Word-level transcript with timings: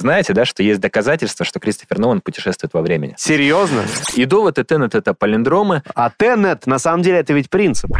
Знаете, 0.00 0.32
да, 0.32 0.44
что 0.44 0.62
есть 0.62 0.80
доказательства, 0.80 1.44
что 1.44 1.58
Кристофер 1.58 1.98
Нолан 1.98 2.20
путешествует 2.20 2.72
во 2.72 2.82
времени. 2.82 3.14
Серьезно? 3.18 3.82
И 4.14 4.24
довод 4.26 4.58
и 4.58 4.62
Теннет— 4.62 4.94
это 4.96 5.12
палиндромы. 5.12 5.82
А 5.94 6.10
Теннет, 6.10 6.66
на 6.66 6.78
самом 6.78 7.02
деле, 7.02 7.18
это 7.18 7.32
ведь 7.32 7.50
принцип. 7.50 7.90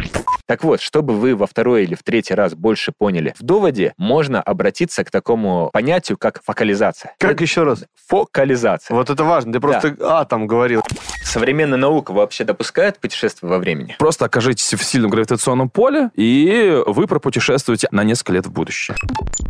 Так 0.45 0.63
вот, 0.63 0.81
чтобы 0.81 1.13
вы 1.13 1.35
во 1.35 1.45
второй 1.45 1.83
или 1.83 1.95
в 1.95 2.03
третий 2.03 2.33
раз 2.33 2.55
больше 2.55 2.93
поняли, 2.97 3.35
в 3.37 3.43
доводе 3.43 3.93
можно 3.97 4.41
обратиться 4.41 5.03
к 5.03 5.11
такому 5.11 5.69
понятию, 5.73 6.17
как 6.17 6.41
фокализация. 6.43 7.13
Как 7.19 7.41
еще 7.41 7.63
раз? 7.63 7.83
Фокализация. 8.07 8.95
Вот 8.95 9.09
это 9.09 9.23
важно. 9.25 9.53
Ты 9.53 9.59
просто 9.59 9.95
«а» 9.99 10.25
там 10.25 10.47
говорил. 10.47 10.83
Современная 11.29 11.77
наука 11.77 12.11
вообще 12.11 12.43
допускает 12.43 12.97
путешествие 12.97 13.51
во 13.51 13.59
времени? 13.59 13.95
Просто 13.99 14.25
окажитесь 14.25 14.73
в 14.73 14.83
сильном 14.83 15.11
гравитационном 15.11 15.69
поле, 15.69 16.09
и 16.15 16.81
вы 16.87 17.05
пропутешествуете 17.05 17.87
на 17.91 18.03
несколько 18.03 18.33
лет 18.33 18.47
в 18.47 18.51
будущее. 18.51 18.97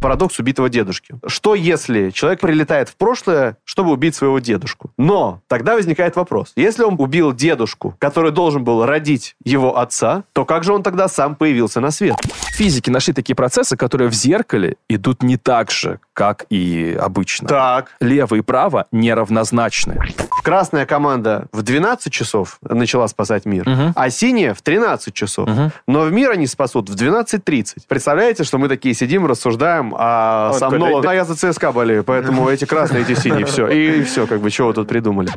Парадокс 0.01 0.39
убитого 0.39 0.67
дедушки. 0.67 1.15
Что 1.25 1.55
если 1.55 2.09
человек 2.09 2.41
прилетает 2.41 2.89
в 2.89 2.97
прошлое, 2.97 3.55
чтобы 3.63 3.91
убить 3.91 4.13
своего 4.13 4.39
дедушку? 4.39 4.91
Но 4.97 5.41
тогда 5.47 5.75
возникает 5.75 6.17
вопрос. 6.17 6.51
Если 6.57 6.83
он 6.83 6.95
убил 6.99 7.31
дедушку, 7.31 7.95
который 7.97 8.31
должен 8.31 8.65
был 8.65 8.85
родить 8.85 9.37
его 9.45 9.77
отца, 9.77 10.25
то 10.33 10.43
как 10.43 10.65
же 10.65 10.73
он 10.73 10.83
тогда 10.83 11.07
сам 11.07 11.35
появился 11.35 11.79
на 11.79 11.91
свет? 11.91 12.17
Физики 12.55 12.89
нашли 12.89 13.13
такие 13.13 13.35
процессы, 13.37 13.77
которые 13.77 14.09
в 14.09 14.13
зеркале 14.13 14.75
идут 14.89 15.23
не 15.23 15.37
так 15.37 15.71
же, 15.71 16.01
как 16.11 16.45
и 16.49 16.97
обычно. 16.99 17.47
Так. 17.47 17.95
Лево 18.01 18.35
и 18.35 18.41
право 18.41 18.87
неравнозначны. 18.91 19.97
Красная 20.43 20.85
команда 20.85 21.47
в 21.53 21.63
12 21.69 22.11
часов 22.11 22.57
начала 22.61 23.07
спасать 23.07 23.45
мир, 23.45 23.67
Мгм. 23.69 23.93
а 23.95 24.09
синяя 24.09 24.53
в 24.53 24.61
13 24.61 25.13
часов. 25.13 25.47
Мгм. 25.47 25.71
Но 25.87 26.01
в 26.01 26.11
мир 26.11 26.31
они 26.31 26.47
спасут 26.47 26.89
в 26.89 26.95
12.30. 26.95 27.85
Представляете, 27.87 28.43
что 28.43 28.57
мы 28.57 28.67
такие 28.67 28.93
сидим, 28.95 29.25
рассуждаем, 29.25 29.93
а 29.97 30.51
Вот 30.51 30.71
Нолан... 30.71 31.01
да- 31.01 31.11
А 31.11 31.13
я 31.15 31.25
за 31.25 31.35
ЦСКА 31.35 31.71
болею, 31.71 32.03
поэтому 32.03 32.49
эти 32.49 32.65
красные, 32.65 33.03
эти 33.03 33.13
синие, 33.13 33.45
все. 33.45 33.67
И, 33.67 34.03
все, 34.03 34.27
как 34.27 34.41
бы, 34.41 34.49
чего 34.51 34.73
тут 34.73 34.87
придумали. 34.87 35.29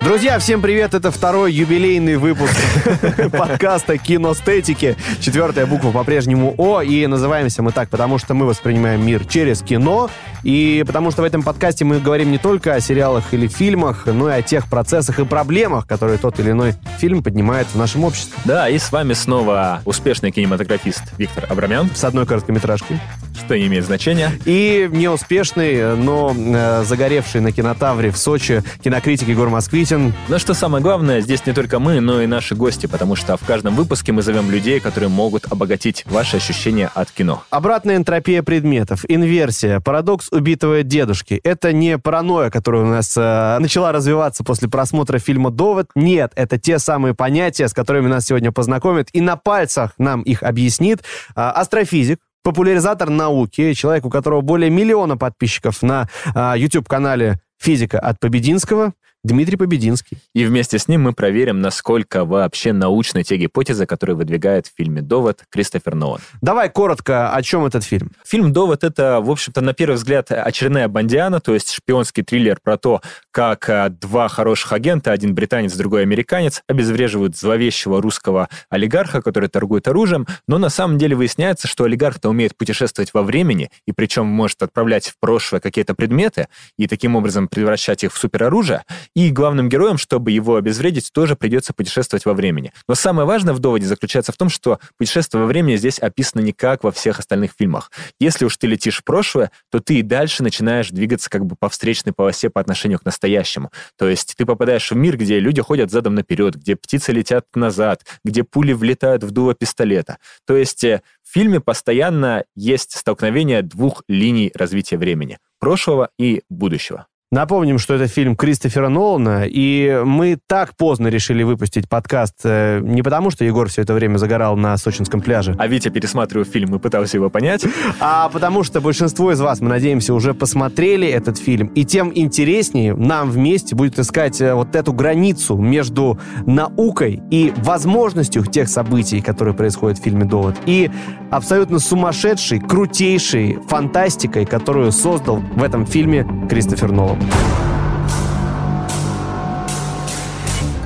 Друзья, 0.00 0.38
всем 0.38 0.62
привет! 0.62 0.94
Это 0.94 1.10
второй 1.10 1.52
юбилейный 1.52 2.16
выпуск 2.16 2.54
подкаста 3.32 3.98
«Киностетики». 3.98 4.96
Четвертая 5.20 5.66
буква 5.66 5.90
по-прежнему 5.90 6.54
«О», 6.56 6.80
и 6.80 7.06
называемся 7.06 7.62
мы 7.62 7.72
так, 7.72 7.88
потому 7.90 8.16
что 8.18 8.32
мы 8.34 8.46
воспринимаем 8.46 9.04
мир 9.04 9.26
через 9.26 9.60
кино, 9.60 10.08
и 10.44 10.84
потому 10.86 11.10
что 11.10 11.22
в 11.22 11.24
этом 11.24 11.42
подкасте 11.42 11.84
мы 11.84 11.98
говорим 11.98 12.30
не 12.30 12.38
только 12.38 12.74
о 12.74 12.80
сериалах 12.80 13.34
или 13.34 13.48
фильмах, 13.48 14.06
но 14.06 14.30
и 14.30 14.32
о 14.34 14.42
тех 14.42 14.68
процессах 14.70 15.18
и 15.18 15.24
проблемах, 15.24 15.86
которые 15.86 16.18
тот 16.18 16.38
или 16.38 16.52
иной 16.52 16.74
фильм 16.98 17.22
поднимает 17.22 17.66
в 17.66 17.76
нашем 17.76 18.04
обществе. 18.04 18.38
Да, 18.44 18.68
и 18.68 18.78
с 18.78 18.92
вами 18.92 19.12
снова 19.14 19.82
успешный 19.84 20.30
кинематографист 20.30 21.02
Виктор 21.18 21.44
Абрамян, 21.50 21.90
С 21.94 22.04
одной 22.04 22.24
короткометражкой. 22.24 23.00
что 23.44 23.58
не 23.58 23.66
имеет 23.66 23.84
значения. 23.84 24.30
И 24.44 24.88
неуспешный, 24.90 25.96
но 25.96 26.34
э, 26.36 26.84
загоревший 26.84 27.40
на 27.40 27.50
кинотавре 27.52 28.10
в 28.10 28.16
Сочи 28.18 28.62
кинокритик 28.82 29.28
Егор 29.28 29.48
Москвитин. 29.90 30.12
Но 30.28 30.38
что 30.38 30.54
самое 30.54 30.82
главное, 30.82 31.20
здесь 31.20 31.46
не 31.46 31.52
только 31.52 31.78
мы, 31.78 32.00
но 32.00 32.20
и 32.20 32.26
наши 32.26 32.54
гости, 32.54 32.86
потому 32.86 33.16
что 33.16 33.36
в 33.36 33.44
каждом 33.46 33.74
выпуске 33.74 34.12
мы 34.12 34.22
зовем 34.22 34.50
людей, 34.50 34.80
которые 34.80 35.08
могут 35.08 35.50
обогатить 35.50 36.04
ваши 36.06 36.36
ощущения 36.36 36.90
от 36.94 37.10
кино. 37.10 37.42
Обратная 37.50 37.96
энтропия 37.96 38.42
предметов, 38.42 39.04
инверсия, 39.08 39.80
парадокс 39.80 40.28
убитого 40.30 40.82
дедушки. 40.82 41.40
Это 41.42 41.72
не 41.72 41.96
паранойя, 41.98 42.50
которая 42.50 42.82
у 42.82 42.86
нас 42.86 43.16
э, 43.16 43.58
начала 43.60 43.92
развиваться 43.92 44.44
после 44.44 44.68
просмотра 44.68 45.18
фильма 45.18 45.50
«Довод». 45.50 45.88
Нет, 45.94 46.32
это 46.34 46.58
те 46.58 46.78
самые 46.78 47.14
понятия, 47.14 47.68
с 47.68 47.72
которыми 47.72 48.08
нас 48.08 48.26
сегодня 48.26 48.52
познакомят 48.52 49.08
и 49.12 49.20
на 49.20 49.36
пальцах 49.36 49.92
нам 49.98 50.22
их 50.22 50.42
объяснит 50.42 51.00
э, 51.00 51.40
астрофизик, 51.40 52.18
популяризатор 52.42 53.08
науки, 53.08 53.72
человек, 53.72 54.04
у 54.04 54.10
которого 54.10 54.42
более 54.42 54.70
миллиона 54.70 55.16
подписчиков 55.16 55.82
на 55.82 56.08
э, 56.34 56.54
YouTube-канале 56.56 57.40
«Физика 57.58 57.98
от 57.98 58.20
Побединского», 58.20 58.92
Дмитрий 59.24 59.56
Побединский. 59.56 60.18
И 60.32 60.44
вместе 60.44 60.78
с 60.78 60.86
ним 60.86 61.02
мы 61.02 61.12
проверим, 61.12 61.60
насколько 61.60 62.24
вообще 62.24 62.72
научны 62.72 63.24
те 63.24 63.36
гипотезы, 63.36 63.84
которые 63.84 64.14
выдвигает 64.14 64.68
в 64.68 64.72
фильме 64.76 65.02
«Довод» 65.02 65.42
Кристофер 65.50 65.96
Нолан. 65.96 66.20
Давай 66.40 66.70
коротко, 66.70 67.32
о 67.34 67.42
чем 67.42 67.64
этот 67.64 67.82
фильм? 67.82 68.12
Фильм 68.24 68.52
«Довод»— 68.52 68.84
это, 68.84 69.20
в 69.20 69.30
общем-то, 69.30 69.60
на 69.60 69.74
первый 69.74 69.96
взгляд, 69.96 70.30
очередная 70.30 70.86
бандиана, 70.86 71.40
то 71.40 71.52
есть 71.52 71.72
шпионский 71.72 72.22
триллер 72.22 72.58
про 72.62 72.78
то, 72.78 73.02
как 73.32 73.68
а, 73.68 73.88
два 73.88 74.28
хороших 74.28 74.72
агента, 74.72 75.10
один 75.10 75.34
британец, 75.34 75.74
другой 75.74 76.02
американец, 76.02 76.62
обезвреживают 76.68 77.36
зловещего 77.36 78.00
русского 78.00 78.48
олигарха, 78.70 79.20
который 79.20 79.48
торгует 79.48 79.88
оружием, 79.88 80.26
но 80.46 80.58
на 80.58 80.68
самом 80.68 80.96
деле 80.96 81.16
выясняется, 81.16 81.66
что 81.66 81.84
олигарх-то 81.84 82.28
умеет 82.28 82.56
путешествовать 82.56 83.12
во 83.12 83.22
времени, 83.22 83.70
и 83.84 83.92
причем 83.92 84.26
может 84.26 84.62
отправлять 84.62 85.08
в 85.08 85.16
прошлое 85.18 85.60
какие-то 85.60 85.94
предметы, 85.94 86.46
и 86.78 86.86
таким 86.86 87.16
образом 87.16 87.48
превращать 87.48 88.04
их 88.04 88.12
в 88.12 88.18
супероружие, 88.18 88.84
и 89.14 89.30
главным 89.30 89.68
героем, 89.68 89.98
чтобы 89.98 90.30
его 90.30 90.56
обезвредить, 90.56 91.12
тоже 91.12 91.36
придется 91.36 91.72
путешествовать 91.72 92.24
во 92.24 92.34
времени. 92.34 92.72
Но 92.88 92.94
самое 92.94 93.26
важное 93.26 93.54
в 93.54 93.58
доводе 93.58 93.86
заключается 93.86 94.32
в 94.32 94.36
том, 94.36 94.48
что 94.48 94.78
путешествие 94.96 95.42
во 95.42 95.46
времени 95.46 95.76
здесь 95.76 95.98
описано 95.98 96.40
не 96.40 96.52
как 96.52 96.84
во 96.84 96.92
всех 96.92 97.18
остальных 97.18 97.52
фильмах. 97.58 97.90
Если 98.20 98.44
уж 98.44 98.56
ты 98.56 98.66
летишь 98.66 98.98
в 98.98 99.04
прошлое, 99.04 99.50
то 99.70 99.80
ты 99.80 99.96
и 100.00 100.02
дальше 100.02 100.42
начинаешь 100.42 100.90
двигаться 100.90 101.30
как 101.30 101.46
бы 101.46 101.56
по 101.56 101.68
встречной 101.68 102.12
полосе 102.12 102.50
по 102.50 102.60
отношению 102.60 102.98
к 102.98 103.04
настоящему. 103.04 103.70
То 103.96 104.08
есть 104.08 104.34
ты 104.36 104.44
попадаешь 104.46 104.90
в 104.90 104.96
мир, 104.96 105.16
где 105.16 105.40
люди 105.40 105.62
ходят 105.62 105.90
задом 105.90 106.14
наперед, 106.14 106.56
где 106.56 106.76
птицы 106.76 107.12
летят 107.12 107.46
назад, 107.54 108.04
где 108.24 108.44
пули 108.44 108.72
влетают 108.72 109.24
в 109.24 109.30
дуло 109.30 109.54
пистолета. 109.54 110.18
То 110.46 110.56
есть 110.56 110.84
э, 110.84 111.02
в 111.22 111.32
фильме 111.32 111.60
постоянно 111.60 112.44
есть 112.54 112.96
столкновение 112.96 113.62
двух 113.62 114.02
линий 114.08 114.50
развития 114.54 114.96
времени— 114.96 115.38
прошлого 115.58 116.10
и 116.18 116.42
будущего. 116.48 117.06
Напомним, 117.30 117.78
что 117.78 117.92
это 117.92 118.06
фильм 118.06 118.36
Кристофера 118.36 118.88
Нолана, 118.88 119.44
и 119.46 120.00
мы 120.02 120.38
так 120.46 120.74
поздно 120.74 121.08
решили 121.08 121.42
выпустить 121.42 121.86
подкаст 121.86 122.36
э, 122.44 122.80
не 122.82 123.02
потому, 123.02 123.30
что 123.30 123.44
Егор 123.44 123.68
все 123.68 123.82
это 123.82 123.92
время 123.92 124.16
загорал 124.16 124.56
на 124.56 124.74
сочинском 124.78 125.20
пляже, 125.20 125.54
А 125.58 125.66
Витя, 125.66 125.90
пересматривая 125.90 126.46
фильм 126.46 126.74
и 126.74 126.78
пытался 126.78 127.18
его 127.18 127.28
понять, 127.28 127.66
а 128.00 128.30
потому 128.30 128.62
что 128.64 128.80
большинство 128.80 129.30
из 129.30 129.42
вас, 129.42 129.60
мы 129.60 129.68
надеемся, 129.68 130.14
уже 130.14 130.32
посмотрели 130.32 131.06
этот 131.06 131.36
фильм, 131.36 131.66
и 131.66 131.84
тем 131.84 132.12
интереснее 132.14 132.94
нам 132.94 133.30
вместе 133.30 133.76
будет 133.76 133.98
искать 133.98 134.40
э, 134.40 134.54
вот 134.54 134.74
эту 134.74 134.94
границу 134.94 135.58
между 135.58 136.18
наукой 136.46 137.20
и 137.30 137.52
возможностью 137.58 138.42
тех 138.46 138.70
событий, 138.70 139.20
которые 139.20 139.52
происходят 139.52 139.98
в 139.98 140.02
фильме 140.02 140.24
«Довод», 140.24 140.54
и 140.64 140.90
абсолютно 141.30 141.78
сумасшедшей, 141.78 142.58
крутейшей 142.58 143.58
фантастикой, 143.68 144.46
которую 144.46 144.92
создал 144.92 145.42
в 145.56 145.62
этом 145.62 145.84
фильме 145.84 146.26
Кристофер 146.48 146.90
Нолан. 146.90 147.17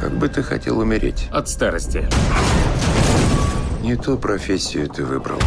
Как 0.00 0.12
бы 0.12 0.28
ты 0.28 0.43
хотел 0.43 0.78
умереть? 0.78 1.28
От 1.31 1.48
старости. 1.48 2.06
Не 3.82 3.97
ту 3.97 4.16
профессию 4.16 4.88
ты 4.88 5.04
выбрал. 5.04 5.38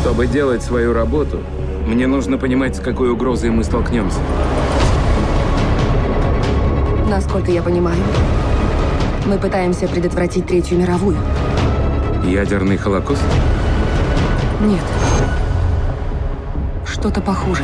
Чтобы 0.00 0.26
делать 0.26 0.62
свою 0.62 0.92
работу, 0.92 1.40
мне 1.86 2.06
нужно 2.06 2.38
понимать, 2.38 2.76
с 2.76 2.80
какой 2.80 3.10
угрозой 3.10 3.50
мы 3.50 3.64
столкнемся. 3.64 4.18
Насколько 7.08 7.50
я 7.50 7.62
понимаю, 7.62 8.02
мы 9.26 9.38
пытаемся 9.38 9.86
предотвратить 9.86 10.46
Третью 10.46 10.78
мировую. 10.78 11.16
Ядерный 12.24 12.76
холокост? 12.76 13.22
Нет. 14.60 14.82
Что-то 16.86 17.20
похуже. 17.20 17.62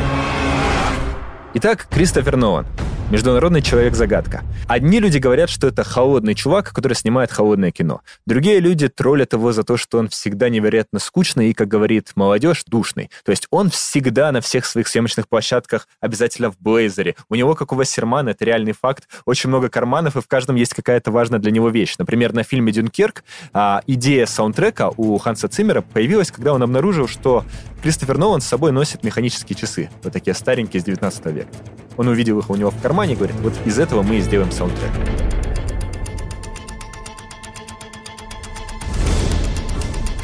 Итак, 1.53 1.85
Кристофер 1.89 2.37
Нолан. 2.37 2.65
Международный 3.11 3.61
человек-загадка. 3.61 4.43
Одни 4.71 5.01
люди 5.01 5.17
говорят, 5.17 5.49
что 5.49 5.67
это 5.67 5.83
холодный 5.83 6.33
чувак, 6.33 6.71
который 6.71 6.93
снимает 6.93 7.29
холодное 7.29 7.71
кино. 7.71 8.03
Другие 8.25 8.61
люди 8.61 8.87
троллят 8.87 9.33
его 9.33 9.51
за 9.51 9.65
то, 9.65 9.75
что 9.75 9.97
он 9.97 10.07
всегда 10.07 10.47
невероятно 10.47 10.99
скучный 10.99 11.49
и, 11.49 11.53
как 11.53 11.67
говорит 11.67 12.13
молодежь, 12.15 12.63
душный. 12.65 13.09
То 13.25 13.31
есть 13.31 13.47
он 13.51 13.69
всегда 13.69 14.31
на 14.31 14.39
всех 14.39 14.65
своих 14.65 14.87
съемочных 14.87 15.27
площадках 15.27 15.89
обязательно 15.99 16.49
в 16.51 16.57
блейзере. 16.57 17.17
У 17.27 17.35
него, 17.35 17.53
как 17.53 17.73
у 17.73 17.75
Вассермана, 17.75 18.29
это 18.29 18.45
реальный 18.45 18.71
факт, 18.71 19.09
очень 19.25 19.49
много 19.49 19.67
карманов, 19.67 20.15
и 20.15 20.21
в 20.21 20.27
каждом 20.29 20.55
есть 20.55 20.73
какая-то 20.73 21.11
важная 21.11 21.39
для 21.39 21.51
него 21.51 21.67
вещь. 21.67 21.95
Например, 21.97 22.31
на 22.31 22.43
фильме 22.43 22.71
«Дюнкерк» 22.71 23.25
а, 23.51 23.81
идея 23.87 24.25
саундтрека 24.25 24.89
у 24.95 25.17
Ханса 25.17 25.49
Циммера 25.49 25.81
появилась, 25.81 26.31
когда 26.31 26.53
он 26.53 26.63
обнаружил, 26.63 27.09
что 27.09 27.43
Кристофер 27.83 28.17
Нолан 28.17 28.39
с 28.39 28.47
собой 28.47 28.71
носит 28.71 29.03
механические 29.03 29.57
часы, 29.57 29.89
вот 30.01 30.13
такие 30.13 30.33
старенькие 30.33 30.79
с 30.79 30.85
19 30.85 31.25
века. 31.25 31.49
Он 31.97 32.07
увидел 32.07 32.39
их 32.39 32.49
у 32.49 32.55
него 32.55 32.71
в 32.71 32.81
кармане 32.81 33.13
и 33.13 33.15
говорит, 33.15 33.35
вот 33.41 33.53
из 33.65 33.79
этого 33.79 34.01
мы 34.01 34.17
и 34.17 34.21
сделаем 34.21 34.51
саундтрек. 34.51 34.91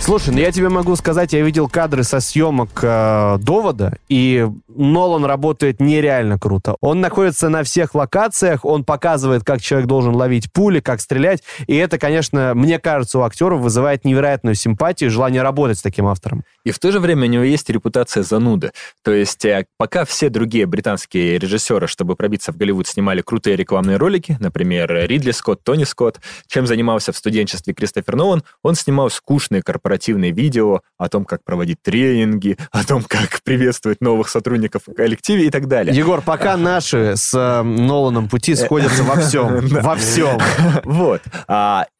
Слушай, 0.07 0.33
ну 0.33 0.39
я 0.39 0.53
тебе 0.53 0.69
могу 0.69 0.95
сказать, 0.95 1.33
я 1.33 1.41
видел 1.41 1.67
кадры 1.67 2.03
со 2.03 2.21
съемок 2.21 2.79
э, 2.81 3.37
довода, 3.41 3.97
и 4.07 4.49
Нолан 4.77 5.25
работает 5.25 5.79
нереально 5.79 6.39
круто. 6.39 6.77
Он 6.81 7.01
находится 7.01 7.49
на 7.49 7.63
всех 7.63 7.95
локациях, 7.95 8.63
он 8.63 8.83
показывает, 8.83 9.43
как 9.43 9.61
человек 9.61 9.87
должен 9.87 10.15
ловить 10.15 10.51
пули, 10.53 10.79
как 10.79 11.01
стрелять, 11.01 11.43
и 11.65 11.75
это, 11.75 11.97
конечно, 11.97 12.53
мне 12.55 12.79
кажется, 12.79 13.19
у 13.19 13.23
актеров 13.23 13.61
вызывает 13.61 14.05
невероятную 14.05 14.55
симпатию 14.55 15.09
и 15.09 15.11
желание 15.11 15.41
работать 15.41 15.79
с 15.79 15.81
таким 15.81 16.05
автором. 16.05 16.43
И 16.63 16.71
в 16.71 16.79
то 16.79 16.91
же 16.91 16.99
время 16.99 17.23
у 17.23 17.29
него 17.29 17.43
есть 17.43 17.69
репутация 17.69 18.23
зануды. 18.23 18.71
То 19.03 19.11
есть 19.11 19.43
э, 19.45 19.65
пока 19.77 20.05
все 20.05 20.29
другие 20.29 20.65
британские 20.65 21.39
режиссеры, 21.39 21.87
чтобы 21.87 22.15
пробиться 22.15 22.51
в 22.51 22.57
Голливуд, 22.57 22.87
снимали 22.87 23.21
крутые 23.21 23.55
рекламные 23.55 23.97
ролики, 23.97 24.37
например, 24.39 24.93
Ридли 24.93 25.31
Скотт, 25.31 25.63
Тони 25.63 25.85
Скотт, 25.85 26.19
чем 26.47 26.67
занимался 26.67 27.11
в 27.11 27.17
студенчестве 27.17 27.73
Кристофер 27.73 28.15
Нолан, 28.15 28.43
он 28.61 28.75
снимал 28.75 29.09
скучные 29.09 29.63
корпоративные 29.63 30.31
видео 30.31 30.81
о 30.97 31.09
том, 31.09 31.25
как 31.25 31.43
проводить 31.43 31.81
тренинги, 31.81 32.57
о 32.71 32.83
том, 32.83 33.03
как 33.03 33.41
приветствовать 33.43 34.01
новых 34.01 34.29
сотрудников 34.29 34.66
в 34.75 34.93
коллективе 34.93 35.47
и 35.47 35.49
так 35.49 35.67
далее. 35.67 35.95
Егор, 35.95 36.21
пока 36.21 36.57
наши 36.57 37.15
с 37.15 37.33
э, 37.33 37.63
Ноланом 37.63 38.27
пути 38.29 38.55
сходятся 38.55 39.03
во 39.03 39.15
всем. 39.15 39.67
Во 39.87 39.95
всем. 39.95 40.39
Вот. 40.83 41.21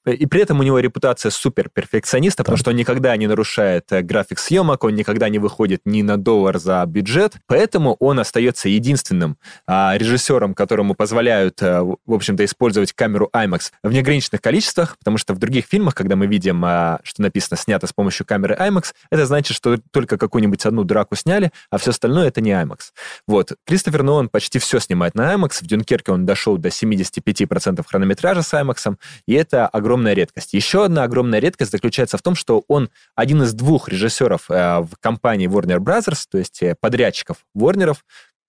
И 0.07 0.25
при 0.25 0.41
этом 0.41 0.59
у 0.59 0.63
него 0.63 0.79
репутация 0.79 1.29
супер 1.29 1.69
перфекциониста, 1.69 2.43
потому 2.43 2.57
что 2.57 2.71
он 2.71 2.77
никогда 2.77 3.15
не 3.17 3.27
нарушает 3.27 3.91
э, 3.91 4.01
график 4.01 4.39
съемок, 4.39 4.83
он 4.83 4.95
никогда 4.95 5.29
не 5.29 5.39
выходит 5.39 5.81
ни 5.85 6.01
на 6.01 6.17
доллар 6.17 6.59
за 6.59 6.83
бюджет, 6.85 7.35
поэтому 7.45 7.95
он 7.99 8.19
остается 8.19 8.69
единственным 8.69 9.37
а, 9.65 9.95
режиссером, 9.97 10.53
которому 10.53 10.95
позволяют, 10.95 11.61
а, 11.61 11.83
в 11.83 12.13
общем-то, 12.13 12.45
использовать 12.45 12.93
камеру 12.93 13.29
IMAX 13.33 13.71
в 13.83 13.91
неограниченных 13.91 14.41
количествах, 14.41 14.97
потому 14.97 15.17
что 15.17 15.33
в 15.33 15.39
других 15.39 15.65
фильмах, 15.65 15.95
когда 15.95 16.15
мы 16.15 16.27
видим, 16.27 16.63
а, 16.65 16.99
что 17.03 17.21
написано 17.21 17.57
снято 17.57 17.87
с 17.87 17.93
помощью 17.93 18.25
камеры 18.25 18.55
IMAX, 18.55 18.93
это 19.11 19.25
значит, 19.25 19.55
что 19.55 19.77
только 19.91 20.17
какую-нибудь 20.17 20.65
одну 20.65 20.83
драку 20.83 21.15
сняли, 21.15 21.51
а 21.69 21.77
все 21.77 21.91
остальное 21.91 22.27
это 22.27 22.41
не 22.41 22.51
IMAX. 22.51 22.91
Вот. 23.27 23.53
Кристофер 23.65 24.03
Нолан 24.03 24.29
почти 24.29 24.59
все 24.59 24.79
снимает 24.79 25.15
на 25.15 25.33
IMAX. 25.33 25.61
В 25.61 25.67
Дюнкерке 25.67 26.11
он 26.11 26.25
дошел 26.25 26.57
до 26.57 26.69
75% 26.69 27.83
хронометража 27.87 28.41
с 28.41 28.53
IMAX, 28.53 28.95
и 29.25 29.33
это 29.33 29.67
огромная 29.97 30.13
редкость. 30.13 30.53
Еще 30.53 30.85
одна 30.85 31.03
огромная 31.03 31.39
редкость 31.39 31.71
заключается 31.71 32.17
в 32.17 32.21
том, 32.21 32.35
что 32.35 32.63
он 32.67 32.89
один 33.15 33.41
из 33.43 33.53
двух 33.53 33.89
режиссеров 33.89 34.49
э, 34.49 34.79
в 34.81 34.91
компании 34.99 35.49
Warner 35.49 35.79
Brothers, 35.79 36.25
то 36.29 36.37
есть 36.37 36.61
э, 36.61 36.75
подрядчиков 36.79 37.37
Warner'ов, 37.57 37.97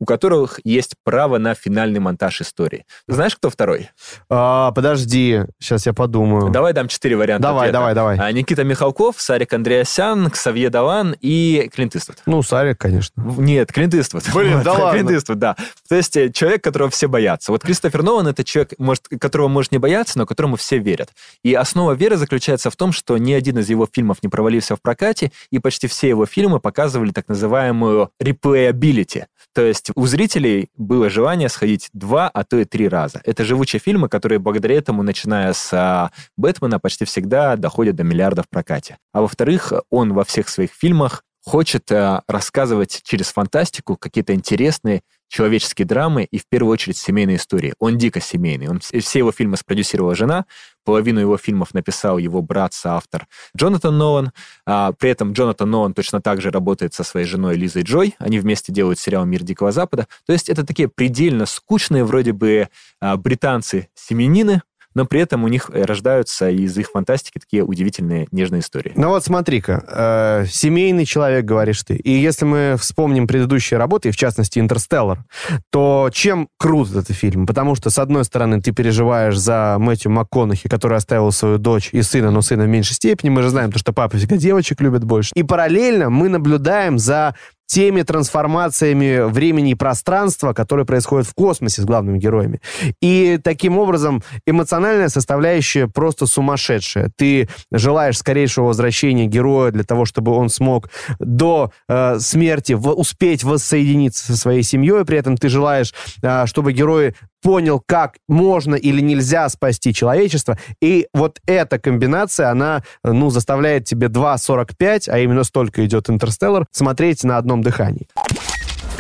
у 0.00 0.04
которых 0.04 0.60
есть 0.64 0.94
право 1.04 1.38
на 1.38 1.54
финальный 1.54 2.00
монтаж 2.00 2.40
истории. 2.40 2.84
Знаешь, 3.06 3.36
кто 3.36 3.50
второй? 3.50 3.90
А, 4.30 4.72
подожди, 4.72 5.42
сейчас 5.58 5.86
я 5.86 5.92
подумаю. 5.92 6.50
Давай 6.50 6.72
дам 6.72 6.88
четыре 6.88 7.16
варианта 7.16 7.48
Давай, 7.48 7.68
ответа. 7.68 7.78
давай, 7.78 7.94
давай. 7.94 8.18
А, 8.18 8.32
Никита 8.32 8.64
Михалков, 8.64 9.20
Сарик 9.20 9.52
Андреасян, 9.52 10.30
Ксавье 10.30 10.70
Далан 10.70 11.16
и 11.20 11.70
Клинт 11.74 11.96
Иствуд. 11.96 12.18
Ну, 12.26 12.42
Сарик, 12.42 12.78
конечно. 12.78 13.20
Нет, 13.38 13.72
Клинт 13.72 13.94
Иствуд. 13.94 14.24
Блин, 14.34 14.62
да 14.62 14.72
ладно. 14.72 14.92
Клинт 14.92 15.10
Иствуд, 15.10 15.38
да. 15.38 15.56
То 15.88 15.96
есть 15.96 16.16
э, 16.16 16.30
человек, 16.30 16.62
которого 16.62 16.90
все 16.90 17.08
боятся. 17.08 17.52
Вот 17.52 17.62
Кристофер 17.62 18.02
Нолан— 18.02 18.26
это 18.28 18.44
человек, 18.44 18.74
может, 18.78 19.04
которого 19.20 19.48
может 19.48 19.72
не 19.72 19.78
бояться, 19.78 20.18
но 20.18 20.26
которому 20.26 20.56
все 20.56 20.78
верят. 20.78 21.10
И 21.42 21.54
основа 21.54 21.92
веры 21.92 22.16
заключается 22.16 22.70
в 22.70 22.76
том, 22.76 22.92
что 22.92 23.18
ни 23.18 23.32
один 23.32 23.58
из 23.58 23.68
его 23.68 23.88
фильмов 23.90 24.18
не 24.22 24.28
провалился 24.28 24.76
в 24.76 24.82
прокате, 24.82 25.32
и 25.50 25.58
почти 25.58 25.86
все 25.86 26.08
его 26.08 26.26
фильмы 26.26 26.60
показывали 26.60 27.10
так 27.10 27.28
называемую 27.28 28.10
replayability. 28.22 29.24
То 29.54 29.62
есть 29.62 29.87
у 29.94 30.06
зрителей 30.06 30.70
было 30.76 31.10
желание 31.10 31.48
сходить 31.48 31.88
два, 31.92 32.28
а 32.28 32.44
то 32.44 32.58
и 32.58 32.64
три 32.64 32.88
раза. 32.88 33.20
Это 33.24 33.44
живучие 33.44 33.80
фильмы, 33.80 34.08
которые 34.08 34.38
благодаря 34.38 34.76
этому, 34.76 35.02
начиная 35.02 35.52
с 35.52 35.70
а, 35.72 36.10
Бэтмена, 36.36 36.78
почти 36.78 37.04
всегда 37.04 37.56
доходят 37.56 37.96
до 37.96 38.04
миллиарда 38.04 38.42
в 38.42 38.48
прокате. 38.48 38.98
А 39.12 39.20
во-вторых, 39.20 39.72
он 39.90 40.12
во 40.12 40.24
всех 40.24 40.48
своих 40.48 40.70
фильмах 40.72 41.22
хочет 41.44 41.90
а, 41.90 42.22
рассказывать 42.28 43.00
через 43.04 43.32
фантастику 43.32 43.96
какие-то 43.96 44.34
интересные 44.34 45.02
человеческие 45.28 45.86
драмы 45.86 46.24
и 46.24 46.38
в 46.38 46.46
первую 46.48 46.72
очередь 46.72 46.96
семейные 46.96 47.36
истории. 47.36 47.74
Он 47.78 47.98
дико 47.98 48.20
семейный. 48.20 48.68
Он, 48.68 48.78
вс- 48.78 48.98
все 49.00 49.18
его 49.20 49.32
фильмы 49.32 49.56
спродюсировала 49.56 50.14
жена, 50.14 50.46
половину 50.84 51.20
его 51.20 51.36
фильмов 51.36 51.74
написал 51.74 52.18
его 52.18 52.40
брат, 52.40 52.72
соавтор 52.72 53.26
Джонатан 53.56 53.96
Нолан. 53.96 54.32
А, 54.66 54.92
при 54.92 55.10
этом 55.10 55.32
Джонатан 55.32 55.70
Нолан 55.70 55.94
точно 55.94 56.20
так 56.20 56.40
же 56.40 56.50
работает 56.50 56.94
со 56.94 57.04
своей 57.04 57.26
женой 57.26 57.56
Лизой 57.56 57.82
Джой. 57.82 58.14
Они 58.18 58.38
вместе 58.38 58.72
делают 58.72 58.98
сериал 58.98 59.26
«Мир 59.26 59.42
Дикого 59.42 59.70
Запада». 59.70 60.08
То 60.26 60.32
есть 60.32 60.48
это 60.48 60.64
такие 60.64 60.88
предельно 60.88 61.46
скучные 61.46 62.04
вроде 62.04 62.32
бы 62.32 62.68
а, 63.00 63.16
британцы-семенины, 63.16 64.62
но 64.98 65.06
при 65.06 65.20
этом 65.20 65.44
у 65.44 65.48
них 65.48 65.70
э, 65.72 65.84
рождаются 65.84 66.50
из 66.50 66.76
их 66.76 66.90
фантастики 66.90 67.38
такие 67.38 67.62
удивительные 67.62 68.26
нежные 68.32 68.60
истории. 68.60 68.92
Ну 68.96 69.10
вот 69.10 69.24
смотри-ка, 69.24 69.84
э, 69.86 70.46
семейный 70.50 71.04
человек, 71.04 71.44
говоришь 71.44 71.84
ты. 71.84 71.94
И 71.94 72.10
если 72.10 72.44
мы 72.44 72.74
вспомним 72.76 73.28
предыдущие 73.28 73.78
работы, 73.78 74.08
и 74.08 74.12
в 74.12 74.16
частности 74.16 74.58
«Интерстеллар», 74.58 75.24
то 75.70 76.10
чем 76.12 76.48
крут 76.58 76.90
этот 76.90 77.12
фильм? 77.12 77.46
Потому 77.46 77.76
что, 77.76 77.90
с 77.90 77.98
одной 78.00 78.24
стороны, 78.24 78.60
ты 78.60 78.72
переживаешь 78.72 79.38
за 79.38 79.76
Мэтью 79.78 80.10
МакКонахи, 80.10 80.68
который 80.68 80.98
оставил 80.98 81.30
свою 81.30 81.58
дочь 81.58 81.90
и 81.92 82.02
сына, 82.02 82.32
но 82.32 82.42
сына 82.42 82.64
в 82.64 82.68
меньшей 82.68 82.94
степени. 82.94 83.30
Мы 83.30 83.42
же 83.42 83.50
знаем, 83.50 83.70
то, 83.70 83.78
что 83.78 83.92
папа 83.92 84.16
всегда 84.16 84.36
девочек 84.36 84.80
любит 84.80 85.04
больше. 85.04 85.30
И 85.36 85.44
параллельно 85.44 86.10
мы 86.10 86.28
наблюдаем 86.28 86.98
за 86.98 87.36
теми 87.68 88.00
трансформациями 88.02 89.30
времени 89.30 89.72
и 89.72 89.74
пространства, 89.74 90.54
которые 90.54 90.86
происходят 90.86 91.26
в 91.26 91.34
космосе 91.34 91.82
с 91.82 91.84
главными 91.84 92.18
героями. 92.18 92.60
И 93.02 93.38
таким 93.44 93.78
образом 93.78 94.22
эмоциональная 94.46 95.08
составляющая 95.10 95.86
просто 95.86 96.26
сумасшедшая. 96.26 97.10
Ты 97.16 97.48
желаешь 97.70 98.18
скорейшего 98.18 98.68
возвращения 98.68 99.26
героя 99.26 99.70
для 99.70 99.84
того, 99.84 100.06
чтобы 100.06 100.32
он 100.32 100.48
смог 100.48 100.88
до 101.18 101.70
э, 101.88 102.18
смерти 102.20 102.72
в- 102.72 102.88
успеть 102.94 103.44
воссоединиться 103.44 104.24
со 104.24 104.36
своей 104.36 104.62
семьей, 104.62 105.04
при 105.04 105.18
этом 105.18 105.36
ты 105.36 105.50
желаешь, 105.50 105.92
э, 106.22 106.46
чтобы 106.46 106.72
герой 106.72 107.14
понял, 107.42 107.82
как 107.84 108.16
можно 108.28 108.74
или 108.74 109.00
нельзя 109.00 109.48
спасти 109.48 109.94
человечество. 109.94 110.58
И 110.80 111.08
вот 111.12 111.38
эта 111.46 111.78
комбинация, 111.78 112.50
она, 112.50 112.82
ну, 113.02 113.30
заставляет 113.30 113.84
тебе 113.84 114.08
2.45, 114.08 115.08
а 115.08 115.18
именно 115.18 115.44
столько 115.44 115.84
идет 115.84 116.10
«Интерстеллар», 116.10 116.66
смотреть 116.70 117.24
на 117.24 117.36
одном 117.36 117.62
дыхании. 117.62 118.08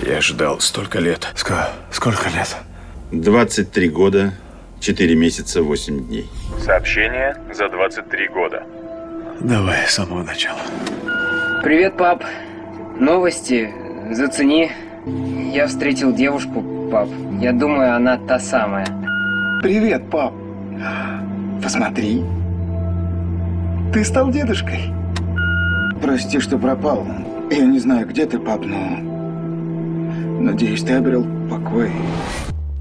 Я 0.04 0.20
ждал 0.20 0.60
столько 0.60 1.00
лет. 1.00 1.28
Сколько 1.90 2.28
лет? 2.28 2.56
23 3.10 3.88
года, 3.88 4.32
4 4.80 5.16
месяца, 5.16 5.62
8 5.62 6.06
дней. 6.06 6.30
Сообщение 6.64 7.36
за 7.52 7.68
23 7.68 8.28
года. 8.28 8.62
Давай 9.40 9.86
с 9.86 9.92
самого 9.94 10.22
начала. 10.22 10.60
Привет, 11.62 11.96
пап. 11.96 12.24
Новости. 12.98 13.72
Зацени. 14.12 14.70
Я 15.52 15.66
встретил 15.66 16.12
девушку, 16.12 16.62
пап. 16.90 17.08
Я 17.40 17.52
думаю, 17.52 17.94
она 17.94 18.18
та 18.18 18.38
самая. 18.38 18.86
Привет, 19.62 20.10
пап. 20.10 20.32
Посмотри. 21.62 22.22
Ты 23.92 24.04
стал 24.04 24.30
дедушкой. 24.30 24.92
Прости, 26.02 26.38
что 26.40 26.58
пропал. 26.58 27.06
Я 27.50 27.64
не 27.64 27.78
знаю, 27.78 28.06
где 28.06 28.26
ты, 28.26 28.38
пап, 28.38 28.64
но... 28.64 28.98
Надеюсь, 30.40 30.82
ты 30.82 30.92
обрел 30.94 31.26
покой. 31.50 31.90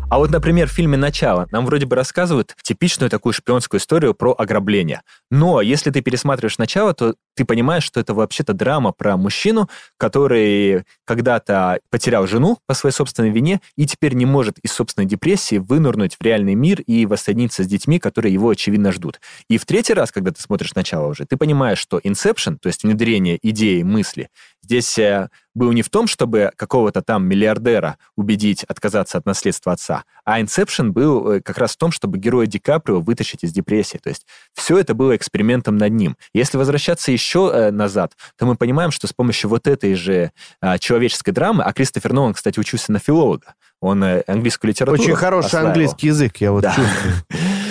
А 0.10 0.20
вот, 0.20 0.30
например, 0.32 0.68
в 0.70 0.72
фильме 0.72 0.96
«Начало» 0.96 1.48
нам 1.52 1.66
вроде 1.66 1.86
бы 1.86 1.96
рассказывают 1.96 2.56
типичную 2.62 3.10
такую 3.10 3.34
шпионскую 3.34 3.82
историю 3.82 4.14
про 4.14 4.34
ограбление. 4.38 5.02
Но 5.30 5.62
если 5.62 5.92
ты 5.92 6.02
пересматриваешь 6.02 6.58
«Начало», 6.58 6.94
то 6.94 7.16
ты 7.38 7.46
понимаешь, 7.46 7.84
что 7.84 8.00
это 8.00 8.16
вообще-то 8.16 8.54
драма 8.54 8.92
про 8.92 9.16
мужчину, 9.16 9.70
который 9.98 10.86
когда-то 11.06 11.80
потерял 11.92 12.26
жену 12.26 12.58
по 12.66 12.74
своей 12.74 12.94
собственной 12.94 13.30
вине 13.30 13.62
и 13.76 13.86
теперь 13.86 14.16
не 14.16 14.26
может 14.26 14.58
из 14.60 14.72
собственной 14.72 15.06
депрессии 15.06 15.60
вынырнуть 15.60 16.16
в 16.16 16.24
реальный 16.24 16.56
мир 16.56 16.82
и 16.82 17.06
воссоединиться 17.06 17.64
с 17.64 17.68
детьми, 17.68 18.00
которые 18.00 18.34
его, 18.34 18.50
очевидно, 18.50 18.92
ждут. 18.92 19.22
И 19.50 19.60
в 19.60 19.66
третий 19.66 19.94
раз, 19.94 20.12
когда 20.12 20.32
ты 20.32 20.42
смотришь 20.42 20.74
«Начало» 20.74 21.10
уже, 21.10 21.26
ты 21.28 21.38
понимаешь, 21.38 21.78
что 21.78 22.00
Inception, 22.00 22.58
то 22.58 22.68
есть 22.68 22.84
внедрение 22.84 23.38
идеи, 23.44 23.84
мысли, 23.84 24.30
здесь 24.64 24.98
э, 24.98 25.30
был 25.54 25.72
не 25.72 25.82
в 25.82 25.90
том, 25.90 26.08
чтобы 26.08 26.52
какого-то 26.56 27.02
там 27.02 27.26
миллиардера 27.26 27.98
убедить 28.16 28.64
отказаться 28.64 29.18
от 29.18 29.26
наследства 29.26 29.74
отца, 29.74 30.04
а 30.26 30.42
Inception 30.42 30.90
был 30.90 31.32
э, 31.32 31.42
как 31.42 31.58
раз 31.58 31.74
в 31.74 31.78
том, 31.78 31.92
чтобы 31.92 32.18
героя 32.18 32.48
Ди 32.48 32.60
Каприо 32.60 33.00
вытащить 33.00 33.44
из 33.44 33.52
депрессии. 33.52 33.98
То 33.98 34.10
есть 34.10 34.26
все 34.54 34.78
это 34.78 34.94
было 34.94 35.16
экспериментом 35.16 35.78
над 35.78 35.94
ним. 35.94 36.18
Если 36.34 36.58
возвращаться 36.58 37.12
еще 37.12 37.27
э, 37.36 37.72
назад, 37.72 38.14
то 38.38 38.46
мы 38.46 38.56
понимаем, 38.56 38.92
что 38.92 39.08
с 39.08 39.14
помощью 39.14 39.50
вот 39.50 39.68
этой 39.68 39.96
же 39.96 40.32
э, 40.62 40.78
человеческой 40.80 41.32
драмы, 41.32 41.64
а 41.64 41.74
Кристофер 41.74 42.14
Нолан, 42.14 42.34
кстати, 42.34 42.60
учился 42.60 42.92
на 42.92 43.00
филолога, 43.00 43.54
он 43.82 44.04
э, 44.04 44.24
английскую 44.28 44.70
литературу 44.70 45.02
Очень 45.02 45.16
хороший 45.16 45.48
осваивал. 45.48 45.70
английский 45.70 46.08
язык, 46.08 46.38
я 46.38 46.52
вот 46.52 46.62
Да. 46.64 46.74
чувствую. 46.76 47.14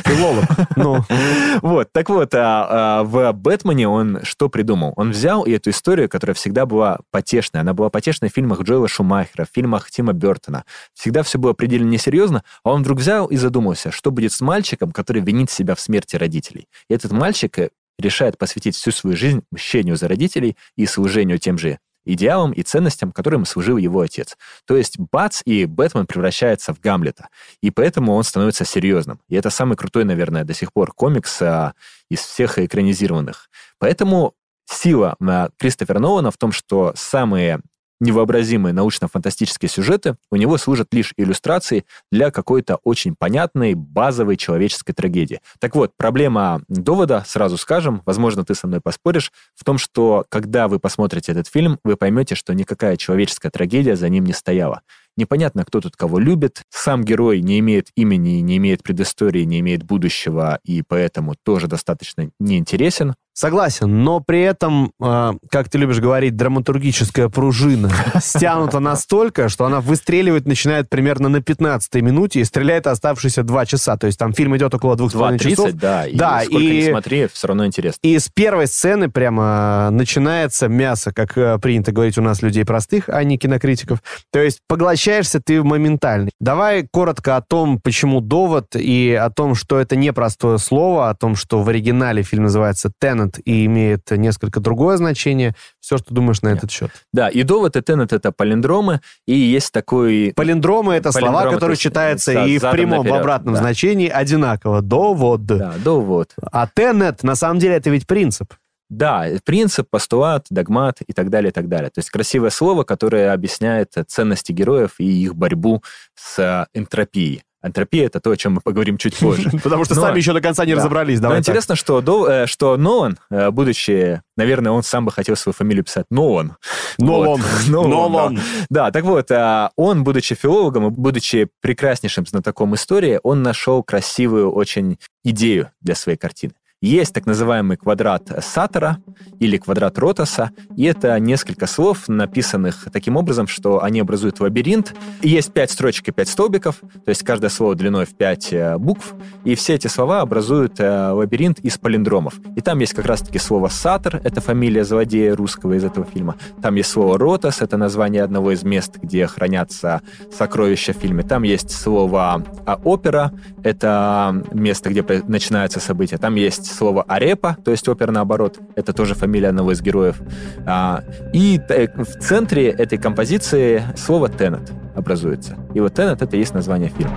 Филолог. 0.05 0.45
Ну, 0.77 1.05
Вот, 1.63 1.89
так 1.93 2.09
вот, 2.11 2.33
а, 2.35 3.01
а, 3.01 3.03
в 3.03 3.33
«Бэтмене» 3.33 3.89
он 3.89 4.21
что 4.23 4.49
придумал? 4.49 4.93
Он 4.97 5.11
взял 5.11 5.43
и 5.43 5.51
эту 5.51 5.71
историю, 5.71 6.09
которая 6.09 6.35
всегда 6.35 6.65
была 6.65 6.99
потешной. 7.11 7.63
Она 7.63 7.75
была 7.75 7.91
потешной 7.91 8.31
в 8.31 8.35
фильмах 8.35 8.61
Джоэла 8.63 8.87
Шумахера, 8.89 9.45
в 9.45 9.49
фильмах 9.53 9.91
Тима 9.91 10.13
Бертона. 10.13 10.65
Всегда 10.95 11.23
все 11.25 11.39
было 11.39 11.55
предельно 11.55 11.89
несерьезно, 11.89 12.45
а 12.63 12.71
он 12.71 12.83
вдруг 12.83 12.99
взял 12.99 13.27
и 13.27 13.37
задумался, 13.37 13.91
что 13.91 14.11
будет 14.11 14.33
с 14.33 14.41
мальчиком, 14.41 14.93
который 14.93 15.23
винит 15.23 15.51
себя 15.51 15.75
в 15.75 15.81
смерти 15.81 16.15
родителей. 16.17 16.69
И 16.89 16.95
этот 16.95 17.11
мальчик 17.13 17.59
э, 17.59 17.71
решает 17.99 18.39
посвятить 18.39 18.77
всю 18.77 18.91
свою 18.91 19.17
жизнь 19.17 19.43
мщению 19.51 19.97
за 19.97 20.09
родителей 20.09 20.57
и 20.77 20.87
служению 20.87 21.39
тем 21.39 21.59
же 21.59 21.79
идеалам 22.07 22.53
и 22.53 22.63
ценностям, 22.63 23.13
которым 23.13 23.45
служил 23.45 23.77
его 23.77 24.01
отец. 24.01 24.37
То 24.65 24.77
есть 24.77 24.99
бац, 24.99 25.43
и 25.45 25.67
Бэтмен 25.67 26.07
превращается 26.07 26.73
в 26.73 26.81
Гамлета. 26.81 27.29
И 27.61 27.71
поэтому 27.71 28.15
он 28.15 28.23
становится 28.23 28.65
серьезным. 28.65 29.21
И 29.29 29.35
это 29.35 29.51
самый 29.51 29.77
крутой, 29.77 30.05
наверное, 30.05 30.45
до 30.45 30.55
сих 30.55 30.73
пор 30.73 30.93
комикс 30.93 31.43
а, 31.43 31.75
из 32.09 32.21
всех 32.21 32.59
экранизированных. 32.59 33.51
Поэтому 33.79 34.35
сила 34.67 35.17
а, 35.21 35.51
Кристофера 35.59 35.99
Нолана 35.99 36.31
в 36.31 36.39
том, 36.39 36.53
что 36.53 36.93
самые 36.97 37.61
невообразимые 38.01 38.73
научно-фантастические 38.73 39.69
сюжеты 39.69 40.17
у 40.31 40.37
него 40.37 40.59
служат 40.59 40.93
лишь 40.93 41.13
иллюстрацией 41.17 41.85
для 42.11 42.31
какой-то 42.31 42.77
очень 42.85 43.15
понятной 43.15 43.75
базовой 43.75 44.37
человеческой 44.37 44.93
трагедии. 44.93 45.41
Так 45.61 45.75
вот, 45.75 45.93
проблема 45.97 46.63
довода, 46.69 47.25
сразу 47.27 47.57
скажем, 47.57 48.03
возможно, 48.05 48.45
ты 48.45 48.55
со 48.55 48.67
мной 48.67 48.81
поспоришь, 48.81 49.33
в 49.55 49.65
том, 49.65 49.79
что 49.79 50.25
когда 50.29 50.69
вы 50.69 50.79
посмотрите 50.79 51.33
этот 51.33 51.49
фильм, 51.49 51.79
вы 51.85 51.97
поймете, 51.97 52.35
что 52.35 52.55
никакая 52.55 52.97
человеческая 52.97 53.51
трагедия 53.51 53.97
за 53.97 54.09
ним 54.09 54.25
не 54.25 54.33
стояла. 54.33 54.83
Непонятно, 55.17 55.65
кто 55.65 55.81
тут 55.81 55.97
кого 55.97 56.19
любит. 56.19 56.63
Сам 56.69 57.03
герой 57.03 57.41
не 57.41 57.59
имеет 57.61 57.89
имени, 57.97 58.41
не 58.41 58.59
имеет 58.59 58.83
предыстории, 58.83 59.45
не 59.45 59.61
имеет 59.61 59.83
будущего, 59.83 60.61
и 60.63 60.83
поэтому 60.83 61.35
тоже 61.43 61.69
достаточно 61.69 62.31
неинтересен. 62.39 63.15
Согласен, 63.39 64.03
но 64.03 64.21
при 64.21 64.41
этом, 64.41 64.93
э, 64.99 65.33
как 65.51 65.69
ты 65.69 65.77
любишь 65.77 65.99
говорить, 66.01 66.37
драматургическая 66.37 67.29
пружина 67.29 67.91
стянута 68.19 68.81
настолько, 68.81 69.51
что 69.51 69.67
она 69.67 69.83
выстреливать 69.83 70.47
начинает 70.47 70.89
примерно 70.89 71.29
на 71.29 71.43
15 71.43 71.97
минуте 71.97 72.41
и 72.41 72.45
стреляет 72.45 72.87
оставшиеся 72.87 73.43
2 73.43 73.67
часа. 73.67 73.99
То 73.99 74.07
есть 74.07 74.19
там 74.19 74.33
фильм 74.33 74.57
идет 74.57 74.73
около 74.75 74.95
2,5 74.97 75.39
часов. 75.39 75.73
да. 75.73 76.07
И 76.07 76.17
Да, 76.17 76.41
сколько 76.45 76.65
и- 76.65 76.77
не 76.77 76.89
смотри, 76.89 77.27
все 77.31 77.47
равно 77.49 77.67
интересно. 77.67 77.99
И 78.03 78.19
с 78.19 78.31
первой 78.31 78.67
сцены 78.69 79.11
прямо 79.11 79.91
начинается 79.91 80.69
мясо, 80.69 81.13
как 81.13 81.37
э, 81.37 81.59
принято 81.59 81.93
говорить 81.93 82.17
у 82.17 82.23
нас 82.23 82.41
людей 82.41 82.65
простых, 82.65 83.11
а 83.11 83.23
не 83.23 83.37
кинокритиков. 83.37 83.99
То 84.33 84.39
есть 84.41 84.61
поглощаешься 84.67 85.43
ты 85.45 85.63
моментально. 85.63 86.31
Давай 86.41 86.89
коротко 86.91 87.37
о 87.37 87.43
том, 87.43 87.81
почему 87.83 88.23
довод, 88.23 88.69
и 88.77 89.13
о 89.13 89.29
том, 89.29 89.55
что 89.55 89.79
это 89.79 89.95
непростое 89.95 90.57
слово, 90.57 91.11
о 91.11 91.15
том, 91.15 91.37
что 91.37 91.63
в 91.63 91.69
оригинале 91.69 92.23
фильм 92.23 92.45
называется 92.45 92.91
«Теннет» 92.99 93.26
и 93.45 93.67
имеет 93.67 94.11
несколько 94.11 94.61
другое 94.61 94.97
значение. 94.97 95.55
Все, 95.81 95.99
что 95.99 96.15
думаешь 96.15 96.43
на 96.43 96.49
этот 96.49 96.71
счет. 96.71 96.91
Да, 97.13 97.29
и 97.29 97.43
довод 97.43 97.77
и 97.77 97.83
тенет— 97.83 98.13
это 98.15 98.33
палиндромы, 98.33 99.01
и 99.27 99.35
есть 99.35 99.73
такой... 99.73 100.33
Палиндромы— 100.35 100.95
это 100.97 101.13
слова, 101.13 101.27
Палиндромы, 101.27 101.55
которые 101.55 101.69
то 101.69 101.71
есть, 101.73 101.83
читаются 101.83 102.33
да, 102.33 102.47
и 102.47 102.59
в 102.59 102.71
прямом, 102.71 103.01
в 103.01 103.05
наперед, 103.05 103.21
обратном 103.21 103.55
да. 103.55 103.61
значении 103.61 104.09
одинаково. 104.09 104.83
Довод. 104.83 105.45
Да, 105.47 105.75
довод. 105.85 106.35
А 106.53 106.67
«Теннет» 106.67 107.23
на 107.23 107.35
самом 107.35 107.59
деле 107.59 107.75
это 107.75 107.91
ведь 107.91 108.07
принцип. 108.07 108.55
Да, 108.89 109.27
принцип, 109.45 109.89
постулат, 109.91 110.47
догмат 110.49 111.01
и 111.07 111.13
так 111.13 111.29
далее, 111.29 111.51
и 111.51 111.53
так 111.53 111.69
далее. 111.69 111.91
То 111.91 111.99
есть 111.99 112.11
красивое 112.11 112.51
слово, 112.51 112.85
которое 112.85 113.33
объясняет 113.33 113.95
ценности 114.07 114.53
героев 114.53 114.95
и 114.99 115.25
их 115.25 115.35
борьбу 115.35 115.83
с 116.15 116.39
э, 116.39 116.67
энтропией. 116.79 117.43
Энтропия— 117.67 118.07
это 118.07 118.21
то, 118.21 118.31
о 118.31 118.37
чем 118.37 118.55
мы 118.55 118.61
поговорим 118.61 118.99
чуть 118.99 119.17
позже. 119.17 119.51
Потому 119.63 119.85
что 119.85 119.95
сами 119.95 120.19
еще 120.19 120.33
до 120.33 120.41
конца 120.41 120.65
не 120.65 120.75
разобрались. 120.75 121.21
Но 121.21 121.37
интересно, 121.37 121.77
что, 121.77 122.03
э, 122.29 122.47
что 122.47 122.77
Нолан, 122.77 123.19
э, 123.31 123.51
будучи, 123.51 124.23
наверное, 124.37 124.73
он 124.73 124.83
сам 124.83 125.05
бы 125.05 125.13
хотел 125.13 125.37
свою 125.37 125.55
фамилию 125.55 125.85
писать 125.85 126.07
Нолан. 126.11 126.57
Нолан. 126.99 127.41
Нолан. 127.69 128.41
Да, 128.71 128.91
так 128.91 129.05
вот, 129.05 129.31
а, 129.31 129.71
он, 129.77 130.05
будучи 130.05 130.35
филологом 130.35 130.87
и 130.87 130.91
будучи 130.91 131.49
прекраснейшим 131.61 132.27
знатоком 132.27 132.75
истории, 132.75 133.21
он 133.23 133.43
нашел 133.43 133.83
красивую 133.83 134.53
очень 134.53 134.99
идею 135.25 135.71
для 135.81 135.95
своей 135.95 136.19
картины. 136.19 136.55
Есть 136.83 137.15
так 137.15 137.25
называемый 137.25 137.79
квадрат 137.79 138.31
Саттера 138.45 138.99
или 139.41 139.57
квадрат 139.57 139.99
Ротаса, 139.99 140.51
и 140.77 140.85
это 140.85 141.19
несколько 141.19 141.67
слов, 141.67 142.07
написанных 142.07 142.89
таким 142.93 143.17
образом, 143.17 143.47
что 143.47 143.83
они 143.83 144.01
образуют 144.01 144.41
лабиринт. 144.41 144.95
И 145.23 145.29
есть 145.31 145.55
пять 145.55 145.71
строчек 145.71 146.09
и 146.09 146.13
пять 146.13 146.29
столбиков, 146.29 146.77
то 146.81 147.09
есть 147.09 147.23
каждое 147.23 147.49
слово 147.49 147.77
длиной 147.77 148.05
в 148.05 148.15
пять 148.15 148.53
э, 148.53 148.77
букв, 148.77 149.15
и 149.45 149.55
все 149.55 149.75
эти 149.75 149.87
слова 149.87 150.21
образуют 150.21 150.79
э, 150.79 151.11
лабиринт 151.13 151.61
из 151.61 151.79
палиндромов. 151.79 152.35
И 152.57 152.61
там 152.61 152.79
есть 152.81 152.93
как 152.93 153.07
раз-таки 153.07 153.39
слово 153.39 153.69
Саттер, 153.69 154.21
это 154.23 154.43
фамилия 154.43 154.85
злодея 154.85 155.35
русского 155.35 155.73
из 155.73 155.85
этого 155.85 156.05
фильма. 156.05 156.37
Там 156.61 156.75
есть 156.75 156.91
слово 156.91 157.19
Ротас, 157.19 157.63
это 157.63 157.79
название 157.79 158.23
одного 158.23 158.53
из 158.53 158.65
мест, 158.65 158.99
где 159.03 159.27
хранятся 159.27 160.03
сокровища 160.31 160.93
в 160.93 160.97
фильме. 160.97 161.23
Там 161.23 161.43
есть 161.43 161.71
слово 161.71 162.45
опера, 162.85 163.33
это 163.65 164.45
место, 164.53 164.91
где 164.91 165.03
начинаются 165.27 165.81
события. 165.81 166.19
Там 166.19 166.35
есть 166.35 166.66
слово 166.67 167.03
арепа, 167.03 167.57
то 167.65 167.71
есть 167.71 167.89
опера 167.89 168.11
наоборот, 168.13 168.59
это 168.75 168.93
тоже 168.93 169.15
фамилия 169.15 169.49
одного 169.49 169.73
из 169.73 169.81
героев. 169.81 170.21
А, 170.67 171.03
и 171.33 171.59
т- 171.59 171.93
в 171.97 172.19
центре 172.21 172.69
этой 172.71 172.99
композиции 172.99 173.83
слово 173.97 174.29
тенет 174.29 174.73
образуется. 174.95 175.57
И 175.75 175.81
вот 175.81 175.95
тенет 175.95 176.23
это 176.23 176.37
и 176.37 176.41
есть 176.41 176.55
название 176.55 176.91
фильма. 176.91 177.15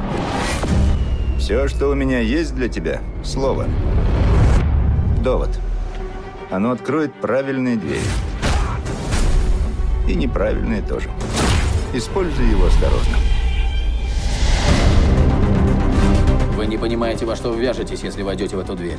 Все, 1.38 1.68
что 1.68 1.88
у 1.90 1.96
меня 1.96 2.20
есть 2.20 2.56
для 2.56 2.68
тебя, 2.68 3.02
слово. 3.24 3.66
Довод. 5.24 5.50
Оно 6.52 6.72
откроет 6.72 7.14
правильные 7.14 7.76
двери. 7.78 8.02
И 10.08 10.16
неправильные 10.16 10.82
тоже. 10.82 11.10
Используй 11.94 12.46
его 12.48 12.66
осторожно. 12.66 13.16
Вы 16.56 16.66
не 16.68 16.78
понимаете, 16.78 17.26
во 17.26 17.36
что 17.36 17.54
ввяжетесь, 17.54 18.02
если 18.04 18.22
войдете 18.22 18.56
в 18.58 18.60
эту 18.60 18.76
дверь. 18.76 18.98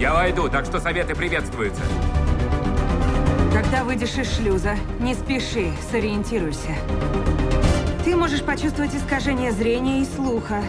Я 0.00 0.14
войду, 0.14 0.48
так 0.48 0.64
что 0.64 0.80
советы 0.80 1.14
приветствуются. 1.14 1.82
Когда 3.52 3.84
выйдешь 3.84 4.16
из 4.16 4.34
шлюза, 4.34 4.74
не 4.98 5.12
спеши, 5.12 5.72
сориентируйся. 5.90 6.74
Ты 8.02 8.16
можешь 8.16 8.42
почувствовать 8.42 8.94
искажение 8.94 9.52
зрения 9.52 10.00
и 10.00 10.06
слуха. 10.06 10.62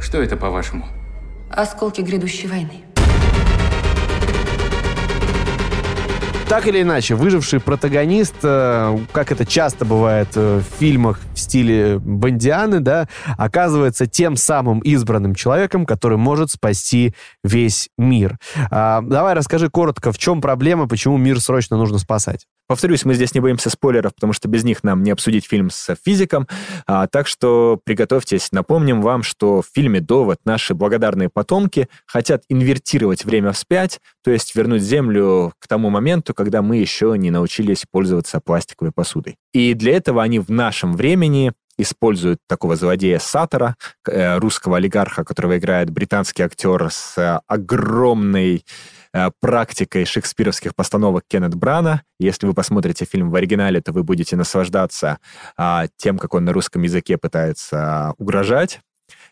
Что 0.00 0.22
это, 0.22 0.38
по-вашему? 0.38 0.86
Осколки 1.50 2.00
грядущей 2.00 2.48
войны. 2.48 2.85
Так 6.48 6.68
или 6.68 6.82
иначе, 6.82 7.16
выживший 7.16 7.58
протагонист, 7.58 8.36
э, 8.44 8.98
как 9.10 9.32
это 9.32 9.44
часто 9.44 9.84
бывает 9.84 10.28
э, 10.36 10.60
в 10.60 10.78
фильмах 10.78 11.18
в 11.34 11.40
стиле 11.40 11.98
Бондианы, 11.98 12.78
да, 12.78 13.08
оказывается 13.36 14.06
тем 14.06 14.36
самым 14.36 14.78
избранным 14.78 15.34
человеком, 15.34 15.84
который 15.84 16.18
может 16.18 16.52
спасти 16.52 17.14
весь 17.42 17.88
мир. 17.98 18.38
А, 18.70 19.00
давай 19.02 19.34
расскажи 19.34 19.68
коротко, 19.68 20.12
в 20.12 20.18
чем 20.18 20.40
проблема, 20.40 20.86
почему 20.86 21.16
мир 21.16 21.40
срочно 21.40 21.76
нужно 21.76 21.98
спасать. 21.98 22.46
Повторюсь, 22.68 23.04
мы 23.04 23.14
здесь 23.14 23.32
не 23.34 23.40
боимся 23.40 23.70
спойлеров, 23.70 24.14
потому 24.14 24.32
что 24.32 24.48
без 24.48 24.64
них 24.64 24.82
нам 24.82 25.02
не 25.02 25.12
обсудить 25.12 25.46
фильм 25.46 25.70
с 25.70 25.94
физиком. 26.04 26.48
А, 26.86 27.06
так 27.06 27.28
что 27.28 27.80
приготовьтесь. 27.84 28.50
Напомним 28.50 29.02
вам, 29.02 29.22
что 29.22 29.62
в 29.62 29.66
фильме 29.72 30.00
«Довод» 30.00 30.40
наши 30.44 30.74
благодарные 30.74 31.28
потомки 31.28 31.88
хотят 32.06 32.42
инвертировать 32.48 33.24
время 33.24 33.52
вспять, 33.52 34.00
то 34.24 34.30
есть 34.32 34.54
вернуть 34.56 34.82
Землю 34.82 35.52
к 35.60 35.68
тому 35.68 35.90
моменту, 35.90 36.34
когда 36.34 36.60
мы 36.60 36.78
еще 36.78 37.14
не 37.16 37.30
научились 37.30 37.84
пользоваться 37.90 38.40
пластиковой 38.40 38.92
посудой. 38.92 39.36
И 39.52 39.74
для 39.74 39.96
этого 39.96 40.22
они 40.22 40.40
в 40.40 40.50
нашем 40.50 40.94
времени 40.94 41.52
используют 41.78 42.40
такого 42.48 42.74
злодея 42.74 43.18
Саттера, 43.18 43.76
к- 44.02 44.10
э, 44.10 44.38
русского 44.38 44.78
олигарха, 44.78 45.24
которого 45.24 45.58
играет 45.58 45.90
британский 45.90 46.42
актер 46.42 46.88
с 46.90 47.18
э, 47.18 47.40
огромной 47.46 48.64
практикой 49.40 50.04
шекспировских 50.04 50.74
постановок 50.74 51.24
Кеннет 51.28 51.54
Брана. 51.54 52.02
Если 52.18 52.46
вы 52.46 52.54
посмотрите 52.54 53.04
фильм 53.04 53.30
в 53.30 53.34
оригинале, 53.34 53.80
то 53.80 53.92
вы 53.92 54.02
будете 54.02 54.36
наслаждаться 54.36 55.18
а, 55.56 55.86
тем, 55.96 56.18
как 56.18 56.34
он 56.34 56.44
на 56.44 56.52
русском 56.52 56.82
языке 56.82 57.18
пытается 57.18 58.08
а, 58.08 58.14
угрожать. 58.18 58.80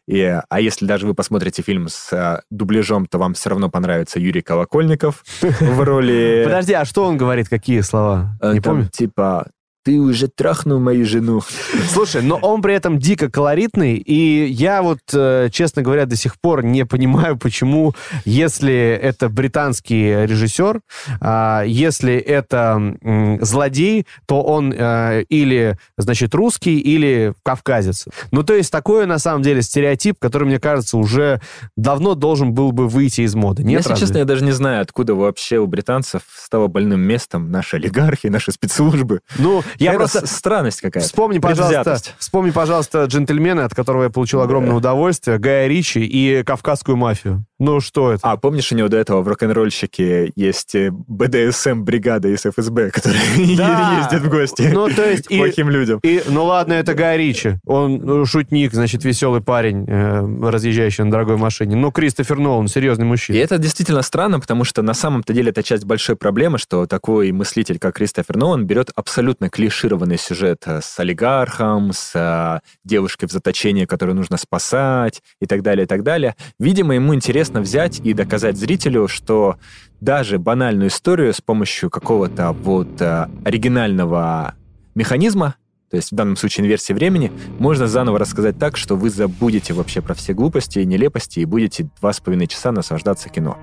И, 0.07 0.21
а 0.49 0.61
если 0.61 0.87
даже 0.87 1.07
вы 1.07 1.15
посмотрите 1.15 1.63
фильм 1.63 1.89
с 1.89 2.13
а, 2.13 2.43
дубляжом, 2.51 3.07
то 3.07 3.19
вам 3.19 3.35
все 3.35 3.51
равно 3.51 3.71
понравится 3.71 4.21
Юрий 4.21 4.43
Колокольников 4.43 5.25
в 5.41 5.81
роли... 5.81 6.43
Подожди, 6.45 6.75
а 6.75 6.85
что 6.85 7.05
он 7.05 7.17
говорит, 7.17 7.49
какие 7.49 7.81
слова? 7.81 8.37
э, 8.41 8.53
Не 8.53 8.61
помню. 8.61 8.89
Типа, 8.89 9.49
ты 9.85 10.01
уже 10.01 10.29
трахнул 10.29 10.81
мою 10.81 11.05
жену. 11.05 11.43
Слушай, 11.91 12.23
но 12.23 12.37
он 12.37 12.63
при 12.63 12.75
этом 12.75 12.99
дико 12.99 13.31
колоритный, 13.31 13.97
и 13.97 14.47
я 14.47 14.83
вот, 14.83 15.01
э, 15.13 15.51
честно 15.53 15.83
говоря, 15.83 16.07
до 16.07 16.17
сих 16.17 16.41
пор 16.41 16.65
не 16.65 16.87
понимаю, 16.87 17.37
почему, 17.37 17.95
если 18.25 18.75
это 18.75 19.29
британский 19.29 20.27
режиссер, 20.27 20.81
а, 21.21 21.63
если 21.67 22.15
это 22.15 22.97
злодей, 23.43 24.07
то 24.27 24.43
он 24.43 24.73
э, 24.77 25.25
или, 25.29 25.77
значит, 25.99 26.35
русский, 26.35 26.79
или 26.79 27.35
кавказец. 27.43 28.07
Ну, 28.31 28.43
то 28.43 28.55
есть 28.55 28.73
такое, 28.73 29.05
на 29.07 29.19
самом 29.19 29.43
деле, 29.43 29.61
стереотип, 29.61 30.17
который, 30.19 30.45
мне 30.45 30.59
кажется, 30.59 30.97
уже 30.97 31.41
давно 31.77 32.15
должен 32.15 32.55
был 32.55 32.73
бы 32.73 32.89
выйти 32.89 33.21
из 33.21 33.35
моды. 33.35 33.63
Нет, 33.63 33.81
Если 33.81 33.91
разве? 33.91 34.07
честно, 34.07 34.19
я 34.19 34.25
даже 34.25 34.45
не 34.45 34.53
знаю, 34.53 34.81
откуда 34.81 35.15
вообще 35.15 35.59
у 35.59 35.67
британцев 35.67 36.23
стало 36.35 36.69
больным 36.69 37.01
местом 37.01 37.51
наши 37.51 37.77
олигархи, 37.77 38.29
наши 38.29 38.51
спецслужбы. 38.51 39.21
Ну, 39.39 39.63
я 39.79 39.91
Это 39.91 39.99
просто... 39.99 40.27
странность 40.27 40.81
какая-то. 40.81 41.07
Вспомни, 41.07 41.39
пожалуйста, 41.39 41.99
вспомни, 42.19 42.51
пожалуйста, 42.51 43.05
джентльмена, 43.05 43.65
от 43.65 43.75
которого 43.75 44.05
я 44.05 44.11
получил 44.11 44.41
огромное 44.41 44.75
удовольствие, 44.75 45.39
Гая 45.39 45.69
Ричи 45.69 46.01
и 46.01 46.43
кавказскую 46.43 46.97
мафию. 46.97 47.45
Ну, 47.61 47.81
что 47.81 48.13
это? 48.13 48.21
А, 48.31 48.37
помнишь, 48.37 48.73
у 48.73 48.75
него 48.75 48.89
до 48.89 48.97
этого 48.97 49.23
в 49.23 49.29
рок-н-ролльщике 49.29 50.33
есть 50.35 50.75
э, 50.75 50.91
БДСМ-бригада 50.91 52.29
из 52.29 52.45
ФСБ, 52.45 52.91
которая 52.93 53.21
Да. 53.57 53.99
ездит 54.01 54.23
в 54.27 54.29
гости 54.31 54.71
Ну, 54.73 54.89
то 54.89 55.09
есть... 55.09 55.29
к 55.29 55.31
и- 55.31 55.39
плохим 55.39 55.71
людям. 55.71 56.01
И, 56.03 56.23
ну 56.29 56.45
ладно, 56.45 56.73
это 56.73 56.95
Гай 56.95 57.17
Ричи. 57.19 57.57
Он 57.65 57.97
ну, 57.99 58.27
шутник, 58.27 58.73
значит, 58.75 59.05
веселый 59.05 59.41
парень, 59.41 59.85
э, 59.89 60.49
разъезжающий 60.51 61.05
на 61.05 61.11
дорогой 61.11 61.37
машине. 61.37 61.77
Ну, 61.77 61.93
Кристофер 61.93 62.39
Нолан, 62.39 62.67
серьезный 62.69 63.05
И 63.05 63.09
мужчина. 63.09 63.37
это 63.37 63.59
действительно 63.59 64.03
странно, 64.03 64.41
потому 64.41 64.65
что 64.65 64.83
на 64.83 64.95
самом-то 64.95 65.33
деле 65.33 65.51
это 65.51 65.63
часть 65.63 65.85
большой 65.85 66.17
проблемы, 66.17 66.59
что 66.59 66.87
такой 66.87 67.31
мыслитель, 67.33 67.79
как 67.79 67.95
Кристофер 67.97 68.37
Нолан, 68.37 68.67
берет 68.67 68.91
абсолютно 68.97 69.49
клишированный 69.49 70.19
сюжет 70.19 70.63
э, 70.67 70.81
с 70.83 70.99
олигархом, 70.99 71.93
с 71.93 72.11
э, 72.15 72.61
девушкой 72.85 73.27
в 73.27 73.31
заточении, 73.33 73.85
которую 73.85 74.17
нужно 74.17 74.39
спасать 74.39 75.23
и 75.41 75.47
так 75.47 75.63
далее, 75.63 75.85
и 75.85 75.87
так 75.87 76.03
далее. 76.03 76.35
Видимо, 76.59 76.95
ему 76.95 77.15
интересно 77.15 77.44
взять 77.61 78.01
и 78.01 78.13
доказать 78.13 78.57
зрителю, 78.57 79.09
что 79.09 79.57
даже 80.01 80.39
банальную 80.39 80.89
историю 80.89 81.33
с 81.33 81.41
помощью 81.41 81.91
какого-то 81.91 82.53
вот 82.53 83.01
э, 83.01 83.29
оригинального 83.45 84.55
механизма, 84.95 85.57
то 85.91 85.97
есть 85.97 86.13
в 86.13 86.15
данном 86.15 86.37
случае 86.37 86.67
инверсии 86.67 86.93
времени, 86.93 87.33
можно 87.59 87.87
заново 87.87 88.19
рассказать 88.19 88.59
так, 88.59 88.77
что 88.77 88.97
вы 88.97 89.11
забудете 89.11 89.75
вообще 89.75 90.01
про 90.01 90.15
все 90.15 90.35
глупости 90.35 90.79
и 90.79 90.85
нелепости 90.85 91.41
и 91.41 91.45
будете 91.45 91.89
два 92.01 92.13
с 92.13 92.21
половиной 92.21 92.47
часа 92.47 92.73
наслаждаться 92.73 93.29
кино. 93.29 93.59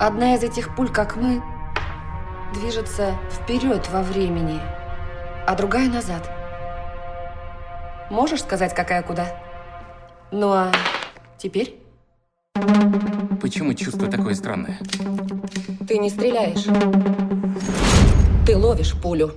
Одна 0.00 0.34
из 0.34 0.42
этих 0.42 0.74
пуль, 0.74 0.90
как 0.90 1.16
мы, 1.16 1.42
движется 2.54 3.14
вперед 3.30 3.88
во 3.92 4.02
времени, 4.02 4.60
а 5.46 5.54
другая 5.54 5.88
назад. 5.88 6.30
Можешь 8.10 8.42
сказать, 8.42 8.74
какая 8.74 9.02
куда? 9.02 9.26
Ну 10.30 10.52
а 10.52 10.72
теперь 11.44 11.76
Почему 13.42 13.74
чувство 13.74 14.08
такое 14.08 14.34
странное? 14.34 14.78
ты 15.86 15.98
не 15.98 16.08
стреляешь. 16.08 16.64
Ты 18.46 18.56
ловишь 18.56 18.94
пулю. 18.94 19.32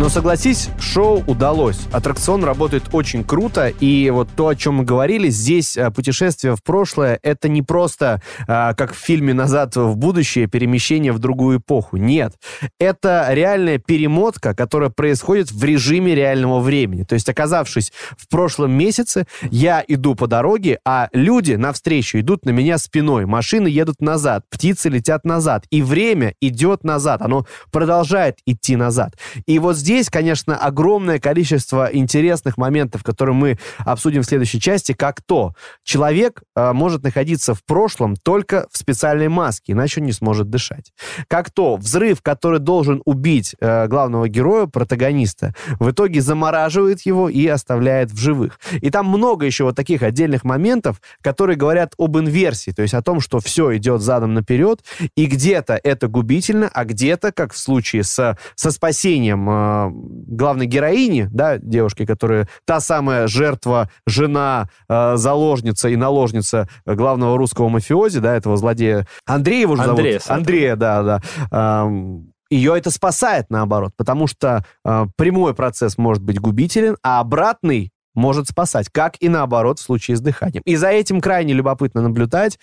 Но 0.00 0.08
согласись, 0.08 0.70
шоу 0.80 1.22
удалось. 1.26 1.80
Аттракцион 1.92 2.42
работает 2.42 2.84
очень 2.92 3.22
круто, 3.22 3.68
и 3.68 4.08
вот 4.08 4.30
то, 4.34 4.48
о 4.48 4.56
чем 4.56 4.76
мы 4.76 4.84
говорили, 4.84 5.28
здесь 5.28 5.76
а, 5.76 5.90
путешествие 5.90 6.56
в 6.56 6.62
прошлое, 6.62 7.18
это 7.22 7.50
не 7.50 7.60
просто, 7.60 8.22
а, 8.48 8.72
как 8.72 8.94
в 8.94 8.96
фильме 8.96 9.34
«Назад 9.34 9.76
в 9.76 9.96
будущее», 9.96 10.46
перемещение 10.46 11.12
в 11.12 11.18
другую 11.18 11.58
эпоху. 11.58 11.98
Нет. 11.98 12.32
Это 12.78 13.26
реальная 13.28 13.76
перемотка, 13.76 14.54
которая 14.54 14.88
происходит 14.88 15.52
в 15.52 15.62
режиме 15.62 16.14
реального 16.14 16.60
времени. 16.60 17.02
То 17.02 17.12
есть, 17.12 17.28
оказавшись 17.28 17.92
в 18.16 18.26
прошлом 18.30 18.72
месяце, 18.72 19.26
я 19.50 19.84
иду 19.86 20.14
по 20.14 20.26
дороге, 20.26 20.78
а 20.82 21.10
люди 21.12 21.52
навстречу 21.52 22.20
идут 22.20 22.46
на 22.46 22.50
меня 22.50 22.78
спиной. 22.78 23.26
Машины 23.26 23.68
едут 23.68 24.00
назад, 24.00 24.44
птицы 24.48 24.88
летят 24.88 25.26
назад, 25.26 25.66
и 25.68 25.82
время 25.82 26.32
идет 26.40 26.84
назад. 26.84 27.20
Оно 27.20 27.44
продолжает 27.70 28.38
идти 28.46 28.76
назад. 28.76 29.12
И 29.44 29.58
вот 29.58 29.76
здесь, 29.76 29.89
конечно, 30.10 30.56
огромное 30.56 31.18
количество 31.18 31.88
интересных 31.92 32.56
моментов, 32.56 33.02
которые 33.02 33.34
мы 33.34 33.58
обсудим 33.78 34.22
в 34.22 34.26
следующей 34.26 34.60
части, 34.60 34.92
как 34.92 35.22
то. 35.22 35.54
Человек 35.84 36.42
э, 36.54 36.72
может 36.72 37.02
находиться 37.02 37.54
в 37.54 37.64
прошлом 37.64 38.16
только 38.16 38.66
в 38.70 38.78
специальной 38.78 39.28
маске, 39.28 39.72
иначе 39.72 40.00
он 40.00 40.06
не 40.06 40.12
сможет 40.12 40.50
дышать. 40.50 40.92
Как 41.28 41.50
то 41.50 41.76
взрыв, 41.76 42.22
который 42.22 42.60
должен 42.60 43.02
убить 43.04 43.56
э, 43.60 43.86
главного 43.88 44.28
героя, 44.28 44.66
протагониста, 44.66 45.54
в 45.78 45.90
итоге 45.90 46.20
замораживает 46.20 47.00
его 47.02 47.28
и 47.28 47.46
оставляет 47.46 48.10
в 48.10 48.18
живых. 48.18 48.60
И 48.80 48.90
там 48.90 49.06
много 49.06 49.46
еще 49.46 49.64
вот 49.64 49.76
таких 49.76 50.02
отдельных 50.02 50.44
моментов, 50.44 51.00
которые 51.22 51.56
говорят 51.56 51.94
об 51.98 52.18
инверсии, 52.18 52.70
то 52.70 52.82
есть 52.82 52.94
о 52.94 53.02
том, 53.02 53.20
что 53.20 53.40
все 53.40 53.76
идет 53.76 54.02
задом 54.02 54.34
наперед, 54.34 54.84
и 55.16 55.26
где-то 55.26 55.80
это 55.82 56.08
губительно, 56.08 56.70
а 56.72 56.84
где-то, 56.84 57.32
как 57.32 57.52
в 57.52 57.58
случае 57.58 58.04
с, 58.04 58.36
со 58.54 58.70
спасением 58.70 59.48
э, 59.48 59.69
главной 59.92 60.66
героини, 60.66 61.28
да, 61.30 61.58
девушки, 61.58 62.06
которая 62.06 62.48
та 62.64 62.80
самая 62.80 63.26
жертва, 63.26 63.90
жена, 64.06 64.68
э, 64.88 65.16
заложница 65.16 65.88
и 65.88 65.96
наложница 65.96 66.68
главного 66.86 67.36
русского 67.36 67.68
мафиози, 67.68 68.20
да, 68.20 68.34
этого 68.36 68.56
злодея. 68.56 69.06
Андрея 69.26 69.62
его 69.62 69.76
же 69.76 69.82
зовут? 69.82 69.98
Андрея 69.98 70.18
Сатова. 70.18 70.36
Андрея, 70.38 70.76
да, 70.76 71.02
да. 71.02 71.20
Эм, 71.50 72.32
ее 72.50 72.76
это 72.76 72.90
спасает, 72.90 73.46
наоборот, 73.48 73.92
потому 73.96 74.26
что 74.26 74.64
э, 74.84 75.06
прямой 75.16 75.54
процесс 75.54 75.96
может 75.98 76.22
быть 76.22 76.40
губителен, 76.40 76.96
а 77.02 77.20
обратный 77.20 77.92
может 78.14 78.48
спасать, 78.48 78.88
как 78.90 79.14
и 79.20 79.28
наоборот 79.28 79.78
в 79.78 79.82
случае 79.82 80.16
с 80.16 80.20
дыханием. 80.20 80.62
И 80.64 80.76
за 80.76 80.88
этим 80.88 81.20
крайне 81.20 81.52
любопытно 81.52 82.02
наблюдать. 82.02 82.58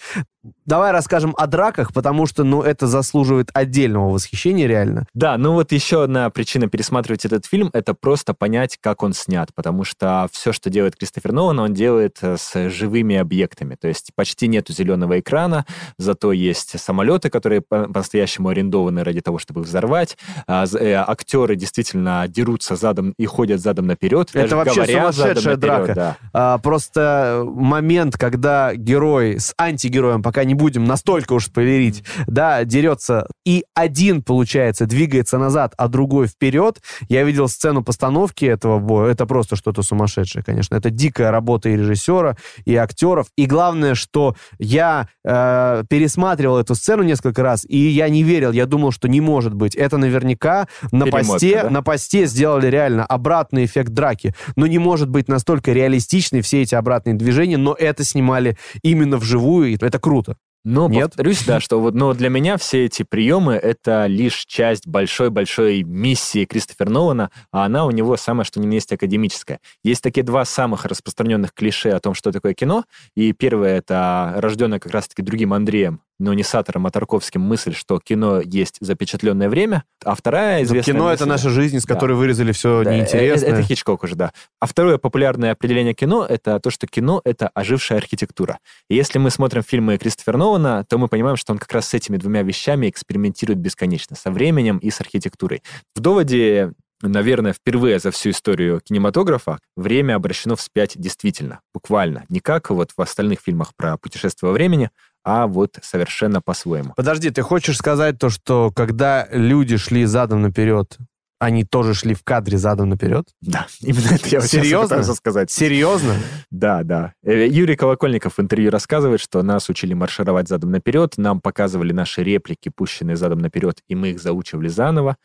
Давай 0.66 0.92
расскажем 0.92 1.34
о 1.38 1.48
драках, 1.48 1.94
потому 1.94 2.26
что, 2.26 2.44
ну, 2.44 2.62
это 2.62 2.88
заслуживает 2.88 3.50
отдельного 3.54 4.10
восхищения 4.10 4.68
реально. 4.68 5.06
Да, 5.14 5.38
ну 5.38 5.54
вот 5.54 5.72
еще 5.72 6.04
одна 6.04 6.30
причина 6.30 6.68
пересматривать 6.68 7.26
этот 7.26 7.46
фильм, 7.46 7.70
это 7.74 7.94
просто 7.94 8.34
понять, 8.34 8.78
как 8.82 9.04
он 9.04 9.14
снят, 9.14 9.50
потому 9.56 9.84
что 9.84 10.28
все, 10.32 10.52
что 10.52 10.70
делает 10.70 10.96
Кристофер 10.96 11.32
Нолан, 11.32 11.60
он 11.60 11.74
делает 11.74 12.18
э, 12.22 12.36
с 12.38 12.70
живыми 12.70 13.16
объектами, 13.16 13.76
то 13.80 13.88
есть 13.88 14.12
почти 14.16 14.48
нету 14.48 14.74
зеленого 14.74 15.20
экрана, 15.20 15.66
зато 15.98 16.32
есть 16.32 16.80
самолеты, 16.80 17.30
которые 17.30 17.62
по- 17.62 17.86
по-настоящему 17.88 18.50
арендованы 18.50 19.04
ради 19.04 19.22
того, 19.22 19.40
чтобы 19.40 19.62
взорвать, 19.62 20.18
А, 20.48 20.66
э, 20.66 20.94
актеры 20.96 21.56
действительно 21.56 22.26
дерутся 22.28 22.76
задом 22.76 23.14
и 23.18 23.26
ходят 23.26 23.62
задом 23.62 23.88
наперед, 23.88 24.30
Это 24.34 24.56
вообще 24.56 24.86
сумасшедшая 24.86 25.36
наперед, 25.36 25.60
драка. 25.60 25.94
да. 25.96 26.18
А, 26.34 26.58
просто 26.58 27.44
момент, 27.46 28.18
когда 28.18 28.76
герой 28.76 29.40
с 29.40 29.54
антигероем, 29.58 30.22
пока 30.24 30.37
не 30.44 30.54
будем 30.54 30.86
настолько 30.86 31.34
уж 31.34 31.46
спойлерить, 31.46 32.04
да, 32.28 32.64
дерется, 32.64 33.28
и 33.46 33.64
один, 33.74 34.22
получается, 34.22 34.86
двигается 34.86 35.38
назад, 35.38 35.74
а 35.78 35.88
другой 35.88 36.28
вперед. 36.28 36.82
Я 37.08 37.24
видел 37.24 37.48
сцену 37.48 37.82
постановки 37.82 38.44
этого 38.44 38.80
боя. 38.80 39.12
Это 39.12 39.26
просто 39.26 39.56
что-то 39.56 39.84
сумасшедшее, 39.84 40.44
конечно. 40.44 40.76
Это 40.76 40.90
дикая 40.90 41.32
работа 41.32 41.70
и 41.70 41.78
режиссера, 41.78 42.36
и 42.66 42.76
актеров. 42.76 43.28
И 43.38 43.46
главное, 43.46 43.96
что 43.96 44.36
я 44.60 45.08
э, 45.24 45.84
пересматривал 45.90 46.58
эту 46.58 46.76
сцену 46.76 47.04
несколько 47.04 47.42
раз, 47.42 47.66
и 47.66 47.78
я 47.78 48.10
не 48.10 48.24
верил. 48.24 48.52
Я 48.52 48.66
думал, 48.66 48.92
что 48.92 49.08
не 49.08 49.22
может 49.22 49.54
быть. 49.54 49.76
Это 49.76 49.98
наверняка 49.98 50.68
на 50.92 51.06
Перемотка, 51.06 51.32
посте, 51.32 51.64
да? 51.64 51.70
на 51.70 51.82
посте 51.82 52.26
сделали 52.26 52.68
реально 52.68 53.06
обратный 53.06 53.64
эффект 53.64 53.92
драки. 53.92 54.36
Но 54.58 54.68
не 54.68 54.78
может 54.78 55.10
быть 55.10 55.30
настолько 55.30 55.72
реалистичны 55.72 56.42
все 56.42 56.64
эти 56.64 56.76
обратные 56.76 57.16
движения, 57.16 57.58
но 57.58 57.74
это 57.74 58.04
снимали 58.04 58.58
именно 58.84 59.16
вживую, 59.16 59.70
и 59.70 59.78
это 59.80 60.00
круто. 60.00 60.27
Но 60.64 60.90
Нет? 60.90 61.08
повторюсь, 61.08 61.46
да, 61.46 61.60
что 61.60 61.80
вот, 61.80 61.94
но 61.94 62.14
для 62.14 62.30
меня 62.30 62.58
все 62.58 62.86
эти 62.86 63.04
приемы 63.04 63.54
это 63.54 64.06
лишь 64.08 64.46
часть 64.46 64.86
большой-большой 64.86 65.84
миссии 65.84 66.46
Кристофера 66.46 66.90
Нолана, 66.90 67.32
а 67.52 67.66
она 67.66 67.86
у 67.86 67.92
него 67.92 68.18
самая 68.18 68.44
что 68.44 68.60
ни 68.60 68.66
на 68.66 68.74
есть 68.74 68.92
академическая. 68.92 69.60
Есть 69.84 70.04
такие 70.04 70.24
два 70.24 70.44
самых 70.44 70.86
распространенных 70.86 71.54
клише 71.54 71.92
о 71.92 72.00
том, 72.00 72.14
что 72.14 72.32
такое 72.32 72.54
кино, 72.54 72.84
и 73.16 73.32
первое 73.32 73.78
это 73.78 74.34
рожденное 74.38 74.80
как 74.80 74.92
раз-таки 74.92 75.22
другим 75.22 75.54
Андреем, 75.54 76.02
но 76.20 76.34
не 76.34 76.44
Сатором, 76.44 76.88
а 76.88 76.92
Тарковским 76.92 77.42
мысль, 77.42 77.74
что 77.74 78.00
кино 78.00 78.42
есть 78.42 78.78
запечатленное 78.80 79.50
время, 79.50 79.84
а 80.04 80.16
вторая 80.16 80.64
известная 80.64 80.94
Кино— 80.94 81.12
это 81.14 81.26
наша 81.26 81.50
жизнь, 81.50 81.80
с 81.80 81.86
Да. 81.86 81.94
которой 81.94 82.14
вырезали 82.14 82.52
все 82.52 82.84
Да, 82.84 82.94
неинтересное. 82.94 83.50
Это, 83.50 83.60
это 83.60 83.68
Хичкок 83.68 84.04
уже, 84.04 84.16
да. 84.16 84.32
А 84.60 84.66
второе 84.66 84.98
популярное 84.98 85.52
определение 85.52 85.94
кино— 85.94 86.26
это 86.30 86.60
то, 86.60 86.70
что 86.70 86.88
кино— 86.88 87.22
это 87.26 87.50
ожившая 87.54 87.98
архитектура. 88.00 88.60
И 88.90 88.96
если 88.96 89.20
мы 89.20 89.30
смотрим 89.30 89.64
фильмы 89.64 89.98
Кристофера 89.98 90.38
Нолана, 90.38 90.86
то 90.88 90.98
мы 90.98 91.08
понимаем, 91.08 91.38
что 91.38 91.54
он 91.54 91.60
как 91.60 91.72
раз 91.72 91.88
с 91.88 91.94
этими 91.94 92.18
двумя 92.18 92.44
вещами 92.44 92.90
экспериментирует 92.90 93.60
бесконечно, 93.60 94.16
со 94.16 94.32
временем 94.32 94.78
и 94.78 94.90
с 94.90 95.00
архитектурой. 95.02 95.62
В 95.96 96.00
«Доводе» 96.00 96.74
Наверное, 97.04 97.54
впервые 97.54 98.00
за 98.00 98.10
всю 98.10 98.32
историю 98.32 98.82
кинематографа 98.84 99.60
время 99.76 100.16
обращено 100.16 100.56
вспять 100.56 100.94
действительно, 100.96 101.60
буквально. 101.72 102.26
Не 102.28 102.40
как 102.40 102.72
вот 102.72 102.90
в 102.98 103.00
остальных 103.00 103.40
фильмах 103.40 103.76
про 103.76 103.98
путешествие 103.98 104.48
во 104.48 104.54
времени, 104.54 104.90
а 105.28 105.46
вот 105.46 105.78
совершенно 105.82 106.42
по-своему. 106.42 106.94
Подожди, 106.96 107.30
ты 107.32 107.42
хочешь 107.42 107.76
сказать 107.76 108.18
то, 108.18 108.30
что 108.30 108.72
когда 108.74 109.28
люди 109.30 109.76
шли 109.76 110.06
задом 110.06 110.42
наперед, 110.42 110.98
они 111.38 111.66
тоже 111.66 111.94
шли 111.94 112.14
в 112.14 112.24
кадре 112.24 112.58
задом 112.58 112.88
наперед? 112.88 113.28
Да, 113.42 113.68
именно 113.82 114.16
это 114.16 114.26
я 114.30 114.40
Серьезно? 114.40 114.88
пытался 114.88 115.16
сказать. 115.16 115.52
Серьезно? 115.52 116.16
Да, 116.50 116.82
да. 116.84 117.14
Э, 117.26 117.46
Юрий 117.46 117.76
Колокольников 117.76 118.38
в 118.38 118.42
интервью 118.42 118.72
рассказывает, 118.72 119.20
что 119.20 119.44
нас 119.44 119.68
учили 119.68 119.94
маршировать 119.94 120.48
задом 120.48 120.72
наперед, 120.72 121.16
нам 121.18 121.42
показывали 121.42 121.92
наши 121.92 122.24
реплики, 122.24 122.72
пущенные 122.74 123.18
задом 123.18 123.40
наперед, 123.40 123.82
и 123.90 123.96
мы 123.96 124.12
их 124.12 124.22
заучивали 124.22 124.70
заново. 124.70 125.18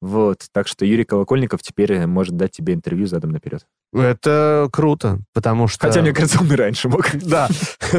Вот, 0.00 0.46
так 0.52 0.68
что 0.68 0.84
Юрий 0.84 1.04
Колокольников 1.04 1.62
теперь 1.62 2.06
может 2.06 2.36
дать 2.36 2.52
тебе 2.52 2.74
интервью 2.74 3.06
задом 3.06 3.30
наперед. 3.30 3.66
Это 3.92 4.68
круто, 4.72 5.20
потому 5.32 5.68
что... 5.68 5.86
Хотя, 5.86 6.02
мне 6.02 6.12
кажется, 6.12 6.40
он 6.40 6.52
и 6.52 6.56
раньше 6.56 6.88
мог. 6.88 7.06
Да, 7.26 7.48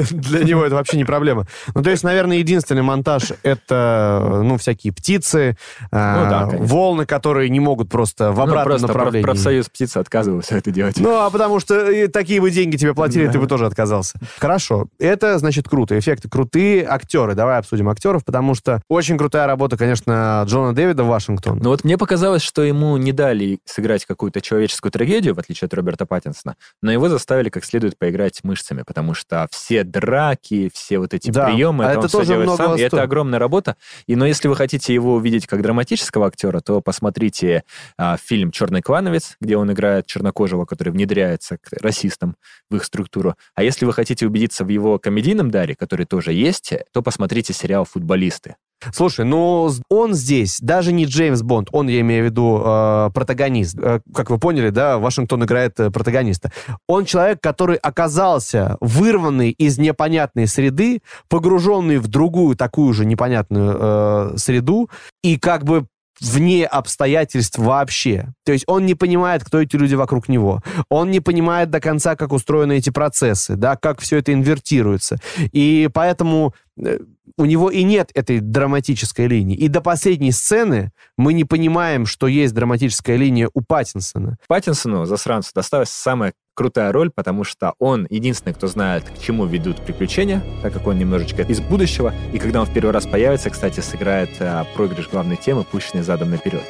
для 0.09 0.43
него 0.43 0.63
это 0.63 0.75
вообще 0.75 0.95
не 0.95 1.03
проблема. 1.03 1.47
Ну, 1.73 1.83
то 1.83 1.89
есть, 1.89 2.03
наверное, 2.03 2.37
единственный 2.37 2.81
монтаж— 2.81 3.33
это, 3.43 4.41
ну, 4.43 4.57
всякие 4.57 4.93
птицы, 4.93 5.57
ну, 5.91 5.97
да, 5.97 6.49
волны, 6.53 7.05
которые 7.05 7.49
не 7.49 7.59
могут 7.59 7.89
просто 7.89 8.31
в 8.31 8.37
ну, 8.37 8.43
обратном 8.43 8.63
ну, 8.63 8.69
просто 8.69 8.87
направлении. 8.87 9.23
профсоюз 9.23 9.69
птицы 9.69 9.97
отказывался 9.97 10.55
это 10.55 10.71
делать. 10.71 10.97
Ну, 10.99 11.17
а 11.17 11.29
потому 11.29 11.59
что 11.59 12.07
такие 12.09 12.39
бы 12.39 12.51
деньги 12.51 12.77
тебе 12.77 12.93
платили, 12.93 13.25
да. 13.25 13.33
ты 13.33 13.39
бы 13.39 13.47
тоже 13.47 13.65
отказался. 13.65 14.19
Хорошо, 14.37 14.87
это, 14.99 15.37
значит, 15.39 15.67
круто. 15.67 15.97
Эффекты 15.97 16.29
крутые. 16.29 16.85
Актеры, 16.87 17.33
давай 17.35 17.59
обсудим 17.59 17.89
актеров, 17.89 18.23
потому 18.23 18.55
что 18.55 18.81
очень 18.87 19.17
крутая 19.17 19.47
работа, 19.47 19.77
конечно, 19.77 20.43
Джона 20.45 20.73
Дэвида 20.73 21.03
Вашингтон. 21.03 21.59
Ну, 21.61 21.69
вот 21.69 21.83
мне 21.87 21.97
показалось, 21.97 22.41
что 22.41 22.63
ему 22.63 22.97
не 22.97 23.13
дали 23.13 23.61
сыграть 23.63 24.03
какую-то 24.03 24.41
человеческую 24.41 24.91
трагедию, 24.91 25.33
в 25.33 25.39
отличие 25.39 25.67
от 25.67 25.73
Роберта 25.73 26.05
Паттинсона, 26.05 26.57
но 26.81 26.91
его 26.91 27.07
заставили 27.07 27.47
как 27.47 27.63
следует 27.63 27.97
поиграть 27.97 28.43
мышцами, 28.43 28.83
потому 28.85 29.13
что 29.13 29.47
все 29.51 29.85
драки, 29.85 30.69
все 30.73 30.99
вот 30.99 31.13
эти 31.13 31.31
да, 31.31 31.45
приемы, 31.45 31.85
а 31.85 31.91
это, 31.91 31.99
это 31.99 32.07
он 32.07 32.09
тоже 32.09 32.25
делает 32.25 32.57
сам, 32.57 32.75
и 32.75 32.81
это 32.81 33.01
огромная 33.01 33.39
работа. 33.39 33.77
И, 34.05 34.17
но 34.17 34.25
если 34.25 34.49
вы 34.49 34.57
хотите 34.57 34.93
его 34.93 35.15
увидеть 35.15 35.47
как 35.47 35.61
драматического 35.61 36.27
актера, 36.27 36.59
то 36.59 36.81
посмотрите 36.81 37.63
а, 37.97 38.17
фильм 38.17 38.51
«Черный 38.51 38.81
клановец», 38.81 39.37
где 39.39 39.55
он 39.55 39.71
играет 39.71 40.07
чернокожего, 40.07 40.65
который 40.65 40.89
внедряется 40.89 41.57
к 41.57 41.69
расистам 41.79 42.35
в 42.69 42.75
их 42.75 42.83
структуру. 42.83 43.35
А 43.55 43.63
если 43.63 43.85
вы 43.85 43.93
хотите 43.93 44.27
убедиться 44.27 44.65
в 44.65 44.67
его 44.67 44.99
комедийном 44.99 45.51
даре, 45.51 45.73
который 45.73 46.05
тоже 46.05 46.33
есть, 46.33 46.73
то 46.91 47.01
посмотрите 47.01 47.53
сериал 47.53 47.85
«Футболисты». 47.85 48.57
Слушай, 48.93 49.25
ну 49.25 49.69
он 49.89 50.13
здесь 50.13 50.59
даже 50.61 50.91
не 50.91 51.05
Джеймс 51.05 51.41
Бонд, 51.41 51.69
он, 51.71 51.87
я 51.87 52.01
имею 52.01 52.23
в 52.23 52.25
виду, 52.25 52.61
э, 52.63 53.09
протагонист. 53.13 53.77
Э, 53.79 54.01
как 54.13 54.29
вы 54.29 54.37
поняли, 54.37 54.69
да, 54.69 54.99
Вашингтон 54.99 55.43
играет 55.43 55.79
э, 55.79 55.89
протагониста. 55.89 56.51
Он 56.87 57.05
человек, 57.05 57.41
который 57.41 57.77
оказался 57.77 58.77
вырванный 58.79 59.49
из 59.49 59.77
непонятной 59.77 60.47
среды, 60.47 61.01
погруженный 61.27 61.97
в 61.97 62.07
другую 62.07 62.55
такую 62.55 62.93
же 62.93 63.05
непонятную 63.05 63.77
э, 63.79 64.37
среду, 64.37 64.89
и 65.23 65.37
как 65.37 65.63
бы 65.63 65.87
вне 66.21 66.65
обстоятельств 66.65 67.57
вообще. 67.57 68.33
То 68.45 68.51
есть 68.51 68.63
он 68.67 68.85
не 68.85 68.95
понимает, 68.95 69.43
кто 69.43 69.61
эти 69.61 69.75
люди 69.75 69.95
вокруг 69.95 70.29
него. 70.29 70.61
Он 70.89 71.11
не 71.11 71.19
понимает 71.19 71.69
до 71.69 71.79
конца, 71.79 72.15
как 72.15 72.31
устроены 72.31 72.77
эти 72.77 72.89
процессы, 72.89 73.55
да, 73.55 73.75
как 73.75 73.99
все 74.01 74.17
это 74.17 74.33
инвертируется. 74.33 75.17
И 75.51 75.89
поэтому 75.93 76.53
э, 76.79 76.99
у 77.37 77.45
него 77.45 77.69
и 77.69 77.83
нет 77.83 78.11
этой 78.13 78.39
драматической 78.39 79.27
линии. 79.27 79.55
И 79.55 79.67
до 79.67 79.81
последней 79.81 80.31
сцены 80.31 80.91
мы 81.17 81.33
не 81.33 81.43
понимаем, 81.43 82.05
что 82.05 82.27
есть 82.27 82.53
драматическая 82.53 83.15
линия 83.15 83.49
у 83.53 83.61
Паттинсона. 83.61 84.37
Паттинсону, 84.47 85.05
засранцу, 85.05 85.51
досталась 85.53 85.89
самая 85.89 86.33
крутая 86.57 86.91
роль, 86.91 87.11
потому 87.11 87.43
что 87.43 87.73
он 87.77 88.07
единственный, 88.09 88.53
кто 88.53 88.67
знает, 88.67 89.03
к 89.03 89.21
чему 89.21 89.45
ведут 89.45 89.77
приключения, 89.77 90.43
так 90.63 90.73
как 90.73 90.87
он 90.87 90.97
немножечко 90.97 91.43
из 91.43 91.61
будущего. 91.61 92.13
И 92.33 92.39
когда 92.39 92.61
он 92.61 92.65
в 92.65 92.73
первый 92.73 92.91
раз 92.91 93.05
появится, 93.05 93.51
кстати, 93.51 93.79
сыграет 93.79 94.31
а, 94.39 94.65
проигрыш 94.75 95.07
главной 95.07 95.37
темы, 95.37 95.63
пущенный 95.63 96.03
задом 96.03 96.31
наперед. 96.31 96.63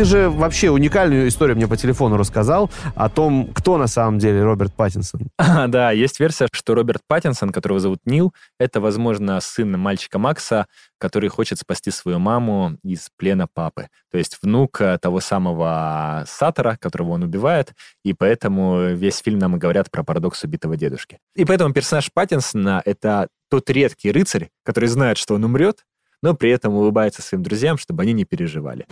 Ты 0.00 0.06
же 0.06 0.30
вообще 0.30 0.70
уникальную 0.70 1.28
историю 1.28 1.58
мне 1.58 1.68
по 1.68 1.76
телефону 1.76 2.16
рассказал 2.16 2.70
о 2.94 3.10
том, 3.10 3.52
кто 3.52 3.76
на 3.76 3.86
самом 3.86 4.18
деле 4.18 4.42
Роберт 4.42 4.72
Паттинсон. 4.72 5.28
А, 5.36 5.66
да, 5.66 5.90
есть 5.90 6.18
версия, 6.18 6.48
что 6.52 6.74
Роберт 6.74 7.02
Паттинсон, 7.06 7.50
которого 7.50 7.80
зовут 7.80 7.98
Нил, 8.06 8.32
это, 8.58 8.80
возможно, 8.80 9.38
сын 9.42 9.78
мальчика 9.78 10.18
Макса, 10.18 10.68
который 10.96 11.28
хочет 11.28 11.58
спасти 11.58 11.90
свою 11.90 12.18
маму 12.18 12.78
из 12.82 13.10
плена 13.18 13.46
папы. 13.46 13.88
То 14.10 14.16
есть 14.16 14.38
внук 14.40 14.80
э, 14.80 14.96
того 14.96 15.20
самого 15.20 16.24
Сатора, 16.26 16.78
которого 16.80 17.10
он 17.10 17.24
убивает, 17.24 17.74
и 18.02 18.14
поэтому 18.14 18.94
весь 18.94 19.18
фильм 19.18 19.38
нам 19.38 19.56
и 19.56 19.58
говорят 19.58 19.90
про 19.90 20.02
парадокс 20.02 20.42
убитого 20.44 20.78
дедушки. 20.78 21.18
И 21.34 21.44
поэтому 21.44 21.74
персонаж 21.74 22.10
Паттинсона— 22.10 22.80
это 22.86 23.28
тот 23.50 23.68
редкий 23.68 24.12
рыцарь, 24.12 24.48
который 24.64 24.88
знает, 24.88 25.18
что 25.18 25.34
он 25.34 25.44
умрет, 25.44 25.84
но 26.22 26.32
при 26.32 26.50
этом 26.52 26.72
улыбается 26.72 27.20
своим 27.20 27.42
друзьям, 27.42 27.76
чтобы 27.76 28.02
они 28.02 28.14
не 28.14 28.24
переживали. 28.24 28.86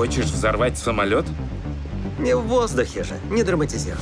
Хочешь 0.00 0.30
взорвать 0.30 0.78
самолет? 0.78 1.26
Не 2.18 2.34
в 2.34 2.40
воздухе 2.44 3.04
же, 3.04 3.16
не 3.28 3.42
драматизируй. 3.42 4.00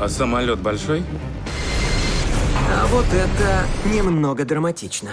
А 0.00 0.08
самолет 0.08 0.58
большой? 0.58 1.04
А 2.68 2.84
вот 2.88 3.06
это 3.14 3.64
немного 3.94 4.44
драматично. 4.44 5.10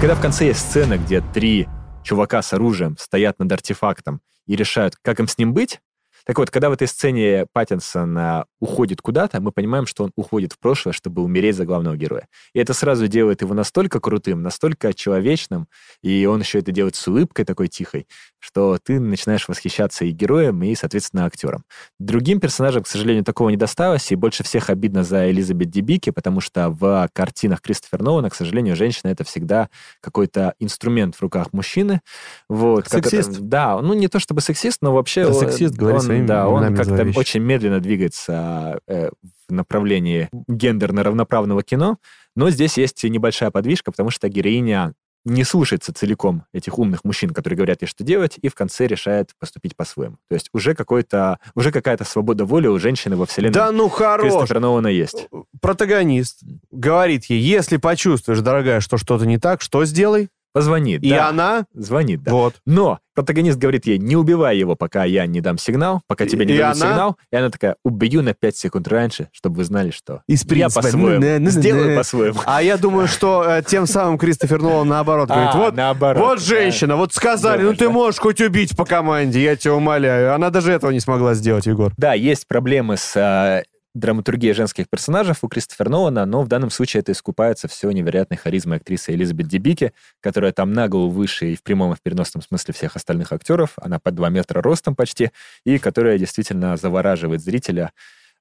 Когда 0.00 0.14
в 0.14 0.22
конце 0.22 0.46
есть 0.46 0.60
сцена, 0.60 0.96
где 0.96 1.20
три 1.20 1.68
чувака 2.02 2.40
с 2.40 2.54
оружием 2.54 2.96
стоят 2.98 3.38
над 3.38 3.52
артефактом 3.52 4.22
и 4.46 4.56
решают, 4.56 4.96
как 5.02 5.20
им 5.20 5.28
с 5.28 5.36
ним 5.36 5.52
быть, 5.52 5.82
так 6.24 6.38
вот, 6.38 6.50
когда 6.50 6.70
в 6.70 6.72
этой 6.72 6.86
сцене 6.86 7.46
Паттинсон 7.52 8.16
а, 8.18 8.44
уходит 8.60 9.02
куда-то, 9.02 9.40
мы 9.40 9.52
понимаем, 9.52 9.86
что 9.86 10.04
он 10.04 10.12
уходит 10.16 10.52
в 10.52 10.58
прошлое, 10.58 10.92
чтобы 10.92 11.22
умереть 11.22 11.56
за 11.56 11.64
главного 11.64 11.96
героя. 11.96 12.26
И 12.54 12.60
это 12.60 12.74
сразу 12.74 13.08
делает 13.08 13.42
его 13.42 13.54
настолько 13.54 14.00
крутым, 14.00 14.42
настолько 14.42 14.94
человечным, 14.94 15.66
и 16.02 16.26
он 16.26 16.40
еще 16.40 16.60
это 16.60 16.70
делает 16.70 16.94
с 16.96 17.08
улыбкой 17.08 17.44
такой 17.44 17.68
тихой, 17.68 18.06
что 18.38 18.78
ты 18.82 19.00
начинаешь 19.00 19.48
восхищаться 19.48 20.04
и 20.04 20.10
героем, 20.10 20.62
и, 20.62 20.74
соответственно, 20.74 21.26
актером. 21.26 21.64
Другим 21.98 22.40
персонажам, 22.40 22.84
к 22.84 22.88
сожалению, 22.88 23.24
такого 23.24 23.50
не 23.50 23.56
досталось, 23.56 24.10
и 24.12 24.16
больше 24.16 24.44
всех 24.44 24.70
обидно 24.70 25.04
за 25.04 25.30
Элизабет 25.30 25.70
Дебики, 25.70 26.10
потому 26.10 26.40
что 26.40 26.70
в 26.70 27.08
картинах 27.12 27.60
Кристофера 27.60 28.02
Нолана, 28.02 28.30
к 28.30 28.34
сожалению, 28.34 28.76
женщина— 28.76 29.10
это 29.10 29.24
всегда 29.24 29.68
какой-то 30.00 30.54
инструмент 30.58 31.16
в 31.16 31.22
руках 31.22 31.52
мужчины. 31.52 32.00
Вот, 32.48 32.88
сексист? 32.88 33.28
Который, 33.28 33.48
да, 33.48 33.80
ну 33.80 33.94
не 33.94 34.08
то 34.08 34.18
чтобы 34.18 34.40
сексист, 34.40 34.78
но 34.82 34.92
вообще... 34.92 35.26
Да, 35.26 35.34
сексист, 35.34 35.74
говорит 35.74 36.02
он, 36.02 36.11
своими 36.12 36.26
Да, 36.26 36.48
он 36.48 36.74
как-то 36.76 37.06
очень 37.16 37.40
медленно 37.40 37.80
двигается 37.80 38.80
э, 38.86 39.10
в 39.48 39.52
направлении 39.52 40.28
гендерно-равноправного 40.48 41.62
кино, 41.62 41.98
но 42.36 42.50
здесь 42.50 42.78
есть 42.78 43.02
небольшая 43.04 43.50
подвижка, 43.50 43.90
потому 43.90 44.10
что 44.10 44.28
героиня 44.28 44.94
не 45.24 45.44
слушается 45.44 45.92
целиком 45.92 46.44
этих 46.52 46.78
умных 46.78 47.04
мужчин, 47.04 47.30
которые 47.30 47.56
говорят 47.56 47.82
ей, 47.82 47.88
что 47.88 48.02
делать, 48.02 48.38
и 48.40 48.48
в 48.48 48.54
конце 48.54 48.86
решает 48.86 49.30
поступить 49.38 49.76
по-своему. 49.76 50.16
То 50.28 50.34
есть 50.34 50.48
уже 50.52 50.74
какой-то, 50.74 51.38
уже 51.54 51.70
какая-то 51.70 52.04
свобода 52.04 52.44
воли 52.44 52.66
у 52.66 52.78
женщины 52.78 53.16
во 53.16 53.26
вселенной. 53.26 53.54
Да 53.54 53.70
ну 53.70 53.88
хорош! 53.88 54.50
Нолана 54.50 54.88
есть. 54.88 55.28
Протагонист 55.60 56.42
говорит 56.70 57.26
ей, 57.26 57.40
если 57.40 57.76
почувствуешь, 57.76 58.40
дорогая, 58.40 58.80
что 58.80 58.96
что-то 58.96 59.24
не 59.24 59.38
так, 59.38 59.60
что 59.60 59.84
сделай? 59.84 60.28
Позвонит. 60.52 61.02
И 61.02 61.10
да. 61.10 61.28
она? 61.28 61.64
Звонит, 61.74 62.22
да. 62.22 62.32
Вот. 62.32 62.56
Но 62.66 62.98
протагонист 63.14 63.58
говорит 63.58 63.86
ей, 63.86 63.98
не 63.98 64.16
убивай 64.16 64.56
его, 64.56 64.74
пока 64.76 65.04
я 65.04 65.26
не 65.26 65.40
дам 65.40 65.58
сигнал, 65.58 66.02
пока 66.06 66.26
тебе 66.26 66.44
не 66.44 66.54
и 66.54 66.58
дадут 66.58 66.82
она? 66.82 66.90
сигнал. 66.90 67.16
И 67.30 67.36
она 67.36 67.50
такая, 67.50 67.76
убью 67.84 68.22
на 68.22 68.34
5 68.34 68.56
секунд 68.56 68.88
раньше, 68.88 69.28
чтобы 69.32 69.56
вы 69.56 69.64
знали, 69.64 69.90
что 69.90 70.22
Из 70.26 70.44
я 70.44 70.68
по-своему 70.68 71.48
сделаю 71.50 71.96
по-своему. 71.96 72.40
А 72.44 72.62
я 72.62 72.76
думаю, 72.76 73.08
что 73.08 73.44
э, 73.46 73.62
тем 73.66 73.86
самым 73.86 74.18
Кристофер 74.18 74.60
Нолан 74.60 74.88
наоборот 74.88 75.28
говорит, 75.28 75.50
А, 75.54 75.58
вот, 75.58 75.74
наоборот, 75.74 76.22
вот 76.22 76.40
женщина, 76.40 76.96
вот 76.96 77.14
сказали, 77.14 77.62
ну 77.62 77.74
ты 77.74 77.88
можешь 77.88 78.20
хоть 78.20 78.40
убить 78.40 78.76
по 78.76 78.84
команде, 78.84 79.42
я 79.42 79.56
тебя 79.56 79.74
умоляю. 79.74 80.34
Она 80.34 80.50
даже 80.50 80.72
этого 80.72 80.90
не 80.90 81.00
смогла 81.00 81.34
сделать, 81.34 81.66
Егор. 81.66 81.92
Да, 81.96 82.14
есть 82.14 82.46
проблемы 82.46 82.96
с 82.96 83.64
драматургией 83.94 84.54
женских 84.54 84.88
персонажей 84.88 85.34
у 85.42 85.48
Кристофера 85.48 85.88
Нолана, 85.88 86.24
но 86.24 86.42
в 86.42 86.48
данном 86.48 86.70
случае 86.70 87.00
это 87.00 87.12
искупается 87.12 87.68
все 87.68 87.90
невероятной 87.90 88.36
харизмой 88.36 88.78
актрисы 88.78 89.12
Элизабет 89.12 89.48
Дебики, 89.48 89.92
которая 90.20 90.52
там 90.52 90.72
на 90.72 90.88
голову 90.88 91.10
выше 91.10 91.52
и 91.52 91.56
в 91.56 91.62
прямом 91.62 91.92
и 91.92 91.96
в 91.96 92.00
переносном 92.02 92.42
смысле 92.42 92.74
всех 92.74 92.96
остальных 92.96 93.32
актеров. 93.32 93.72
Она 93.76 93.98
под 93.98 94.14
2 94.14 94.28
метра 94.30 94.62
ростом 94.62 94.94
почти, 94.94 95.30
и 95.64 95.78
которая 95.78 96.18
действительно 96.18 96.76
завораживает 96.76 97.42
зрителя, 97.42 97.92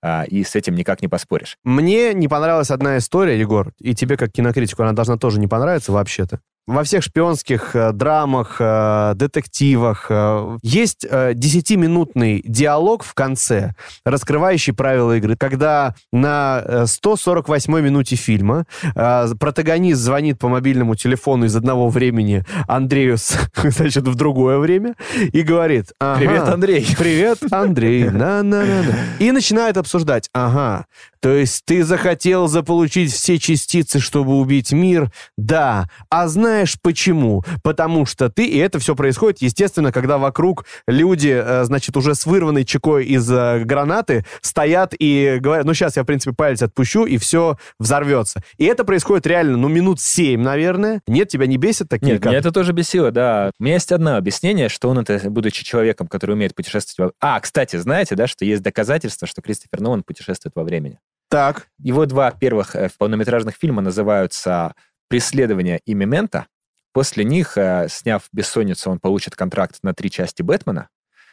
а, 0.01 0.23
и 0.23 0.43
с 0.43 0.55
этим 0.55 0.75
никак 0.75 1.01
не 1.01 1.07
поспоришь. 1.07 1.57
Мне 1.63 2.13
не 2.13 2.27
понравилась 2.27 2.71
одна 2.71 2.97
история, 2.97 3.39
Егор, 3.39 3.73
и 3.79 3.93
тебе 3.93 4.17
как 4.17 4.31
кинокритику 4.31 4.81
она 4.83 4.93
должна 4.93 5.17
тоже 5.17 5.39
не 5.39 5.47
понравиться 5.47 5.91
вообще-то. 5.91 6.39
Во 6.67 6.84
всех 6.84 7.04
шпионских 7.04 7.76
э, 7.76 7.91
драмах, 7.91 8.58
э, 8.60 9.13
детективах 9.15 10.06
э, 10.10 10.58
есть 10.62 11.06
э, 11.10 11.34
10-минутный 11.34 12.43
диалог 12.45 13.04
в 13.04 13.15
конце, 13.15 13.74
раскрывающий 14.06 14.71
правила 14.71 15.17
игры, 15.17 15.36
когда 15.36 15.95
на 16.12 16.62
э, 16.63 16.86
148 16.86 17.82
минуте 17.82 18.15
фильма 18.15 18.65
э, 18.95 19.28
протагонист 19.39 20.00
звонит 20.00 20.38
по 20.38 20.50
мобильному 20.50 20.93
телефону 20.95 21.45
из 21.45 21.56
одного 21.56 21.89
времени 21.89 22.45
Андрею, 22.67 23.17
значит, 23.63 24.08
в 24.08 24.13
другое 24.13 24.60
время 24.60 24.93
и 25.34 25.41
говорит... 25.41 25.93
«Ага, 26.00 26.19
Привет, 26.19 26.47
Андрей. 26.47 26.88
Привет, 26.95 27.39
Андрей. 27.52 28.10
На-на-на-на. 28.10 28.95
И 29.17 29.32
начинает 29.32 29.78
обсуждать. 29.78 30.30
Ага, 30.32 30.86
То 31.21 31.29
есть 31.29 31.63
ты 31.65 31.84
захотел 31.84 32.47
заполучить 32.47 33.13
все 33.13 33.38
частицы, 33.38 33.99
чтобы 33.99 34.39
убить 34.39 34.71
мир? 34.71 35.12
Да. 35.38 35.88
А 36.10 36.27
знаешь 36.27 36.77
почему? 36.81 37.43
Потому 37.63 38.05
что 38.05 38.29
ты, 38.29 38.45
и 38.47 38.57
это 38.57 38.79
все 38.79 38.95
происходит, 38.95 39.41
естественно, 39.41 39.91
когда 39.91 40.17
вокруг 40.17 40.65
люди, 40.88 41.29
э, 41.29 41.63
значит, 41.63 41.95
уже 41.95 42.15
с 42.15 42.25
вырванной 42.25 42.65
чекой 42.65 43.05
из 43.05 43.31
э, 43.31 43.60
гранаты 43.63 44.25
стоят 44.41 44.95
и 44.97 45.38
говорят, 45.39 45.65
ну 45.65 45.73
сейчас 45.75 45.95
я, 45.95 46.03
в 46.03 46.05
принципе, 46.07 46.34
палец 46.36 46.62
отпущу, 46.63 47.05
и 47.05 47.17
все 47.17 47.57
взорвется. 47.79 48.41
И 48.57 48.65
это 48.65 48.84
происходит 48.84 49.27
реально, 49.27 49.57
ну, 49.57 49.67
минут 49.67 50.01
семь, 50.01 50.41
наверное. 50.41 51.01
Нет, 51.07 51.29
тебя 51.29 51.45
не 51.45 51.57
бесит 51.57 51.88
такие 51.88 52.13
Нет, 52.13 52.25
меня 52.25 52.38
это 52.38 52.51
тоже 52.51 52.73
бесило, 52.73 53.12
да. 53.12 53.51
У 53.60 53.63
меня 53.63 53.75
есть 53.75 53.91
одно 53.91 54.15
объяснение, 54.15 54.69
что 54.69 54.89
он 54.89 54.97
это, 54.97 55.29
будучи 55.29 55.63
человеком, 55.63 56.07
который 56.07 56.34
умеет 56.34 56.55
путешествовать... 56.55 57.13
во- 57.21 57.36
А, 57.36 57.39
кстати, 57.39 57.75
знаете, 57.75 58.15
да, 58.15 58.25
что 58.25 58.43
есть 58.43 58.63
доказательства, 58.63 59.27
что 59.27 59.41
Кристофер 59.41 59.81
Нолан 59.81 60.01
путешествует 60.03 60.55
во 60.55 60.63
времени? 60.63 60.97
Так. 61.32 61.70
Его 61.80 62.06
два 62.06 62.32
первых 62.32 62.76
э, 62.76 62.89
полнометражных 62.98 63.56
фильма 63.56 63.82
называются 63.82 64.76
«Преследование» 65.08 65.80
и 65.86 65.94
«Мементо». 65.94 66.48
После 66.91 67.24
них, 67.24 67.58
э, 67.58 67.88
сняв 67.89 68.28
«Бессонницу», 68.34 68.91
он 68.91 69.00
получит 69.00 69.38
контракт 69.38 69.78
на 69.82 69.94
три 69.94 70.12
части 70.12 70.41
«Бэтмена». 70.41 70.89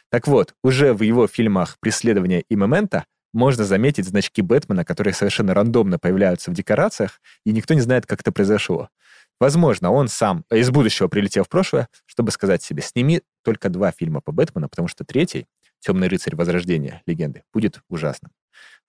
Так 0.09 0.25
вот, 0.25 0.53
уже 0.63 0.93
в 0.93 1.01
его 1.01 1.27
фильмах 1.27 1.75
«Преследование» 1.81 2.45
и 2.47 2.55
«Мементо» 2.55 3.03
можно 3.33 3.65
заметить 3.65 4.05
значки 4.05 4.41
Бэтмена, 4.41 4.85
которые 4.85 5.13
совершенно 5.13 5.53
рандомно 5.53 5.99
появляются 5.99 6.49
в 6.49 6.53
декорациях, 6.53 7.19
и 7.45 7.51
никто 7.51 7.73
не 7.73 7.81
знает, 7.81 8.05
как 8.05 8.21
это 8.21 8.31
произошло. 8.31 8.87
Возможно, 9.37 9.91
он 9.91 10.07
сам 10.07 10.45
из 10.49 10.69
будущего 10.69 11.09
прилетел 11.09 11.43
в 11.43 11.49
прошлое, 11.49 11.89
чтобы 12.05 12.31
сказать 12.31 12.63
себе, 12.63 12.81
сними 12.81 13.21
только 13.43 13.67
два 13.67 13.91
фильма 13.91 14.21
по 14.21 14.31
Бэтмену, 14.31 14.69
потому 14.69 14.87
что 14.87 15.03
третий, 15.03 15.45
«Темный 15.81 16.07
рыцарь. 16.07 16.37
Возрождение. 16.37 17.01
Легенды», 17.05 17.43
будет 17.53 17.81
ужасным. 17.89 18.31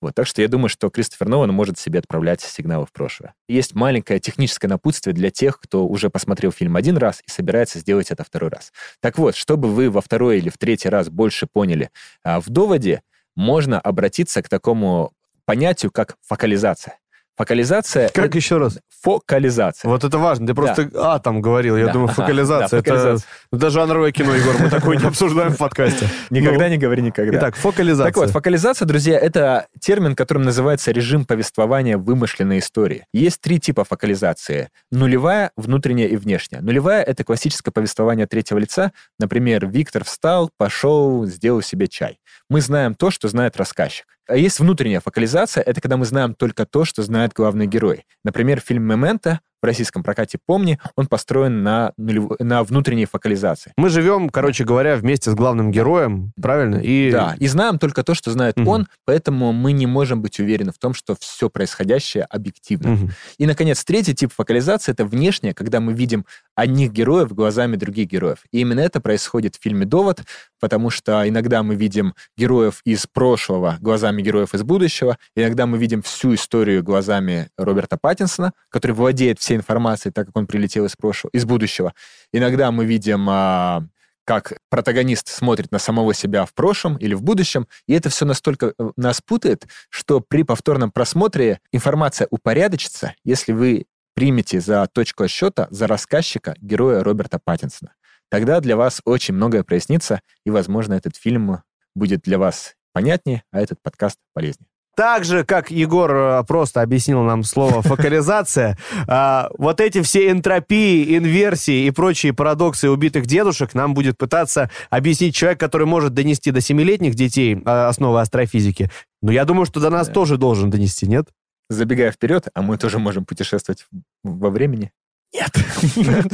Вот, 0.00 0.14
так 0.14 0.26
что 0.26 0.40
я 0.40 0.48
думаю, 0.48 0.68
что 0.68 0.88
Кристофер 0.88 1.28
Нолан 1.28 1.52
может 1.52 1.78
себе 1.78 1.98
отправлять 1.98 2.40
сигналы 2.40 2.86
в 2.86 2.92
прошлое. 2.92 3.34
Есть 3.48 3.74
маленькое 3.74 4.18
техническое 4.18 4.68
напутствие 4.68 5.12
для 5.12 5.30
тех, 5.30 5.60
кто 5.60 5.86
уже 5.86 6.08
посмотрел 6.08 6.52
фильм 6.52 6.76
один 6.76 6.96
раз 6.96 7.22
и 7.26 7.30
собирается 7.30 7.78
сделать 7.78 8.10
это 8.10 8.24
второй 8.24 8.50
раз. 8.50 8.72
Так 9.00 9.18
вот, 9.18 9.36
чтобы 9.36 9.68
вы 9.68 9.90
во 9.90 10.00
второй 10.00 10.38
или 10.38 10.48
в 10.48 10.56
третий 10.56 10.88
раз 10.88 11.10
больше 11.10 11.46
поняли 11.46 11.90
а, 12.22 12.40
в 12.40 12.48
доводе, 12.48 13.02
можно 13.36 13.78
обратиться 13.78 14.42
к 14.42 14.48
такому 14.48 15.12
понятию, 15.44 15.90
как 15.90 16.16
фокализация. 16.26 16.99
Фокализация... 17.40 18.10
Как 18.10 18.34
еще 18.34 18.58
раз? 18.58 18.78
Фокализация. 19.00 19.88
Вот 19.88 20.04
это 20.04 20.18
важно. 20.18 20.46
Ты 20.46 20.52
просто 20.52 20.84
Да. 20.84 21.14
А 21.14 21.18
там 21.20 21.40
говорил. 21.40 21.74
Я 21.74 21.86
Да. 21.86 21.92
думаю, 21.94 22.08
фокализация. 22.08 22.82
Да, 22.82 22.84
фокализация. 22.84 23.26
Это, 23.50 23.56
это 23.56 23.70
жанровое 23.70 24.12
кино, 24.12 24.34
Егор. 24.34 24.54
Мы 24.60 24.68
такое 24.68 24.98
не 24.98 25.06
обсуждаем 25.06 25.52
в 25.52 25.56
подкасте. 25.56 26.06
Никогда 26.30 26.66
Ну, 26.66 26.72
не 26.72 26.76
говори 26.76 27.00
никогда. 27.00 27.38
Итак, 27.38 27.56
фокализация. 27.56 28.04
Так 28.12 28.16
вот, 28.18 28.28
фокализация, 28.30 28.84
друзья, 28.84 29.18
это 29.18 29.68
термин, 29.80 30.14
которым 30.14 30.42
называется 30.42 30.90
режим 30.90 31.24
повествования 31.24 31.96
вымышленной 31.96 32.58
истории. 32.58 33.06
Есть 33.14 33.40
три 33.40 33.58
типа 33.58 33.84
фокализации. 33.84 34.68
Нулевая, 34.90 35.50
внутренняя 35.56 36.08
и 36.08 36.16
внешняя. 36.16 36.60
Нулевая— 36.60 37.02
это 37.04 37.24
классическое 37.24 37.72
повествование 37.72 38.26
третьего 38.26 38.58
лица. 38.58 38.92
Например, 39.18 39.66
Виктор 39.66 40.04
встал, 40.04 40.50
пошел, 40.58 41.24
сделал 41.24 41.62
себе 41.62 41.88
чай. 41.88 42.18
Мы 42.50 42.60
знаем 42.60 42.94
то, 42.94 43.10
что 43.10 43.28
знает 43.28 43.56
рассказчик. 43.56 44.04
А 44.30 44.36
есть 44.36 44.60
внутренняя 44.60 45.00
фокализация, 45.00 45.62
это 45.62 45.80
когда 45.80 45.96
мы 45.96 46.04
знаем 46.04 46.34
только 46.34 46.64
то, 46.64 46.84
что 46.84 47.02
знает 47.02 47.32
главный 47.32 47.66
герой. 47.66 48.04
Например, 48.24 48.60
фильм 48.60 48.84
«Мементо» 48.84 49.40
в 49.60 49.66
российском 49.66 50.02
прокате 50.02 50.38
«Помни», 50.46 50.78
он 50.96 51.06
построен 51.06 51.62
на, 51.62 51.92
нулев- 51.98 52.36
на 52.38 52.62
внутренней 52.62 53.04
фокализации. 53.04 53.72
Мы 53.76 53.90
живем, 53.90 54.30
короче 54.30 54.64
говоря, 54.64 54.96
вместе 54.96 55.30
с 55.30 55.34
главным 55.34 55.70
героем, 55.70 56.32
правильно? 56.40 56.76
И... 56.76 57.10
Да, 57.10 57.34
и 57.38 57.46
знаем 57.46 57.78
только 57.78 58.02
то, 58.02 58.14
что 58.14 58.30
знает 58.30 58.56
Мгм. 58.56 58.68
он, 58.68 58.86
поэтому 59.04 59.52
мы 59.52 59.72
не 59.72 59.86
можем 59.86 60.22
быть 60.22 60.38
уверены 60.40 60.72
в 60.72 60.78
том, 60.78 60.94
что 60.94 61.14
все 61.18 61.50
происходящее 61.50 62.24
объективно. 62.24 62.90
Мгм. 62.90 63.10
И, 63.36 63.46
наконец, 63.46 63.84
третий 63.84 64.14
тип 64.14 64.32
фокализации— 64.32 64.92
это 64.92 65.04
внешнее, 65.04 65.52
когда 65.52 65.80
мы 65.80 65.92
видим 65.92 66.24
одних 66.54 66.92
героев 66.92 67.34
глазами 67.34 67.76
других 67.76 68.08
героев. 68.08 68.38
И 68.52 68.60
именно 68.60 68.80
это 68.80 69.00
происходит 69.00 69.56
в 69.56 69.62
фильме 69.62 69.84
«Довод», 69.84 70.22
потому 70.60 70.90
что 70.90 71.28
иногда 71.28 71.62
мы 71.62 71.74
видим 71.74 72.14
героев 72.36 72.80
из 72.84 73.06
прошлого 73.06 73.78
глазами 73.80 74.22
героев 74.22 74.54
из 74.54 74.62
будущего, 74.62 75.18
иногда 75.34 75.66
мы 75.66 75.78
видим 75.78 76.02
всю 76.02 76.34
историю 76.34 76.84
глазами 76.84 77.48
Роберта 77.56 77.96
Паттинсона, 77.96 78.52
который 78.68 78.92
владеет 78.92 79.40
всей 79.40 79.56
информацией, 79.56 80.12
так 80.12 80.26
как 80.26 80.36
он 80.36 80.46
прилетел 80.46 80.84
из 80.84 80.94
прошлого, 80.96 81.30
из 81.32 81.44
будущего. 81.44 81.94
Иногда 82.32 82.70
мы 82.70 82.84
видим 82.84 83.26
а, 83.28 83.84
как 84.24 84.58
протагонист 84.68 85.28
смотрит 85.28 85.72
на 85.72 85.78
самого 85.78 86.14
себя 86.14 86.44
в 86.44 86.54
прошлом 86.54 86.96
или 86.98 87.14
в 87.14 87.22
будущем, 87.22 87.66
и 87.88 87.94
это 87.94 88.10
все 88.10 88.24
настолько 88.24 88.74
э, 88.78 88.90
нас 88.96 89.20
путает, 89.20 89.66
что 89.88 90.20
при 90.20 90.44
повторном 90.44 90.92
просмотре 90.92 91.60
информация 91.72 92.28
упорядочится, 92.30 93.14
если 93.24 93.52
вы 93.52 93.86
примете 94.14 94.60
за 94.60 94.86
точку 94.92 95.24
отсчета, 95.24 95.66
за 95.70 95.86
рассказчика 95.86 96.54
героя 96.60 97.02
Роберта 97.02 97.38
Паттинсона. 97.42 97.92
Тогда 98.30 98.60
для 98.60 98.76
вас 98.76 99.00
очень 99.04 99.34
многое 99.34 99.64
прояснится, 99.64 100.20
и, 100.44 100.50
возможно, 100.50 100.94
этот 100.94 101.16
фильм 101.16 101.58
будет 101.94 102.20
для 102.22 102.38
вас 102.38 102.74
понятнее, 102.92 103.42
а 103.50 103.60
этот 103.60 103.82
подкаст 103.82 104.16
полезнее. 104.32 104.68
Так 104.96 105.24
же, 105.24 105.44
как 105.44 105.70
Егор 105.70 106.14
э, 106.14 106.44
просто 106.44 106.82
объяснил 106.82 107.22
нам 107.22 107.42
слово 107.42 107.80
фокализация, 107.82 108.76
а, 109.06 109.48
вот 109.56 109.80
эти 109.80 110.02
все 110.02 110.30
энтропии, 110.30 111.16
инверсии 111.16 111.86
и 111.86 111.90
прочие 111.90 112.34
парадоксы 112.34 112.90
убитых 112.90 113.26
дедушек 113.26 113.74
нам 113.74 113.94
будет 113.94 114.18
пытаться 114.18 114.70
объяснить 114.90 115.34
человек, 115.34 115.58
который 115.58 115.86
может 115.86 116.12
донести 116.12 116.50
до 116.50 116.60
семилетних 116.60 117.14
детей 117.14 117.62
а, 117.64 117.88
основы 117.88 118.20
астрофизики. 118.20 118.90
Но 119.22 119.32
я 119.32 119.44
думаю, 119.44 119.64
что 119.64 119.80
до 119.80 119.90
нас 119.90 120.08
тоже 120.08 120.36
должен 120.36 120.70
донести, 120.70 121.06
нет? 121.06 121.28
Забегая 121.70 122.10
вперед, 122.10 122.48
а 122.52 122.62
мы 122.62 122.76
тоже 122.76 122.98
можем 122.98 123.24
путешествовать 123.24 123.86
во 124.22 124.50
времени. 124.50 124.92
Нет. 125.32 125.50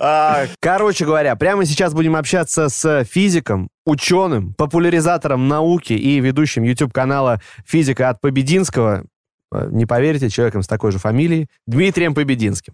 А, 0.00 0.46
Короче 0.60 1.04
говоря, 1.04 1.34
прямо 1.36 1.64
сейчас 1.64 1.94
будем 1.94 2.16
общаться 2.16 2.68
с 2.68 3.04
физиком, 3.04 3.68
ученым, 3.86 4.54
популяризатором 4.54 5.48
науки 5.48 5.92
и 5.92 6.20
ведущим 6.20 6.62
YouTube-канала 6.62 7.40
«Физика 7.66 8.08
от 8.10 8.20
Побединского». 8.20 9.04
Э, 9.52 9.68
Не 9.70 9.86
поверите, 9.86 10.28
человеком 10.30 10.62
с 10.62 10.66
такой 10.66 10.92
же 10.92 10.98
фамилией, 10.98 11.48
Дмитрием 11.66 12.14
Побединским. 12.14 12.72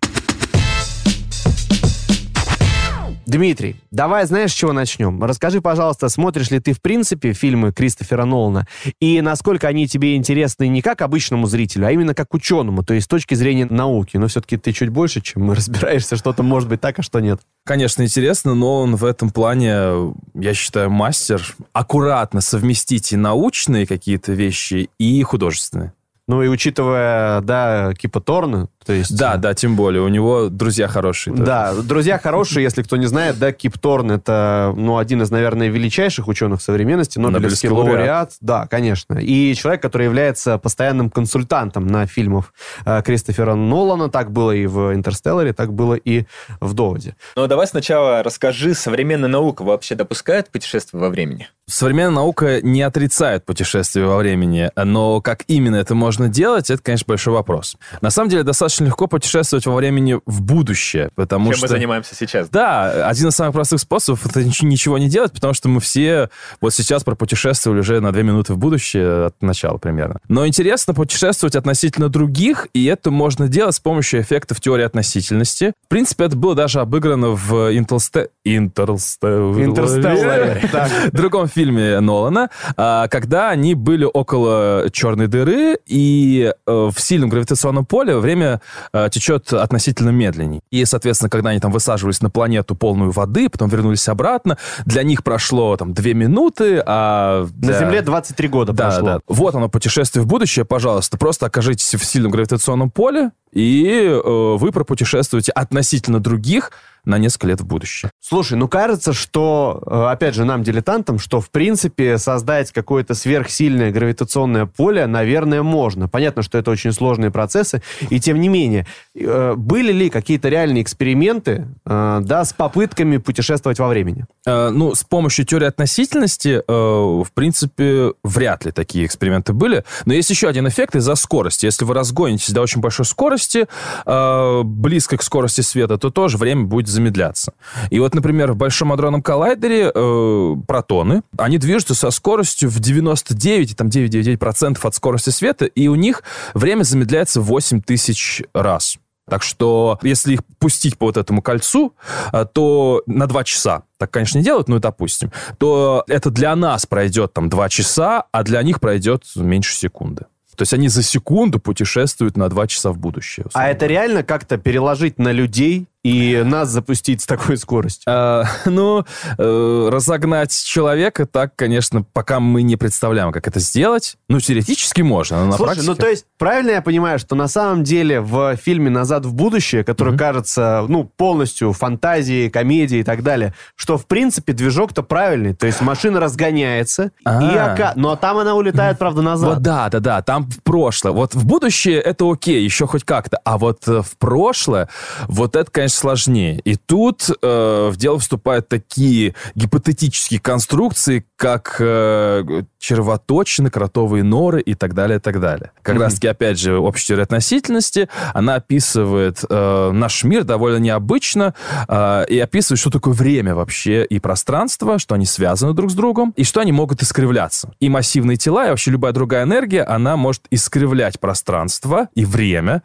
Дмитрий, 3.31 3.77
давай 3.93 4.27
знаешь, 4.27 4.51
с 4.51 4.55
чего 4.55 4.73
начнем? 4.73 5.23
Расскажи, 5.23 5.61
пожалуйста, 5.61 6.09
смотришь 6.09 6.51
ли 6.51 6.59
ты 6.59 6.73
в 6.73 6.83
принципе 6.83 7.33
фильмы 7.33 7.71
Кристофера 7.73 8.25
Нолана 8.25 8.67
и 8.99 9.21
насколько 9.21 9.69
они 9.69 9.87
тебе 9.87 10.17
интересны 10.17 10.67
не 10.67 10.83
как 10.83 11.01
обычному 11.01 11.47
зрителю, 11.47 11.87
а 11.87 11.93
именно 11.93 12.13
как 12.13 12.35
ученому, 12.35 12.83
то 12.83 12.93
есть 12.93 13.05
с 13.05 13.09
точки 13.09 13.35
зрения 13.35 13.67
науки. 13.67 14.17
Но 14.17 14.27
все-таки 14.27 14.57
ты 14.57 14.73
чуть 14.73 14.89
больше, 14.89 15.21
чем 15.21 15.45
мы 15.45 15.55
разбираешься, 15.55 16.17
что-то 16.17 16.43
может 16.43 16.69
быть 16.69 16.81
так, 16.81 16.99
а 16.99 17.03
что 17.03 17.21
нет. 17.21 17.41
Конечно, 17.65 18.03
интересно, 18.03 18.57
но 18.57 18.81
он 18.81 18.97
в 18.97 19.05
этом 19.05 19.31
плане, 19.31 20.13
я 20.35 20.53
считаю, 20.53 20.91
мастер 20.91 21.55
аккуратно 21.73 22.41
совместить 22.41 23.13
и 23.13 23.17
научные 23.17 23.87
какие-то 23.87 24.33
вещи, 24.33 24.91
и 24.99 25.23
художественные. 25.23 25.93
Ну 26.31 26.45
и 26.45 26.49
учитывая, 26.49 27.41
да, 27.41 27.93
Кипа 27.95 28.21
Торна, 28.21 28.69
то 28.85 28.93
есть... 28.93 29.17
Да, 29.17 29.37
да, 29.37 29.55
тем 29.55 29.77
более, 29.77 30.03
у 30.03 30.09
него 30.09 30.49
друзья 30.49 30.89
хорошие. 30.89 31.35
тоже. 31.35 31.45
Да, 31.45 31.75
друзья 31.75 32.19
хорошие, 32.19 32.63
если 32.63 32.83
кто 32.83 32.97
не 32.97 33.07
знает, 33.07 33.39
да, 33.39 33.53
Кип 33.53 33.79
Торн 33.79 34.13
это, 34.13 34.73
ну, 34.75 34.97
один 34.97 35.23
из, 35.23 35.31
наверное, 35.31 35.69
величайших 35.69 36.29
ученых 36.29 36.63
современности, 36.63 37.19
Нобелевский 37.19 37.43
Нобелевский 37.43 37.69
лауреат. 37.69 37.99
лауреат. 37.99 38.33
Да, 38.41 38.67
конечно. 38.67 39.15
И 39.19 39.55
человек, 39.55 39.83
который 39.83 40.05
является 40.05 40.57
постоянным 40.59 41.11
консультантом 41.11 41.87
на 41.87 42.07
фильмах 42.07 42.55
э, 42.87 43.03
Кристофера 43.05 43.55
Нолана. 43.55 44.09
Так 44.09 44.33
было 44.33 44.53
и 44.53 44.67
в 44.67 44.95
«Интерстелларе», 44.95 45.53
так 45.53 45.73
было 45.75 45.95
и 45.95 46.25
в 46.61 46.73
«Доводе». 46.73 47.17
Но 47.37 47.47
давай 47.47 47.67
сначала 47.67 48.23
расскажи, 48.23 48.75
современная 48.75 49.29
наука 49.29 49.63
вообще 49.63 49.95
допускает 49.95 50.51
путешествие 50.51 51.01
во 51.01 51.11
времени? 51.11 51.49
Современная 51.67 52.17
наука 52.17 52.61
не 52.63 52.83
отрицает 52.83 53.45
путешествия 53.45 54.05
во 54.05 54.17
времени, 54.17 54.71
но 54.75 55.21
как 55.21 55.45
именно 55.47 55.77
это 55.77 55.95
можно 55.95 56.29
делать, 56.29 56.71
это, 56.71 56.83
конечно, 56.83 57.05
большой 57.07 57.35
вопрос. 57.35 57.77
На 58.01 58.11
самом 58.11 58.31
деле, 58.31 58.43
достаточно 58.43 58.70
легко 58.79 59.07
путешествовать 59.07 59.67
во 59.67 59.75
времени 59.75 60.21
в 60.27 60.43
будущее, 60.43 61.11
потому 61.15 61.47
Чем 61.47 61.55
что... 61.55 61.65
мы 61.65 61.69
занимаемся 61.69 62.15
сейчас? 62.15 62.49
Да, 62.51 63.09
один 63.09 63.29
из 63.29 63.35
самых 63.35 63.55
простых 63.55 63.81
способов 63.81 64.27
это 64.27 64.43
нич- 64.43 64.65
ничего 64.65 64.99
не 64.99 65.09
делать, 65.09 65.33
потому 65.33 65.55
что 65.55 65.69
мы 65.69 65.81
все 65.81 66.31
вот 66.61 66.75
сейчас 66.75 67.03
пропутешествовали 67.03 67.81
уже 67.81 68.01
на 68.01 68.13
две 68.13 68.23
минуты 68.23 68.55
в 68.55 68.59
будущее 68.59 69.27
от 69.27 69.43
начала 69.43 69.79
примерно. 69.79 70.21
Но 70.29 70.47
интересно 70.47 70.95
путешествовать 70.95 71.57
относительно 71.57 72.09
других, 72.09 72.69
и 72.73 72.85
это 72.85 73.11
можно 73.11 73.49
делать 73.49 73.75
с 73.75 73.81
помощью 73.81 74.21
эффектов 74.21 74.61
теории 74.61 74.85
относительности. 74.85 75.73
В 75.87 75.89
принципе, 75.89 76.25
это 76.25 76.37
было 76.37 76.55
даже 76.55 76.81
обыграно 76.81 77.31
в 77.31 77.77
Интерсте... 77.77 78.29
Интерстелларе. 78.45 80.63
Другом 81.13 81.49
фильме 81.49 82.01
Нолана, 82.01 82.51
а, 82.77 83.09
когда 83.09 83.51
они 83.51 83.75
были 83.75 84.05
около 84.05 84.87
черной 84.93 85.27
дыры, 85.27 85.79
и 85.87 86.53
э, 86.67 86.67
в 86.67 86.95
сильном 86.99 87.31
гравитационном 87.31 87.87
поле 87.87 88.17
время 88.17 88.60
время 88.61 89.07
э, 89.07 89.09
течет 89.11 89.53
относительно 89.53 90.11
медленней. 90.11 90.61
И, 90.71 90.85
соответственно, 90.85 91.31
когда 91.31 91.51
они 91.51 91.61
там 91.61 91.73
высаживались 91.73 92.21
на 92.21 92.31
планету 92.31 92.75
полную 92.75 93.11
воды, 93.11 93.49
потом 93.49 93.69
вернулись 93.69 94.09
обратно, 94.09 94.59
для 94.85 95.03
них 95.03 95.23
прошло 95.25 95.77
там 95.77 95.93
две 95.93 96.15
минуты, 96.15 96.83
а... 96.85 97.47
Для... 97.55 97.73
На 97.73 97.79
Земле 97.79 98.03
23 98.03 98.49
года 98.49 98.73
да, 98.73 98.89
прошло. 98.89 99.07
Да. 99.07 99.21
Вот 99.27 99.55
оно, 99.55 99.69
путешествие 99.69 100.23
в 100.23 100.27
будущее, 100.27 100.65
пожалуйста. 100.65 101.19
Просто 101.19 101.47
окажитесь 101.47 101.95
в 101.95 102.05
сильном 102.05 102.31
гравитационном 102.31 102.91
поле, 102.91 103.31
и 103.53 104.07
э, 104.07 104.57
вы 104.57 104.73
пропутешествуете 104.73 105.53
относительно 105.53 106.21
других 106.21 106.71
на 107.05 107.19
несколько 107.19 107.47
лет 107.49 107.61
в 107.61 107.67
будущее. 107.67 108.11
Слушай, 108.21 108.59
ну 108.59 108.69
кажется, 108.69 109.13
что, 109.13 109.83
э, 109.87 110.13
опять 110.13 110.35
же, 110.35 110.45
нам, 110.45 110.63
дилетантам, 110.63 111.19
что, 111.19 111.41
в 111.41 111.51
принципе, 111.51 112.19
создать 112.19 112.73
какое-то 112.73 113.15
сверхсильное 113.15 113.91
гравитационное 113.91 114.67
поле, 114.67 115.07
наверное, 115.07 115.63
можно. 115.63 116.09
Понятно, 116.09 116.43
что 116.43 116.59
это 116.59 116.71
очень 116.71 116.93
сложные 116.93 117.31
процессы, 117.31 117.83
и 118.11 118.21
тем 118.21 118.41
не 118.41 118.49
менее, 118.49 118.87
э, 119.15 119.55
были 119.57 119.93
ли 119.93 120.11
какие-то 120.11 120.49
реальные 120.49 120.83
эксперименты, 120.83 121.67
э, 121.87 122.21
да, 122.23 122.45
с 122.45 122.53
попытками 122.53 123.17
путешествовать 123.17 123.79
во 123.79 123.89
времени? 123.89 124.27
Ну, 124.47 124.95
с 124.95 125.05
помощью 125.05 125.45
теории 125.45 125.67
относительности, 125.67 126.63
в 126.67 127.29
принципе, 127.35 128.15
вряд 128.25 128.65
ли 128.65 128.73
такие 128.73 129.07
эксперименты 129.07 129.53
были. 129.53 129.85
Но 130.07 130.15
есть 130.15 130.31
еще 130.31 130.49
один 130.49 130.67
эффект 130.67 130.97
из-за 130.97 131.15
скорости. 131.15 131.67
Если 131.67 131.85
вы 131.85 131.95
разгонитесь 131.95 132.51
до 132.51 132.63
очень 132.63 132.81
большой 132.81 133.05
скорости, 133.05 133.69
близко 134.07 135.17
к 135.17 135.23
скорости 135.23 135.61
света, 135.61 135.99
то 135.99 136.11
тоже 136.11 136.37
время 136.37 136.65
будет 136.65 136.89
замедляться. 136.91 137.53
И 137.91 137.99
вот, 137.99 138.15
например, 138.15 138.53
в 138.53 138.57
Большом 138.57 138.93
адронном 138.93 139.23
коллайдере 139.23 139.91
э, 139.95 140.55
протоны, 140.67 141.23
они 141.39 141.59
движутся 141.59 141.95
со 141.95 142.11
скоростью 142.11 142.69
в 142.69 142.81
99, 142.81 143.77
там 143.77 143.89
999% 143.89 144.79
от 144.83 144.95
скорости 144.95 145.31
света, 145.31 145.67
и 145.67 145.89
у 145.89 145.95
них 145.95 146.23
время 146.55 146.83
замедляется 146.83 147.41
в 147.41 147.45
8 147.45 147.83
тысяч 147.83 148.43
раз. 148.53 148.99
Так 149.29 149.45
что, 149.45 149.99
если 150.03 150.35
их 150.35 150.41
пустить 150.59 150.99
по 150.99 151.07
вот 151.07 151.17
этому 151.17 151.41
кольцу, 151.41 151.95
э, 152.33 152.45
то 152.53 153.03
на 153.07 153.27
2 153.27 153.45
часа, 153.45 153.85
так, 153.97 154.11
конечно, 154.11 154.39
не 154.39 154.45
делают, 154.45 154.69
но 154.69 154.77
это 154.77 154.89
допустим, 154.89 155.31
то 155.59 156.05
это 156.09 156.31
для 156.31 156.55
нас 156.57 156.85
пройдет 156.85 157.33
там 157.33 157.49
2 157.49 157.69
часа, 157.69 158.25
а 158.33 158.43
для 158.43 158.61
них 158.63 158.81
пройдет 158.81 159.25
меньше 159.37 159.75
секунды. 159.75 160.25
То 160.61 160.63
есть 160.63 160.75
они 160.75 160.89
за 160.89 161.03
секунду 161.03 161.59
путешествуют 161.59 162.37
на 162.37 162.51
2 162.51 162.67
часа 162.67 162.93
в 162.93 162.99
будущее. 162.99 163.47
А 163.55 163.69
это 163.69 163.87
реально 163.87 164.23
как-то 164.23 164.59
переложить 164.59 165.19
на 165.19 165.33
людей 165.33 165.87
и 166.03 166.43
нас 166.45 166.71
запустить 166.71 167.21
с 167.21 167.27
такой 167.27 167.57
скоростью? 167.57 168.05
А, 168.07 168.45
ну, 168.65 169.05
э, 169.39 169.89
разогнать 169.93 170.53
человека 170.53 171.27
так, 171.27 171.55
конечно, 171.57 172.03
пока 172.03 172.41
мы 172.41 172.63
не 172.63 172.77
представляем, 172.77 173.33
как 173.33 173.47
это 173.47 173.61
сделать. 173.61 174.17
Ну, 174.29 174.41
теоретически 174.41 175.03
можно, 175.03 175.41
но 175.41 175.47
на 175.47 175.53
Слушай, 175.53 175.67
практике... 175.67 175.87
ну 175.89 175.95
то 175.97 176.09
есть 176.09 176.25
правильно 176.39 176.71
я 176.71 176.83
понимаю, 176.83 177.19
что 177.19 177.35
на 177.35 177.49
самом 177.49 177.85
деле 177.85 178.21
в 178.21 178.57
фильме 178.57 178.91
«Назад 178.91 179.27
в 179.27 179.35
будущее», 179.35 179.85
который 179.85 180.15
mm-hmm. 180.15 180.19
кажется, 180.19 180.85
ну, 180.89 181.05
полностью 181.05 181.73
фантазией, 181.73 182.49
комедией 182.49 183.03
и 183.03 183.05
так 183.05 183.23
далее, 183.23 183.55
что, 183.77 183.99
в 183.99 184.07
принципе, 184.07 184.53
движок-то 184.53 185.03
правильный. 185.03 185.55
То 185.55 185.67
есть 185.67 185.81
машина 185.83 186.21
разгоняется, 186.21 187.13
А-а-а. 187.25 187.53
и 187.53 187.57
ока... 187.57 187.93
но 187.97 188.17
там 188.17 188.39
она 188.39 188.55
улетает, 188.55 188.99
правда, 188.99 189.23
назад. 189.23 189.55
Вот 189.55 189.63
да, 189.63 189.89
да, 189.91 190.01
да, 190.01 190.23
там 190.23 190.51
в 190.51 190.63
прошлое. 190.63 191.13
Вот 191.13 191.35
в 191.35 191.45
будущее 191.45 192.01
это 192.01 192.31
окей, 192.31 192.63
еще 192.65 192.87
хоть 192.87 193.05
как-то. 193.05 193.39
А 193.45 193.59
вот 193.59 193.87
э, 193.87 194.03
в 194.03 194.17
прошлое, 194.17 194.89
вот 195.27 195.57
это, 195.57 195.71
конечно, 195.71 195.90
сложнее. 195.95 196.61
И 196.65 196.77
тут 196.77 197.29
э, 197.31 197.89
в 197.93 197.97
дело 197.97 198.19
вступают 198.19 198.69
такие 198.69 199.35
гипотетические 199.55 200.41
конструкции, 200.41 201.27
как 201.37 201.77
э, 201.79 202.63
червоточины, 202.79 203.71
кротовые 203.71 204.25
норы 204.25 204.61
и 204.61 204.75
так 204.75 204.95
далее, 204.95 205.19
и 205.19 205.21
так 205.21 205.41
далее. 205.41 205.73
Как 205.83 205.97
mm-hmm. 205.97 206.01
раз-таки, 206.01 206.29
опять 206.29 206.59
же, 206.59 206.79
общая 206.79 207.09
теория 207.09 207.23
относительности, 207.25 208.09
она 208.35 208.57
описывает 208.57 209.45
э, 209.49 209.91
наш 209.93 210.25
мир 210.25 210.45
довольно 210.45 210.79
необычно 210.79 211.55
э, 211.89 212.27
и 212.29 212.39
описывает, 212.39 212.81
что 212.81 212.91
такое 212.91 213.15
время 213.15 213.55
вообще 213.55 214.05
и 214.05 214.19
пространство, 214.19 214.99
что 214.99 215.15
они 215.15 215.27
связаны 215.27 215.75
друг 215.75 215.91
с 215.91 215.95
другом, 215.95 216.33
и 216.37 216.45
что 216.45 216.61
они 216.61 216.73
могут 216.73 217.03
искривляться. 217.03 217.73
И 217.81 217.89
массивные 217.89 218.37
тела, 218.37 218.67
и 218.67 218.71
вообще 218.71 218.91
любая 218.91 219.13
другая 219.13 219.45
энергия, 219.45 219.83
она 219.83 220.17
может 220.17 220.43
искривлять 220.51 221.21
пространство 221.21 222.09
и 222.15 222.25
время, 222.25 222.83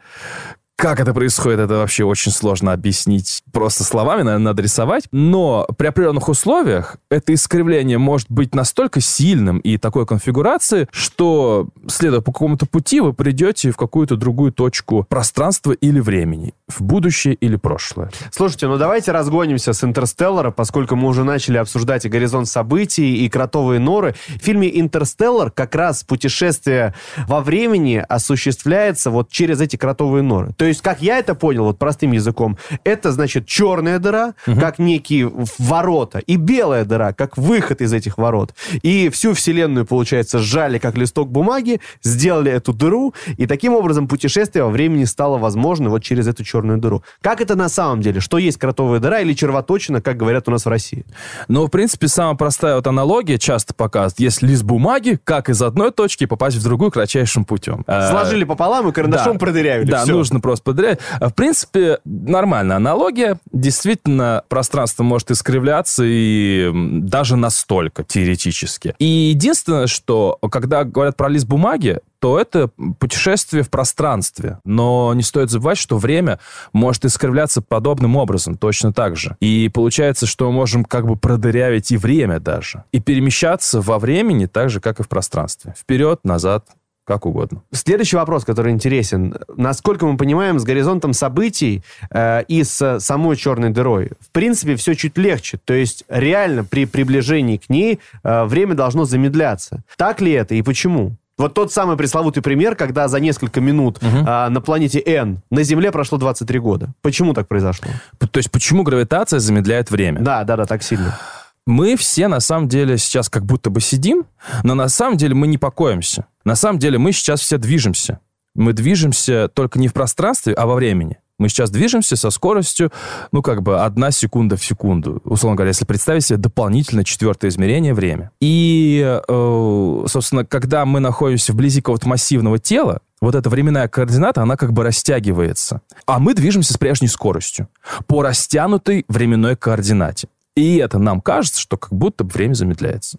как 0.76 1.00
это 1.00 1.14
происходит, 1.14 1.58
это 1.58 1.74
вообще 1.76 2.04
очень 2.04 2.30
сложно 2.30 2.72
объяснить 2.72 3.42
просто 3.50 3.82
словами, 3.82 4.22
наверное, 4.22 4.44
надо 4.44 4.62
рисовать. 4.62 5.04
Но 5.10 5.66
при 5.78 5.86
определенных 5.86 6.28
условиях 6.28 6.96
это 7.10 7.32
искривление 7.32 7.96
может 7.96 8.30
быть 8.30 8.54
настолько 8.54 9.00
сильным 9.00 9.58
и 9.58 9.78
такой 9.78 10.04
конфигурации, 10.04 10.86
что, 10.92 11.68
следуя 11.88 12.20
по 12.20 12.30
какому-то 12.30 12.66
пути, 12.66 13.00
вы 13.00 13.14
придете 13.14 13.70
в 13.70 13.76
какую-то 13.76 14.16
другую 14.16 14.52
точку 14.52 15.06
пространства 15.08 15.72
или 15.72 15.98
времени, 15.98 16.52
в 16.68 16.82
будущее 16.82 17.34
или 17.34 17.56
прошлое. 17.56 18.10
Слушайте, 18.30 18.68
ну 18.68 18.76
давайте 18.76 19.12
разгонимся 19.12 19.72
с 19.72 19.82
«Интерстеллара», 19.82 20.50
поскольку 20.50 20.94
мы 20.94 21.08
уже 21.08 21.24
начали 21.24 21.56
обсуждать 21.56 22.04
и 22.04 22.10
горизонт 22.10 22.48
событий, 22.48 23.24
и 23.24 23.28
кротовые 23.30 23.80
норы. 23.80 24.14
В 24.28 24.44
фильме 24.44 24.68
«Интерстеллар» 24.78 25.50
как 25.50 25.74
раз 25.74 26.04
путешествие 26.04 26.94
во 27.26 27.40
времени 27.40 28.04
осуществляется 28.06 29.10
вот 29.10 29.30
через 29.30 29.62
эти 29.62 29.76
кротовые 29.76 30.22
норы. 30.22 30.52
То 30.58 30.65
есть, 30.68 30.82
как 30.82 31.02
я 31.02 31.18
это 31.18 31.34
понял, 31.34 31.64
вот 31.64 31.78
простым 31.78 32.12
языком, 32.12 32.56
это, 32.84 33.12
значит, 33.12 33.46
черная 33.46 33.98
дыра, 33.98 34.34
угу. 34.46 34.60
как 34.60 34.78
некие 34.78 35.30
ворота, 35.58 36.18
и 36.18 36.36
белая 36.36 36.84
дыра, 36.84 37.12
как 37.12 37.36
выход 37.36 37.80
из 37.80 37.92
этих 37.92 38.18
ворот. 38.18 38.54
И 38.82 39.08
всю 39.10 39.34
вселенную, 39.34 39.86
получается, 39.86 40.38
сжали, 40.38 40.78
как 40.78 40.96
листок 40.96 41.30
бумаги, 41.30 41.80
сделали 42.02 42.50
эту 42.50 42.72
дыру, 42.72 43.14
и 43.36 43.46
таким 43.46 43.74
образом 43.74 44.08
путешествие 44.08 44.64
во 44.64 44.70
времени 44.70 45.04
стало 45.04 45.38
возможно 45.38 45.90
вот 45.90 46.02
через 46.02 46.26
эту 46.26 46.44
черную 46.44 46.78
дыру. 46.78 47.02
Как 47.20 47.40
это 47.40 47.56
на 47.56 47.68
самом 47.68 48.00
деле? 48.00 48.20
Что 48.20 48.38
есть 48.38 48.58
кротовая 48.58 49.00
дыра 49.00 49.20
или 49.20 49.32
червоточина, 49.32 50.00
как 50.00 50.16
говорят 50.16 50.48
у 50.48 50.50
нас 50.50 50.64
в 50.64 50.68
России? 50.68 51.04
Ну, 51.48 51.66
в 51.66 51.70
принципе, 51.70 52.08
самая 52.08 52.36
простая 52.36 52.76
вот 52.76 52.86
аналогия 52.86 53.38
часто 53.38 53.74
показывает. 53.74 54.20
Есть 54.20 54.42
лист 54.42 54.62
бумаги, 54.62 55.18
как 55.24 55.48
из 55.48 55.60
одной 55.62 55.90
точки 55.90 56.26
попасть 56.26 56.56
в 56.56 56.62
другую 56.62 56.90
кратчайшим 56.90 57.44
путем. 57.44 57.84
Сложили 57.86 58.44
пополам 58.44 58.88
и 58.88 58.92
карандашом 58.92 59.34
да. 59.34 59.38
продырявили. 59.38 59.90
Да, 59.90 60.02
Все. 60.02 60.12
нужно 60.12 60.40
просто 60.40 60.55
подряд. 60.60 61.00
В 61.20 61.30
принципе, 61.32 61.98
нормальная 62.04 62.76
аналогия. 62.76 63.38
Действительно, 63.52 64.42
пространство 64.48 65.02
может 65.02 65.30
искривляться 65.30 66.02
и 66.06 66.70
даже 66.74 67.36
настолько 67.36 68.04
теоретически. 68.04 68.94
И 68.98 69.04
единственное, 69.04 69.86
что 69.86 70.38
когда 70.50 70.84
говорят 70.84 71.16
про 71.16 71.28
лист 71.28 71.46
бумаги, 71.46 72.00
то 72.18 72.40
это 72.40 72.70
путешествие 72.98 73.62
в 73.62 73.70
пространстве. 73.70 74.58
Но 74.64 75.12
не 75.14 75.22
стоит 75.22 75.50
забывать, 75.50 75.78
что 75.78 75.98
время 75.98 76.40
может 76.72 77.04
искривляться 77.04 77.62
подобным 77.62 78.16
образом, 78.16 78.56
точно 78.56 78.92
так 78.92 79.16
же. 79.16 79.36
И 79.40 79.70
получается, 79.72 80.26
что 80.26 80.46
мы 80.46 80.52
можем 80.52 80.84
как 80.84 81.06
бы 81.06 81.16
продырявить 81.16 81.90
и 81.90 81.96
время 81.96 82.40
даже. 82.40 82.84
И 82.92 83.00
перемещаться 83.00 83.80
во 83.80 83.98
времени 83.98 84.46
так 84.46 84.70
же, 84.70 84.80
как 84.80 85.00
и 85.00 85.02
в 85.02 85.08
пространстве. 85.08 85.74
Вперед, 85.78 86.20
назад, 86.24 86.66
как 87.06 87.24
угодно. 87.24 87.62
Следующий 87.72 88.16
вопрос, 88.16 88.44
который 88.44 88.72
интересен. 88.72 89.36
Насколько 89.56 90.06
мы 90.06 90.16
понимаем, 90.16 90.58
с 90.58 90.64
горизонтом 90.64 91.12
событий 91.12 91.82
э, 92.10 92.42
и 92.48 92.64
с 92.64 92.98
самой 93.00 93.36
черной 93.36 93.70
дырой, 93.70 94.10
в 94.20 94.30
принципе, 94.32 94.76
все 94.76 94.94
чуть 94.94 95.16
легче. 95.16 95.58
То 95.64 95.72
есть 95.72 96.04
реально 96.08 96.64
при 96.64 96.84
приближении 96.84 97.56
к 97.56 97.70
ней 97.70 98.00
э, 98.22 98.44
время 98.44 98.74
должно 98.74 99.04
замедляться. 99.04 99.82
Так 99.96 100.20
ли 100.20 100.32
это 100.32 100.54
и 100.54 100.62
почему? 100.62 101.16
Вот 101.38 101.52
тот 101.52 101.70
самый 101.70 101.98
пресловутый 101.98 102.42
пример, 102.42 102.76
когда 102.76 103.08
за 103.08 103.20
несколько 103.20 103.60
минут 103.60 103.98
угу. 103.98 104.24
а, 104.26 104.48
на 104.48 104.62
планете 104.62 105.00
N 105.00 105.42
на 105.50 105.62
Земле 105.64 105.92
прошло 105.92 106.16
23 106.16 106.58
года. 106.58 106.94
Почему 107.02 107.34
так 107.34 107.46
произошло? 107.46 107.88
То 108.18 108.38
есть 108.38 108.50
почему 108.50 108.84
гравитация 108.84 109.38
замедляет 109.38 109.90
время? 109.90 110.20
Да, 110.20 110.44
да, 110.44 110.56
да, 110.56 110.64
так 110.64 110.82
сильно 110.82 111.18
мы 111.66 111.96
все 111.96 112.28
на 112.28 112.40
самом 112.40 112.68
деле 112.68 112.96
сейчас 112.96 113.28
как 113.28 113.44
будто 113.44 113.70
бы 113.70 113.80
сидим, 113.80 114.26
но 114.62 114.74
на 114.74 114.88
самом 114.88 115.16
деле 115.16 115.34
мы 115.34 115.46
не 115.46 115.58
покоимся. 115.58 116.26
На 116.44 116.54
самом 116.54 116.78
деле 116.78 116.98
мы 116.98 117.12
сейчас 117.12 117.40
все 117.40 117.58
движемся. 117.58 118.20
Мы 118.54 118.72
движемся 118.72 119.48
только 119.52 119.78
не 119.78 119.88
в 119.88 119.92
пространстве, 119.92 120.54
а 120.54 120.66
во 120.66 120.76
времени. 120.76 121.18
Мы 121.38 121.50
сейчас 121.50 121.68
движемся 121.70 122.16
со 122.16 122.30
скоростью, 122.30 122.90
ну, 123.30 123.42
как 123.42 123.62
бы 123.62 123.82
одна 123.82 124.10
секунда 124.10 124.56
в 124.56 124.64
секунду. 124.64 125.20
Условно 125.24 125.56
говоря, 125.56 125.68
если 125.68 125.84
представить 125.84 126.24
себе 126.24 126.38
дополнительное 126.38 127.04
четвертое 127.04 127.48
измерение 127.48 127.92
время. 127.92 128.30
И, 128.40 129.20
э, 129.28 130.04
собственно, 130.08 130.46
когда 130.46 130.86
мы 130.86 131.00
находимся 131.00 131.52
вблизи 131.52 131.82
какого-то 131.82 132.08
массивного 132.08 132.58
тела, 132.58 133.00
вот 133.20 133.34
эта 133.34 133.50
временная 133.50 133.88
координата, 133.88 134.40
она 134.40 134.56
как 134.56 134.72
бы 134.72 134.82
растягивается. 134.82 135.82
А 136.06 136.18
мы 136.18 136.32
движемся 136.32 136.72
с 136.72 136.78
прежней 136.78 137.08
скоростью 137.08 137.68
по 138.06 138.22
растянутой 138.22 139.04
временной 139.08 139.56
координате. 139.56 140.28
И 140.56 140.76
это 140.76 140.98
нам 140.98 141.20
кажется, 141.20 141.60
что 141.60 141.76
как 141.76 141.92
будто 141.92 142.24
время 142.24 142.54
замедляется. 142.54 143.18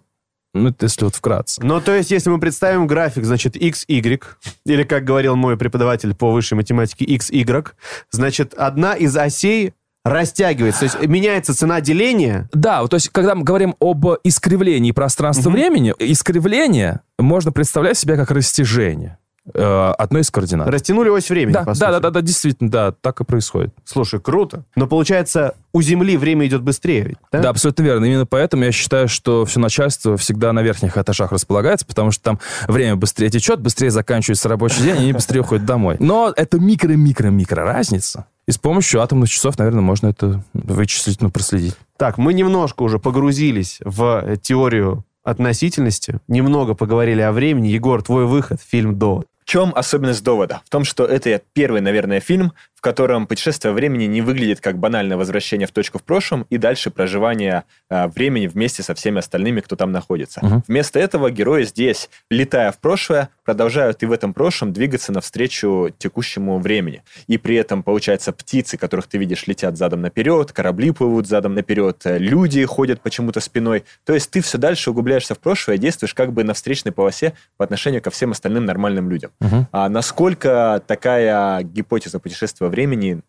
Ну, 0.54 0.70
это 0.70 0.86
если 0.86 1.04
вот 1.04 1.16
вкратце. 1.16 1.62
Ну, 1.64 1.80
то 1.80 1.96
есть, 1.96 2.10
если 2.10 2.30
мы 2.30 2.40
представим 2.40 2.88
график, 2.88 3.26
значит, 3.26 3.56
x, 3.56 3.86
y, 3.88 4.22
или, 4.66 4.84
как 4.84 5.04
говорил 5.04 5.36
мой 5.36 5.56
преподаватель 5.56 6.16
по 6.16 6.32
высшей 6.32 6.56
математике, 6.56 7.06
x, 7.06 7.30
y, 7.30 7.74
значит, 8.10 8.54
одна 8.56 8.94
из 8.94 9.16
осей 9.16 9.74
растягивается, 10.04 10.80
то 10.80 10.86
есть 10.86 11.08
меняется 11.08 11.54
цена 11.54 11.82
деления. 11.82 12.50
Да, 12.54 12.86
то 12.88 12.96
есть 12.96 13.10
когда 13.10 13.36
мы 13.36 13.44
говорим 13.44 13.76
об 13.80 14.06
искривлении 14.24 14.92
пространства-времени, 14.92 15.92
угу. 15.92 15.98
искривление 16.00 17.02
можно 17.20 17.52
представлять 17.52 17.98
себе 17.98 18.16
как 18.16 18.32
растяжение. 18.32 19.18
Э, 19.54 19.94
одной 19.98 20.22
из 20.22 20.32
координат. 20.32 20.68
Растянули 20.68 21.10
ось 21.10 21.30
времени, 21.30 21.54
да, 21.54 21.64
по 21.64 21.74
да, 21.76 21.92
да, 21.92 22.00
да, 22.00 22.10
да, 22.10 22.22
действительно, 22.22 22.70
да, 22.70 22.92
так 22.92 23.22
и 23.22 23.24
происходит. 23.24 23.74
Слушай, 23.86 24.20
круто. 24.20 24.64
Но 24.76 24.88
получается, 24.88 25.56
у 25.74 25.82
Земли 25.82 26.18
время 26.18 26.48
идет 26.48 26.62
быстрее, 26.62 27.04
ведь, 27.04 27.18
да? 27.32 27.40
Да, 27.40 27.50
абсолютно 27.50 27.84
верно. 27.84 28.06
Именно 28.06 28.26
поэтому 28.26 28.64
я 28.64 28.72
считаю, 28.72 29.08
что 29.08 29.46
все 29.46 29.60
начальство 29.60 30.18
всегда 30.18 30.54
на 30.54 30.62
верхних 30.62 30.98
этажах 30.98 31.32
располагается, 31.32 31.86
потому 31.86 32.12
что 32.12 32.24
там 32.24 32.40
время 32.68 32.96
быстрее 32.96 33.30
течет, 33.30 33.62
быстрее 33.62 33.92
заканчивается 33.92 34.50
рабочий 34.50 34.84
день, 34.84 34.96
и 34.98 35.00
они 35.00 35.14
быстрее 35.14 35.42
уходят 35.42 35.66
домой. 35.66 35.98
Но 36.00 36.34
это 36.36 36.58
микро-микро-микро 36.58 37.64
разница. 37.64 38.26
И 38.48 38.52
с 38.52 38.58
помощью 38.58 39.02
атомных 39.02 39.30
часов, 39.30 39.58
наверное, 39.58 39.82
можно 39.82 40.08
это 40.08 40.42
вычислить, 40.54 41.22
ну, 41.22 41.30
проследить. 41.30 41.76
Так, 41.98 42.18
мы 42.18 42.34
немножко 42.34 42.84
уже 42.84 42.98
погрузились 42.98 43.80
в 43.84 44.38
теорию 44.38 45.04
относительности, 45.24 46.20
немного 46.30 46.74
поговорили 46.74 47.20
о 47.20 47.34
времени. 47.34 47.68
Егор, 47.68 48.02
твой 48.02 48.26
выход, 48.26 48.62
фильм 48.66 48.98
«Довод». 48.98 49.28
Чем 49.48 49.72
особенность 49.74 50.26
довода? 50.26 50.62
В 50.66 50.70
том, 50.70 50.84
что 50.84 51.06
это 51.06 51.42
первый, 51.54 51.80
наверное, 51.80 52.20
фильм, 52.20 52.52
котором 52.88 53.28
путешествие 53.28 53.74
времени 53.74 54.06
не 54.06 54.22
выглядит 54.22 54.62
как 54.62 54.78
банальное 54.78 55.18
возвращение 55.18 55.68
в 55.68 55.72
точку 55.72 56.00
в 56.00 56.04
прошлом 56.04 56.46
и 56.50 56.58
дальше 56.58 56.90
проживание 56.90 57.66
э, 57.90 58.08
времени 58.08 58.48
вместе 58.48 58.82
со 58.82 58.96
всеми 58.96 59.20
остальными, 59.20 59.60
кто 59.60 59.76
там 59.76 59.92
находится. 59.92 60.40
Мгм. 60.42 60.64
Вместо 60.70 60.98
этого 60.98 61.30
герои 61.30 61.64
здесь, 61.64 62.10
летая 62.32 62.72
в 62.72 62.78
прошлое, 62.80 63.28
продолжают 63.44 64.04
и 64.04 64.06
в 64.06 64.14
этом 64.14 64.34
прошлом 64.34 64.72
двигаться 64.72 65.12
навстречу 65.12 65.90
текущему 65.98 66.60
времени. 66.60 67.04
И 67.28 67.38
при 67.38 67.58
этом, 67.58 67.84
получается, 67.84 68.32
птицы, 68.32 68.78
которых 68.78 69.08
ты 69.08 69.18
видишь, 69.18 69.48
летят 69.48 69.76
задом 69.78 70.00
наперед, 70.00 70.54
корабли 70.54 70.92
плывут 70.92 71.28
задом 71.28 71.56
наперед, 71.56 72.02
э, 72.06 72.18
люди 72.18 72.64
ходят 72.64 73.02
почему-то 73.02 73.42
спиной. 73.42 73.84
То 74.06 74.14
есть 74.14 74.32
ты 74.32 74.40
все 74.40 74.58
дальше 74.58 74.92
углубляешься 74.92 75.36
в 75.36 75.40
прошлое, 75.40 75.78
действуешь 75.78 76.14
как 76.14 76.32
бы 76.32 76.46
на 76.46 76.54
встречной 76.54 76.94
полосе 76.94 77.34
по 77.58 77.66
отношению 77.66 78.02
ко 78.02 78.12
всем 78.12 78.32
остальным 78.32 78.64
нормальным 78.64 79.10
людям. 79.10 79.32
Мгм. 79.42 79.68
А 79.74 79.90
насколько 79.90 80.82
такая 80.88 81.64
гипотеза 81.64 82.20
путешествия 82.20 82.68
времени 82.68 82.77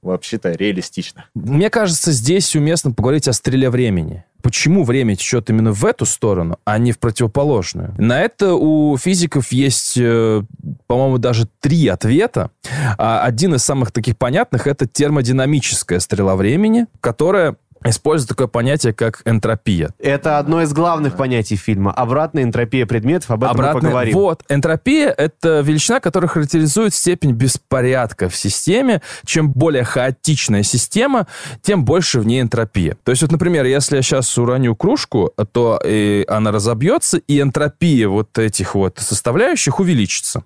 вообще-то 0.03 0.53
реалистична? 0.53 1.27
Мне 1.35 1.71
кажется, 1.71 2.13
здесь 2.13 2.55
уместно 2.57 2.93
поговорить 2.93 3.29
о 3.29 3.33
стреле 3.33 3.71
времени. 3.71 4.25
Почему 4.43 4.85
время 4.85 5.17
течет 5.17 5.51
именно 5.51 5.73
в 5.73 5.85
эту 5.85 6.07
сторону, 6.07 6.59
а 6.65 6.79
не 6.79 6.93
в 6.93 6.99
противоположную? 7.01 7.95
На 7.99 8.21
это 8.21 8.55
у 8.55 8.97
физиков 8.97 9.51
есть, 9.51 9.97
э, 9.97 10.43
по-моему, 10.87 11.19
даже 11.19 11.49
три 11.61 11.89
ответа. 11.89 12.51
А 12.99 13.23
Один 13.23 13.57
из 13.57 13.65
самых 13.65 13.91
таких 13.91 14.17
понятных— 14.17 14.67
это 14.69 14.87
термодинамическая 14.87 15.99
стрела 15.99 16.37
времени, 16.37 16.87
которая 17.01 17.57
использует 17.85 18.29
такое 18.31 18.47
понятие, 18.47 18.93
как 18.93 19.23
энтропия. 19.25 19.91
Это 19.99 20.39
одно 20.39 20.63
из 20.63 20.73
главных 20.73 21.17
понятий 21.17 21.57
фильма. 21.57 21.93
Обратная 21.93 22.43
энтропия 22.43 22.87
предметов, 22.87 23.31
об 23.31 23.45
этом 23.45 23.57
мы 23.57 23.63
Обратная- 23.63 23.83
поговорим. 23.83 24.15
Вот, 24.15 24.43
энтропия— 24.49 25.11
это 25.17 25.61
величина, 25.61 26.01
которая 26.01 26.29
характеризует 26.29 26.95
степень 26.95 27.33
беспорядка 27.33 28.29
в 28.29 28.37
системе. 28.37 29.03
Чем 29.25 29.51
более 29.53 29.85
хаотичная 29.85 30.63
система, 30.63 31.27
тем 31.63 31.85
больше 31.85 32.21
в 32.21 32.27
ней 32.27 32.41
энтропия. 32.41 32.97
То 33.05 33.11
есть, 33.11 33.23
вот, 33.23 33.33
например, 33.33 33.65
если 33.65 33.97
я 33.97 34.03
сейчас 34.03 34.37
уроню 34.39 34.75
кружку, 34.75 35.33
то 35.53 35.81
э, 35.85 36.25
она 36.29 36.53
разобьется, 36.53 37.19
и 37.19 37.41
энтропия 37.41 38.09
вот 38.09 38.39
этих 38.39 38.75
вот 38.75 38.99
составляющих 38.99 39.81
увеличится. 39.81 40.43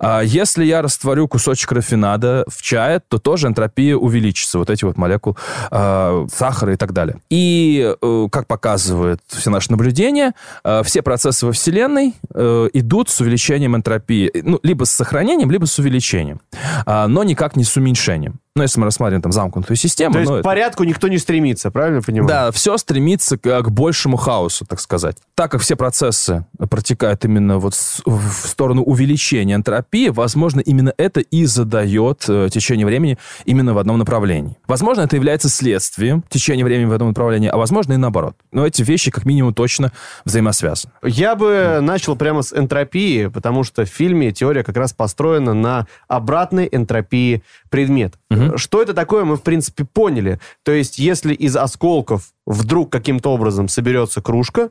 А 0.00 0.20
если 0.20 0.64
я 0.64 0.82
растворю 0.82 1.28
кусочек 1.28 1.72
рафинада 1.72 2.44
в 2.48 2.62
чае, 2.62 3.00
то 3.08 3.18
тоже 3.18 3.48
энтропия 3.48 3.96
увеличится, 3.96 4.58
вот 4.58 4.70
эти 4.70 4.84
вот 4.84 4.96
молекулы 4.96 5.36
а, 5.70 6.26
сахара 6.32 6.72
и 6.72 6.76
так 6.76 6.92
далее. 6.92 7.20
И, 7.30 7.94
э, 8.00 8.28
как 8.30 8.46
показывают 8.46 9.20
все 9.26 9.50
наши 9.50 9.70
наблюдения, 9.70 10.34
э, 10.64 10.82
все 10.84 11.02
процессы 11.02 11.46
во 11.46 11.52
Вселенной 11.52 12.14
э, 12.34 12.68
идут 12.72 13.10
с 13.10 13.20
увеличением 13.20 13.76
энтропии, 13.76 14.30
ну, 14.42 14.60
либо 14.62 14.84
с 14.84 14.90
сохранением, 14.90 15.50
либо 15.50 15.66
с 15.66 15.78
увеличением, 15.78 16.40
А, 16.86 17.08
но 17.08 17.24
никак 17.24 17.56
не 17.56 17.64
с 17.64 17.76
уменьшением. 17.76 18.40
Ну, 18.58 18.62
если 18.64 18.80
мы 18.80 18.86
рассматриваем 18.86 19.22
там 19.22 19.32
замкнутую 19.32 19.76
систему. 19.76 20.12
То 20.14 20.18
есть 20.18 20.28
ну, 20.30 20.36
к 20.36 20.40
это- 20.40 20.44
порядку 20.48 20.84
никто 20.84 21.08
не 21.08 21.18
стремится, 21.18 21.70
правильно 21.70 22.02
понимаю? 22.02 22.28
да, 22.28 22.50
все 22.52 22.76
стремится 22.76 23.38
к, 23.38 23.62
к 23.62 23.68
большему 23.70 24.16
хаосу, 24.16 24.66
так 24.66 24.80
сказать. 24.80 25.16
Так 25.34 25.50
как 25.52 25.60
все 25.60 25.76
процессы 25.76 26.44
протекают 26.70 27.24
именно 27.24 27.58
вот 27.58 27.74
с- 27.74 28.02
в 28.04 28.46
сторону 28.46 28.82
увеличения 28.82 29.54
энтропии, 29.54 30.08
возможно, 30.08 30.60
именно 30.60 30.92
это 30.96 31.20
и 31.20 31.44
задает 31.46 32.24
э, 32.28 32.48
течение 32.50 32.84
времени 32.84 33.16
именно 33.44 33.74
в 33.74 33.78
одном 33.78 33.98
направлении. 33.98 34.56
Возможно, 34.66 35.02
это 35.02 35.16
является 35.16 35.48
следствием 35.48 36.24
течения 36.28 36.64
времени 36.64 36.86
в 36.86 36.92
одном 36.92 37.08
направлении, 37.10 37.48
а 37.48 37.56
возможно 37.56 37.92
и 37.92 37.96
наоборот. 37.96 38.34
Но 38.52 38.66
эти 38.66 38.82
вещи 38.82 39.10
как 39.10 39.24
минимум 39.24 39.54
точно 39.54 39.92
взаимосвязаны. 40.24 40.92
Я 41.04 41.34
бы 41.36 41.78
начал 41.80 42.16
прямо 42.16 42.42
с 42.42 42.52
энтропии, 42.52 43.26
потому 43.28 43.62
что 43.64 43.84
в 43.84 43.88
фильме 43.88 44.32
теория 44.32 44.64
как 44.64 44.76
раз 44.76 44.92
построена 44.92 45.54
на 45.54 45.86
обратной 46.08 46.68
энтропии 46.70 47.42
предметов. 47.70 48.18
Что 48.56 48.82
это 48.82 48.94
такое, 48.94 49.24
мы, 49.24 49.36
в 49.36 49.42
принципе, 49.42 49.84
поняли. 49.84 50.40
То 50.62 50.72
есть, 50.72 50.98
если 50.98 51.34
из 51.34 51.56
осколков 51.56 52.32
вдруг 52.46 52.90
каким-то 52.90 53.32
образом 53.32 53.68
соберется 53.68 54.22
кружка, 54.22 54.70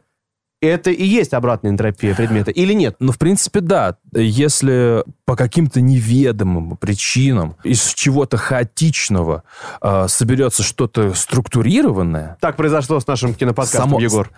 это 0.62 0.90
и 0.90 1.04
есть 1.04 1.34
обратная 1.34 1.72
энтропия 1.72 2.16
предмета, 2.16 2.52
или 2.52 2.74
нет? 2.74 2.96
Ну, 3.00 3.12
в 3.12 3.20
принципе, 3.20 3.60
да. 3.60 3.98
Если 4.22 5.04
по 5.26 5.36
каким-то 5.36 5.82
неведомым 5.82 6.78
причинам 6.78 7.56
из 7.64 7.94
чего-то 7.94 8.38
хаотичного 8.38 9.44
э, 9.82 10.06
соберется 10.08 10.64
что-то 10.64 11.14
структурированное, 11.14 12.38
Так 12.40 12.56
произошло 12.56 13.00
с 13.00 13.08
нашим 13.08 13.34
киноподкастом, 13.34 13.90
Само- 13.90 14.00
Егор. 14.00 14.30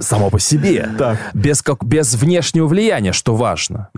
само 0.00 0.30
по 0.30 0.38
себе, 0.38 0.88
Так. 0.98 1.18
без, 1.34 1.62
как, 1.62 1.84
без 1.84 2.14
внешнего 2.14 2.66
влияния, 2.66 3.12
что 3.12 3.36
важно, 3.36 3.88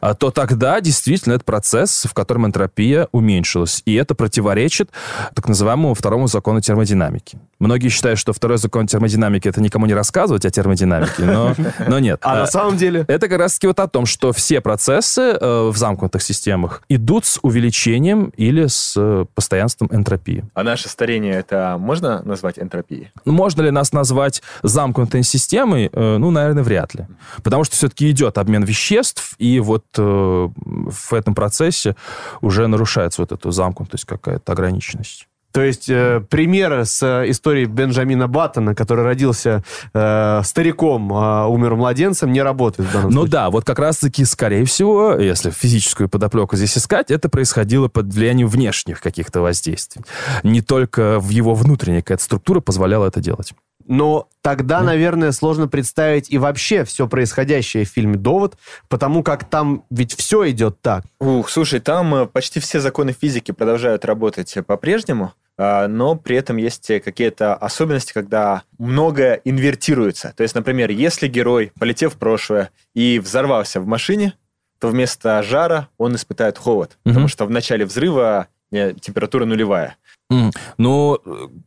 а, 0.00 0.14
то 0.14 0.30
тогда 0.30 0.80
действительно 0.80 1.34
это 1.34 1.44
процесс, 1.44 2.06
в 2.08 2.14
котором 2.14 2.46
энтропия 2.46 3.08
уменьшилась. 3.12 3.82
И 3.84 3.94
это 3.94 4.14
противоречит 4.14 4.90
так 5.34 5.48
называемому 5.48 5.94
второму 5.94 6.26
закону 6.26 6.60
термодинамики. 6.60 7.38
Многие 7.58 7.88
считают, 7.88 8.18
что 8.18 8.32
второй 8.32 8.58
закон 8.58 8.86
термодинамики 8.86 9.48
это 9.48 9.60
никому 9.60 9.86
не 9.86 9.94
рассказывать 9.94 10.44
о 10.44 10.50
термодинамике, 10.50 11.22
но, 11.24 11.54
но 11.86 11.98
нет. 11.98 12.20
А 12.28 12.40
на 12.40 12.46
самом 12.46 12.76
деле? 12.76 13.04
Это 13.08 13.28
как 13.28 13.38
раз-таки 13.38 13.66
вот 13.68 13.78
о 13.80 13.86
том, 13.88 14.04
что 14.06 14.32
все 14.32 14.57
процессы 14.60 15.20
э, 15.20 15.68
в 15.68 15.76
замкнутых 15.76 16.22
системах 16.22 16.82
идут 16.88 17.24
с 17.24 17.38
увеличением 17.42 18.32
или 18.36 18.66
с 18.66 18.94
э, 18.96 19.26
постоянством 19.34 19.88
энтропии. 19.92 20.44
А 20.54 20.62
наше 20.62 20.88
старение 20.88 21.34
это 21.34 21.76
можно 21.78 22.22
назвать 22.24 22.58
энтропией? 22.58 23.10
Ну, 23.24 23.32
Можно 23.32 23.62
ли 23.62 23.70
нас 23.70 23.92
назвать 23.92 24.42
замкнутой 24.62 25.22
системой? 25.22 25.90
Э, 25.92 26.18
Ну, 26.18 26.30
наверное, 26.30 26.62
вряд 26.62 26.94
ли. 26.94 27.06
Потому 27.42 27.64
что 27.64 27.76
все-таки 27.76 28.10
идет 28.10 28.38
обмен 28.38 28.64
веществ, 28.64 29.34
и 29.38 29.60
вот 29.60 29.84
э, 29.96 30.02
в 30.02 31.12
этом 31.12 31.34
процессе 31.34 31.96
уже 32.40 32.66
нарушается 32.66 33.22
вот 33.22 33.32
эта 33.32 33.50
замкнутость 33.50 34.04
какая-то, 34.04 34.52
ограниченность. 34.52 35.28
То 35.52 35.62
есть 35.62 35.88
э, 35.88 36.20
пример 36.28 36.84
с 36.84 37.02
э, 37.02 37.30
историей 37.30 37.64
Бенджамина 37.66 38.28
Баттона, 38.28 38.74
который 38.74 39.04
родился 39.04 39.64
э, 39.94 40.42
стариком, 40.44 41.12
а 41.12 41.46
умер 41.46 41.74
младенцем, 41.76 42.32
не 42.32 42.42
работает 42.42 42.88
в 42.88 42.92
данном 42.92 43.10
Ну 43.10 43.16
случае. 43.20 43.32
да, 43.32 43.50
вот 43.50 43.64
как 43.64 43.78
раз-таки, 43.78 44.24
скорее 44.24 44.64
всего, 44.66 45.14
если 45.14 45.50
физическую 45.50 46.08
подоплеку 46.08 46.56
здесь 46.56 46.76
искать, 46.76 47.10
это 47.10 47.28
происходило 47.28 47.88
под 47.88 48.12
влиянием 48.12 48.48
внешних 48.48 49.00
каких-то 49.00 49.40
воздействий. 49.40 50.04
Не 50.42 50.60
только 50.60 51.18
в 51.18 51.30
его 51.30 51.54
внутренняя 51.54 52.02
какая-то 52.02 52.24
структура 52.24 52.60
позволяла 52.60 53.06
это 53.06 53.20
делать. 53.20 53.54
Но 53.88 54.28
тогда, 54.42 54.82
наверное, 54.82 55.32
сложно 55.32 55.66
представить 55.66 56.30
и 56.30 56.36
вообще 56.36 56.84
все 56.84 57.08
происходящее 57.08 57.86
в 57.86 57.88
фильме 57.88 58.16
«Довод», 58.16 58.58
потому 58.88 59.22
как 59.22 59.48
там 59.48 59.84
ведь 59.90 60.14
все 60.14 60.48
идет 60.50 60.80
так. 60.82 61.04
Ух, 61.20 61.48
слушай, 61.48 61.80
там 61.80 62.14
э, 62.14 62.26
почти 62.26 62.60
все 62.60 62.80
законы 62.80 63.16
физики 63.18 63.50
продолжают 63.50 64.04
работать 64.04 64.54
э, 64.58 64.62
по-прежнему, 64.62 65.32
а, 65.56 65.88
но 65.88 66.16
при 66.16 66.36
этом 66.36 66.58
есть 66.58 66.90
э, 66.90 67.00
какие-то 67.00 67.54
особенности, 67.54 68.12
когда 68.12 68.62
многое 68.78 69.40
инвертируется. 69.44 70.34
То 70.36 70.42
есть, 70.42 70.54
например, 70.54 70.90
если 70.90 71.26
герой, 71.26 71.72
полетев 71.80 72.14
в 72.14 72.18
прошлое 72.18 72.70
и 72.94 73.18
взорвался 73.18 73.80
в 73.80 73.86
машине, 73.86 74.34
то 74.80 74.88
вместо 74.88 75.42
жара 75.42 75.88
он 75.96 76.14
испытает 76.14 76.58
холод, 76.58 76.98
потому 77.04 77.26
что 77.26 77.46
в 77.46 77.50
начале 77.50 77.84
взрыва 77.86 78.48
температура 78.70 79.44
нулевая. 79.44 79.96
М, 80.30 80.50
Ну, 80.76 81.18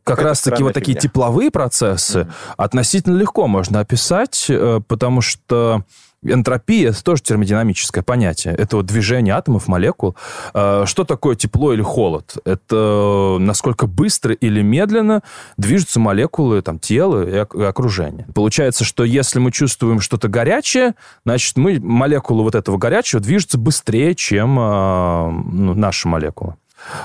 как 0.04 0.20
раз-таки 0.22 0.62
вот 0.62 0.74
такие 0.74 0.94
фигня. 0.94 1.00
тепловые 1.08 1.50
процессы 1.50 2.28
относительно 2.56 3.16
легко 3.18 3.46
можно 3.48 3.80
описать, 3.80 4.46
э, 4.48 4.80
потому 4.86 5.20
что 5.20 5.84
энтропия— 6.24 6.90
это 6.90 7.02
тоже 7.02 7.22
термодинамическое 7.22 8.04
понятие. 8.04 8.54
Это 8.54 8.76
вот 8.76 8.86
движение 8.86 9.34
атомов, 9.34 9.66
молекул. 9.66 10.14
Э, 10.54 10.84
Что 10.86 11.02
такое 11.02 11.34
тепло 11.34 11.72
или 11.72 11.82
холод? 11.82 12.36
Это 12.44 13.38
насколько 13.40 13.88
быстро 13.88 14.32
или 14.32 14.62
медленно 14.62 15.22
движутся 15.56 15.98
молекулы 15.98 16.62
там, 16.62 16.78
тела 16.78 17.24
и 17.28 17.40
ок- 17.40 17.56
и 17.56 17.64
окружения. 17.64 18.26
Получается, 18.32 18.84
что 18.84 19.02
если 19.02 19.40
мы 19.40 19.50
чувствуем 19.50 20.00
что-то 20.00 20.28
горячее, 20.28 20.94
значит, 21.26 21.56
мы, 21.56 21.80
молекулы 21.80 22.44
вот 22.44 22.54
этого 22.54 22.76
горячего 22.78 23.20
движутся 23.20 23.58
быстрее, 23.58 24.14
чем 24.14 24.56
э, 24.60 25.30
ну, 25.30 25.74
наши 25.74 26.06
молекулы. 26.06 26.54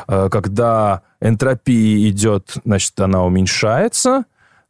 Э, 0.08 0.30
Когда 0.32 1.02
энтропия 1.22 2.10
идет, 2.10 2.56
значит, 2.66 3.00
она 3.00 3.24
уменьшается, 3.24 4.26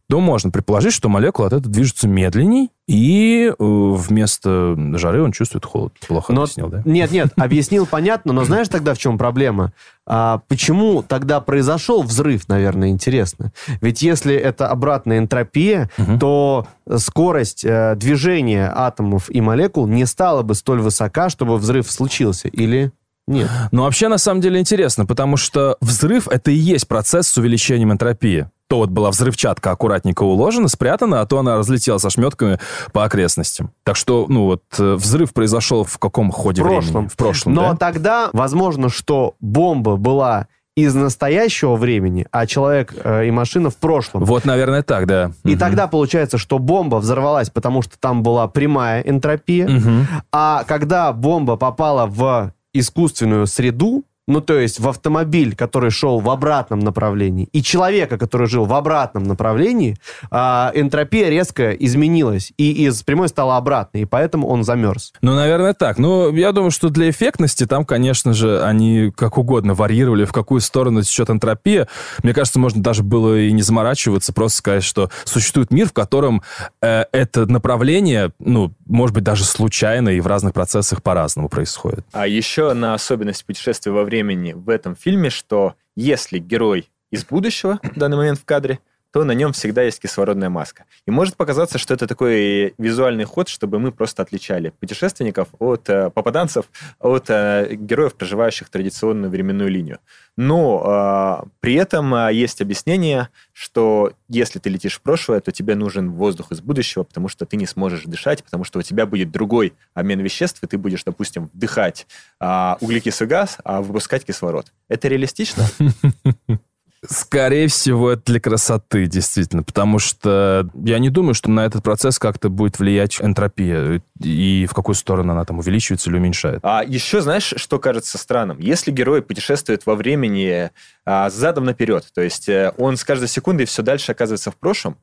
то 0.09 0.21
можно 0.21 0.51
предположить, 0.51 0.93
что 0.93 1.09
молекулы 1.09 1.47
от 1.47 1.53
этого 1.53 1.69
движутся 1.73 2.07
медленней, 2.07 2.71
И 2.87 3.49
э, 3.49 3.53
вместо 3.59 4.73
жары 4.93 5.21
он 5.21 5.33
чувствует 5.33 5.65
холод. 5.65 5.91
Плохо 6.07 6.31
Но- 6.31 6.43
объяснил, 6.43 6.69
да? 6.69 6.81
Нет, 6.85 7.11
нет, 7.11 7.33
объяснил 7.35 7.85
понятно, 7.85 8.31
но 8.31 8.45
знаешь 8.45 8.69
тогда 8.69 8.93
в 8.93 8.97
чем 8.97 9.17
проблема? 9.17 9.73
А, 10.05 10.39
почему 10.47 11.03
тогда 11.03 11.41
произошел 11.41 12.03
взрыв, 12.03 12.47
наверное, 12.47 12.87
интересно. 12.87 13.51
Ведь 13.81 14.01
если 14.01 14.33
это 14.33 14.69
обратная 14.69 15.17
энтропия, 15.17 15.89
то 16.21 16.65
скорость 16.95 17.65
э, 17.65 17.95
движения 17.97 18.71
атомов 18.73 19.29
и 19.29 19.41
молекул 19.41 19.87
не 19.87 20.05
стала 20.05 20.41
бы 20.43 20.55
столь 20.55 20.79
высока, 20.79 21.27
чтобы 21.29 21.57
взрыв 21.57 21.91
случился. 21.91 22.47
Или 22.47 22.93
нет? 23.27 23.49
Ну, 23.71 23.83
вообще, 23.83 24.07
на 24.07 24.17
самом 24.17 24.41
деле, 24.41 24.59
интересно, 24.59 25.05
потому 25.05 25.37
что 25.37 25.77
взрыв— 25.81 26.27
это 26.29 26.51
и 26.51 26.55
есть 26.55 26.87
процесс 26.87 27.27
с 27.27 27.37
увеличением 27.37 27.91
энтропии. 27.91 28.49
То 28.69 28.77
вот 28.79 28.89
была 28.89 29.11
взрывчатка 29.11 29.71
аккуратненько 29.71 30.23
уложена, 30.23 30.67
спрятана, 30.67 31.21
а 31.21 31.25
то 31.25 31.39
она 31.39 31.55
разлетелась 31.57 32.03
ошметками 32.03 32.59
по 32.91 33.05
окрестностям. 33.05 33.71
Так 33.83 33.95
что, 33.95 34.25
ну 34.27 34.43
вот, 34.45 34.63
э, 34.77 34.95
взрыв 34.95 35.33
произошел 35.33 35.85
в 35.85 35.97
каком 35.99 36.31
ходе 36.31 36.61
В 36.61 36.65
прошлом. 36.65 36.91
времени? 36.93 37.07
В 37.09 37.15
прошлом, 37.15 37.53
Но 37.53 37.61
да? 37.71 37.75
тогда, 37.77 38.29
возможно, 38.33 38.89
что 38.89 39.35
бомба 39.39 39.95
была 39.95 40.47
из 40.75 40.93
настоящего 40.93 41.75
времени, 41.75 42.27
а 42.31 42.45
человек 42.45 42.93
э, 43.03 43.25
и 43.27 43.31
машина 43.31 43.69
в 43.69 43.77
прошлом. 43.77 44.23
Вот, 44.25 44.45
наверное, 44.45 44.83
так, 44.83 45.07
да. 45.07 45.31
И 45.43 45.51
Мгм. 45.51 45.59
тогда 45.59 45.87
получается, 45.87 46.37
что 46.37 46.59
бомба 46.59 46.97
взорвалась, 46.97 47.49
потому 47.49 47.81
что 47.81 47.97
там 47.99 48.21
была 48.21 48.47
прямая 48.47 49.01
энтропия. 49.01 49.67
Мгм. 49.67 50.07
А 50.31 50.63
когда 50.67 51.13
бомба 51.13 51.55
попала 51.55 52.05
в 52.05 52.51
искусственную 52.79 53.47
среду, 53.47 54.05
ну, 54.27 54.41
то 54.41 54.59
есть 54.59 54.79
в 54.79 54.87
автомобиль, 54.89 55.55
который 55.55 55.89
шел 55.89 56.19
в 56.19 56.29
обратном 56.29 56.79
направлении, 56.79 57.47
и 57.53 57.63
человека, 57.63 58.17
который 58.17 58.47
жил 58.47 58.65
в 58.65 58.73
обратном 58.73 59.23
направлении, 59.23 59.97
а, 60.29 60.71
энтропия 60.75 61.29
резко 61.29 61.71
изменилась, 61.71 62.51
и 62.57 62.85
из 62.85 63.03
прямой 63.03 63.29
стала 63.29 63.57
обратной, 63.57 64.01
и 64.01 64.05
поэтому 64.05 64.47
он 64.47 64.63
замерз. 64.63 65.13
Ну, 65.21 65.33
наверное, 65.33 65.73
так. 65.73 65.97
Ну, 65.97 66.33
я 66.33 66.51
думаю, 66.51 66.71
что 66.71 66.89
для 66.89 67.09
эффектности 67.09 67.65
там, 67.65 67.85
конечно 67.85 68.33
же, 68.33 68.61
они 68.63 69.11
как 69.15 69.37
угодно 69.37 69.73
варьировали, 69.73 70.25
в 70.25 70.33
какую 70.33 70.61
сторону 70.61 71.01
течет 71.01 71.29
энтропия. 71.29 71.87
Мне 72.23 72.33
кажется, 72.33 72.59
можно 72.59 72.83
даже 72.83 73.03
было 73.03 73.39
и 73.39 73.51
не 73.51 73.61
заморачиваться, 73.61 74.33
просто 74.33 74.57
сказать, 74.57 74.83
что 74.83 75.09
существует 75.23 75.71
мир, 75.71 75.87
в 75.87 75.93
котором 75.93 76.43
э, 76.81 77.05
это 77.11 77.45
направление, 77.45 78.31
ну, 78.39 78.73
может 78.85 79.13
быть, 79.13 79.23
даже 79.23 79.45
случайно 79.45 80.09
и 80.09 80.19
в 80.19 80.27
разных 80.27 80.53
процессах 80.53 81.01
по-разному 81.01 81.49
происходит. 81.49 82.05
А 82.11 82.27
еще 82.27 82.71
одна 82.71 82.93
особенность 82.93 83.45
путешествия 83.45 83.91
во 83.91 84.03
времени 84.17 84.53
в 84.53 84.69
этом 84.69 84.95
фильме, 84.95 85.29
что 85.29 85.75
если 85.95 86.39
герой 86.39 86.89
из 87.11 87.23
будущего 87.23 87.79
в 87.83 87.99
данный 87.99 88.17
момент 88.17 88.39
в 88.39 88.45
кадре, 88.45 88.79
то 89.11 89.23
на 89.23 89.31
нем 89.31 89.53
всегда 89.53 89.83
есть 89.83 90.01
кислородная 90.01 90.49
маска. 90.49 90.85
И 91.05 91.11
может 91.11 91.35
показаться, 91.35 91.77
что 91.77 91.93
это 91.93 92.07
такой 92.07 92.73
визуальный 92.77 93.23
ход, 93.23 93.47
чтобы 93.47 93.79
мы 93.79 93.91
просто 93.91 94.23
отличали 94.23 94.69
путешественников 94.79 95.49
от 95.59 95.89
э, 95.89 96.09
попаданцев, 96.09 96.65
от 96.99 97.29
э, 97.29 97.75
героев, 97.75 98.15
проживающих 98.15 98.69
традиционную 98.69 99.29
временную 99.29 99.69
линию. 99.69 99.99
Но 100.35 101.41
э, 101.43 101.49
при 101.61 101.73
этом 101.73 102.13
э, 102.13 102.33
есть 102.33 102.61
объяснение, 102.61 103.29
что 103.53 104.13
если 104.29 104.59
ты 104.59 104.69
летишь 104.69 104.97
в 104.97 105.01
прошлое, 105.01 105.39
то 105.39 105.51
тебе 105.51 105.75
нужен 105.75 106.11
воздух 106.11 106.51
из 106.51 106.61
будущего, 106.61 107.03
потому 107.03 107.27
что 107.27 107.45
ты 107.45 107.57
не 107.57 107.65
сможешь 107.65 108.03
дышать, 108.03 108.43
потому 108.43 108.63
что 108.63 108.79
у 108.79 108.81
тебя 108.81 109.05
будет 109.05 109.31
другой 109.31 109.73
обмен 109.93 110.19
веществ, 110.19 110.63
и 110.63 110.67
ты 110.67 110.77
будешь, 110.77 111.03
допустим, 111.03 111.49
вдыхать 111.53 112.07
а, 112.39 112.77
углекислый 112.81 113.27
газ, 113.27 113.57
а 113.63 113.81
выпускать 113.81 114.25
кислород. 114.25 114.71
Это 114.89 115.07
реалистично? 115.07 115.63
Скорее 117.05 117.67
всего, 117.67 118.11
это 118.11 118.23
для 118.25 118.39
красоты, 118.39 119.05
действительно, 119.05 119.61
потому 119.61 119.99
что 119.99 120.67
я 120.73 120.97
не 120.97 121.09
думаю, 121.09 121.35
что 121.35 121.49
на 121.49 121.65
этот 121.65 121.83
процесс 121.83 122.17
как-то 122.17 122.49
будет 122.49 122.79
влиять 122.79 123.21
энтропия 123.21 124.01
и 124.19 124.65
в 124.69 124.73
какую 124.73 124.95
сторону 124.95 125.33
она 125.33 125.45
там 125.45 125.59
увеличивается 125.59 126.09
или 126.09 126.17
уменьшает. 126.17 126.59
А 126.63 126.83
еще 126.83 127.21
знаешь, 127.21 127.53
что 127.55 127.77
кажется 127.77 128.17
странным? 128.17 128.59
Если 128.59 128.91
герой 128.91 129.21
путешествует 129.21 129.85
во 129.85 129.95
времени 129.95 130.71
а, 131.05 131.29
задом 131.29 131.65
наперед, 131.65 132.05
то 132.13 132.21
есть 132.21 132.49
э, 132.49 132.73
он 132.77 132.97
с 132.97 133.03
каждой 133.03 133.27
секундой 133.27 133.67
все 133.67 133.83
дальше 133.83 134.11
оказывается 134.11 134.49
в 134.49 134.55
прошлом, 134.55 134.97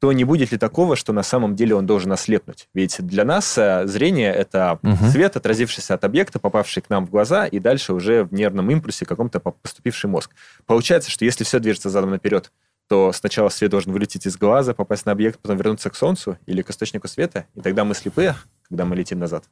то 0.00 0.12
не 0.12 0.24
будет 0.24 0.52
ли 0.52 0.58
такого, 0.58 0.94
что 0.96 1.12
на 1.12 1.22
самом 1.22 1.56
деле 1.56 1.74
он 1.74 1.86
должен 1.86 2.12
ослепнуть? 2.12 2.68
Ведь 2.74 2.96
для 3.00 3.24
нас 3.24 3.58
э, 3.58 3.86
зрение— 3.86 4.32
это 4.34 4.78
Мгм. 4.82 5.08
свет, 5.08 5.36
отразившийся 5.36 5.94
от 5.94 6.04
объекта, 6.04 6.38
попавший 6.38 6.82
к 6.82 6.88
нам 6.90 7.06
в 7.06 7.10
глаза, 7.10 7.46
и 7.46 7.58
дальше 7.58 7.92
уже 7.92 8.24
в 8.24 8.32
нервном 8.32 8.70
импульсе 8.70 9.04
каком-то 9.06 9.40
по- 9.40 9.52
поступивший 9.52 10.08
мозг. 10.08 10.30
Получается, 10.66 11.10
что 11.10 11.24
если 11.24 11.44
все 11.44 11.58
движется 11.58 11.90
задом 11.90 12.10
наперед, 12.10 12.52
то 12.88 13.12
сначала 13.12 13.48
свет 13.50 13.70
должен 13.70 13.92
вылететь 13.92 14.24
из 14.26 14.36
глаза, 14.36 14.72
попасть 14.72 15.04
на 15.04 15.12
объект, 15.12 15.38
потом 15.40 15.58
вернуться 15.58 15.90
к 15.90 15.96
Солнцу 15.96 16.38
или 16.46 16.62
к 16.62 16.70
источнику 16.70 17.06
света, 17.08 17.44
и 17.54 17.60
тогда 17.60 17.84
мы 17.84 17.94
слепые, 17.94 18.34
когда 18.68 18.84
мы 18.84 18.96
летим 18.96 19.18
назад. 19.18 19.44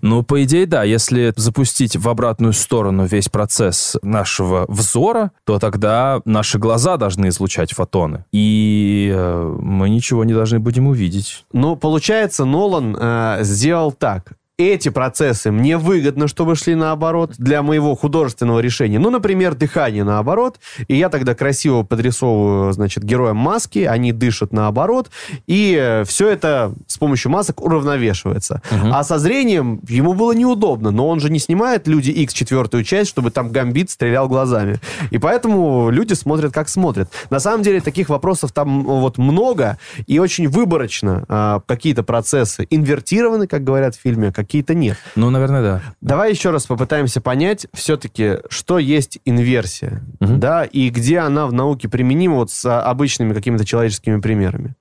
Ну, 0.00 0.22
по 0.22 0.42
идее, 0.44 0.66
да. 0.66 0.82
Если 0.82 1.32
запустить 1.36 1.96
в 1.96 2.08
обратную 2.08 2.52
сторону 2.52 3.04
весь 3.04 3.28
процесс 3.28 3.96
нашего 4.02 4.64
взора, 4.68 5.32
то 5.44 5.58
тогда 5.58 6.20
наши 6.24 6.58
глаза 6.58 6.96
должны 6.96 7.28
излучать 7.28 7.72
фотоны. 7.72 8.24
И 8.32 9.12
э, 9.14 9.56
мы 9.60 9.90
ничего 9.90 10.24
не 10.24 10.32
должны 10.32 10.58
будем 10.58 10.86
увидеть. 10.86 11.44
Ну, 11.52 11.76
получается, 11.76 12.44
Нолан 12.44 12.96
э, 12.98 13.38
сделал 13.42 13.92
так. 13.92 14.32
Эти 14.60 14.90
процессы 14.90 15.50
мне 15.50 15.78
выгодно, 15.78 16.28
чтобы 16.28 16.54
шли 16.54 16.74
наоборот 16.74 17.32
для 17.38 17.62
моего 17.62 17.94
художественного 17.94 18.60
решения. 18.60 18.98
Ну, 18.98 19.08
например, 19.08 19.54
дыхание 19.54 20.04
наоборот. 20.04 20.60
И 20.86 20.96
я 20.96 21.08
тогда 21.08 21.34
красиво 21.34 21.82
подрисовываю, 21.82 22.70
значит, 22.74 23.02
героям 23.02 23.38
маски, 23.38 23.78
они 23.78 24.12
дышат 24.12 24.52
наоборот. 24.52 25.10
И 25.46 26.02
все 26.06 26.28
это 26.28 26.74
с 26.86 26.98
помощью 26.98 27.30
масок 27.30 27.62
уравновешивается. 27.62 28.60
А 28.70 29.02
со 29.02 29.18
зрением 29.18 29.80
ему 29.88 30.12
было 30.12 30.32
неудобно. 30.32 30.90
Но 30.90 31.08
он 31.08 31.20
же 31.20 31.30
не 31.30 31.38
снимает 31.38 31.88
«Люди 31.88 32.10
X 32.10 32.34
четвертую 32.34 32.84
часть, 32.84 33.08
чтобы 33.08 33.30
там 33.30 33.52
Гамбит 33.52 33.88
стрелял 33.88 34.28
глазами. 34.28 34.78
И 35.10 35.16
поэтому 35.16 35.88
люди 35.88 36.12
смотрят, 36.12 36.52
как 36.52 36.68
смотрят. 36.68 37.10
На 37.30 37.40
самом 37.40 37.62
деле, 37.62 37.80
таких 37.80 38.10
вопросов 38.10 38.52
там 38.52 38.84
вот 38.84 39.16
много. 39.16 39.78
И 40.06 40.18
очень 40.18 40.48
выборочно 40.48 41.24
а, 41.28 41.62
какие-то 41.64 42.02
процессы 42.02 42.66
инвертированы, 42.68 43.46
как 43.46 43.64
говорят 43.64 43.96
в 43.96 44.00
фильме, 44.02 44.30
какие-то 44.50 44.74
нет. 44.74 44.96
Ну, 45.14 45.30
наверное, 45.30 45.62
да. 45.62 45.82
Давай 46.00 46.32
еще 46.32 46.50
раз 46.50 46.66
попытаемся 46.66 47.20
понять 47.20 47.68
все-таки, 47.72 48.38
что 48.48 48.80
есть 48.80 49.20
инверсия, 49.24 50.02
да, 50.18 50.64
и 50.64 50.90
где 50.90 51.20
она 51.20 51.46
в 51.46 51.52
науке 51.52 51.88
применима 51.88 52.34
вот 52.34 52.50
с 52.50 52.64
а, 52.64 52.82
обычными 52.82 53.32
какими-то 53.32 53.64
человеческими 53.64 54.20
примерами. 54.20 54.74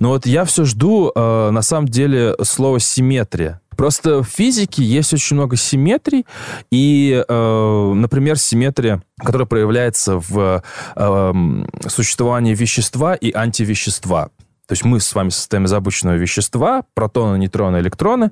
Но 0.00 0.08
вот 0.08 0.26
я 0.26 0.44
все 0.44 0.64
жду, 0.64 1.12
э, 1.14 1.50
на 1.50 1.62
самом 1.62 1.86
деле, 1.86 2.34
слово 2.42 2.80
«симметрия». 2.80 3.60
Просто 3.76 4.22
в 4.22 4.28
физике 4.28 4.82
есть 4.82 5.12
очень 5.14 5.36
много 5.36 5.56
симметрий, 5.56 6.26
и, 6.70 7.24
э, 7.26 7.92
например, 7.94 8.38
симметрия, 8.38 9.02
которая 9.18 9.46
проявляется 9.46 10.18
в 10.18 10.62
э, 10.96 11.54
существовании 11.88 12.54
вещества 12.54 13.14
и 13.14 13.32
антивещества. 13.32 14.30
То 14.66 14.72
есть 14.72 14.84
мы 14.84 15.00
с 15.00 15.14
вами 15.14 15.28
состоим 15.28 15.66
из 15.66 15.72
обычного 15.72 16.14
вещества, 16.14 16.84
протоны, 16.94 17.36
нейтроны, 17.38 17.78
электроны. 17.78 18.30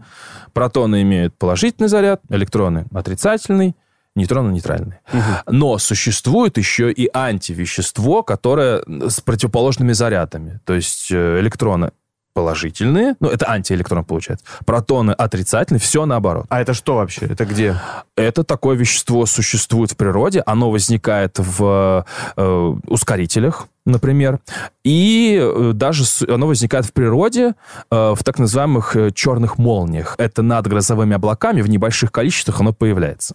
Протоны 0.53 1.03
имеют 1.03 1.37
положительный 1.37 1.89
заряд, 1.89 2.23
электроны 2.31 2.87
отрицательный, 2.95 3.77
нейтроны 4.15 4.53
нейтральные. 4.53 5.01
Но 5.47 5.79
существует 5.79 6.57
еще 6.57 6.91
и 6.91 7.11
антивещество, 7.13 8.23
которое 8.23 8.83
с 9.09 9.21
противоположными 9.21 9.93
зарядами. 9.93 10.61
То 10.65 10.75
есть 10.75 11.11
э, 11.11 11.41
электроны 11.41 11.93
положительные, 12.35 13.15
ну, 13.21 13.29
это 13.29 13.51
антиэлектрон 13.51 14.05
получается, 14.05 14.45
протоны 14.65 15.13
отрицательные, 15.13 15.81
все 15.81 16.07
наоборот. 16.07 16.47
А 16.49 16.61
это 16.61 16.73
что 16.73 16.97
вообще? 16.97 17.27
Это 17.27 17.45
где? 17.45 17.77
Это 18.17 18.43
такое 18.43 18.77
вещество 18.77 19.27
существует 19.27 19.93
в 19.93 19.97
природе, 19.97 20.43
оно 20.47 20.71
возникает 20.71 21.39
в 21.39 22.07
э, 22.37 22.75
ускорителях, 22.87 23.67
например, 23.85 24.41
и 24.85 25.39
э, 25.41 25.73
даже 25.75 26.05
оно 26.29 26.47
возникает 26.47 26.87
в 26.87 26.93
природе 26.93 27.55
э, 27.91 28.15
в 28.17 28.19
так 28.25 28.39
называемых 28.39 28.97
э, 28.97 29.11
черных 29.13 29.59
молниях. 29.59 30.15
Это 30.19 30.43
над 30.43 30.67
грозовыми 30.67 31.15
облаками 31.15 31.63
в 31.63 31.69
небольших 31.69 32.13
количествах 32.13 32.61
оно 32.61 32.73
появляется. 32.73 33.35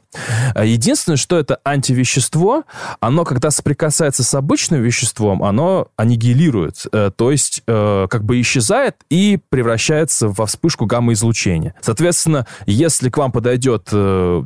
Единственное, 0.56 1.18
что 1.18 1.38
это 1.38 1.60
антивещество, 1.66 2.64
оно, 3.00 3.26
когда 3.26 3.52
соприкасается 3.52 4.24
с 4.24 4.34
обычным 4.34 4.82
веществом, 4.82 5.44
оно 5.44 5.88
аннигилирует, 5.96 6.86
то 6.92 7.32
есть 7.32 7.64
как 7.66 8.24
бы 8.24 8.40
исчезает 8.42 8.98
и 9.10 9.40
превращается 9.50 10.30
во 10.30 10.46
вспышку 10.46 10.86
гамма-излучения. 10.86 11.76
Соответственно, 11.82 12.46
если 12.66 13.10
к 13.10 13.18
вам 13.18 13.32
подойдет 13.32 13.88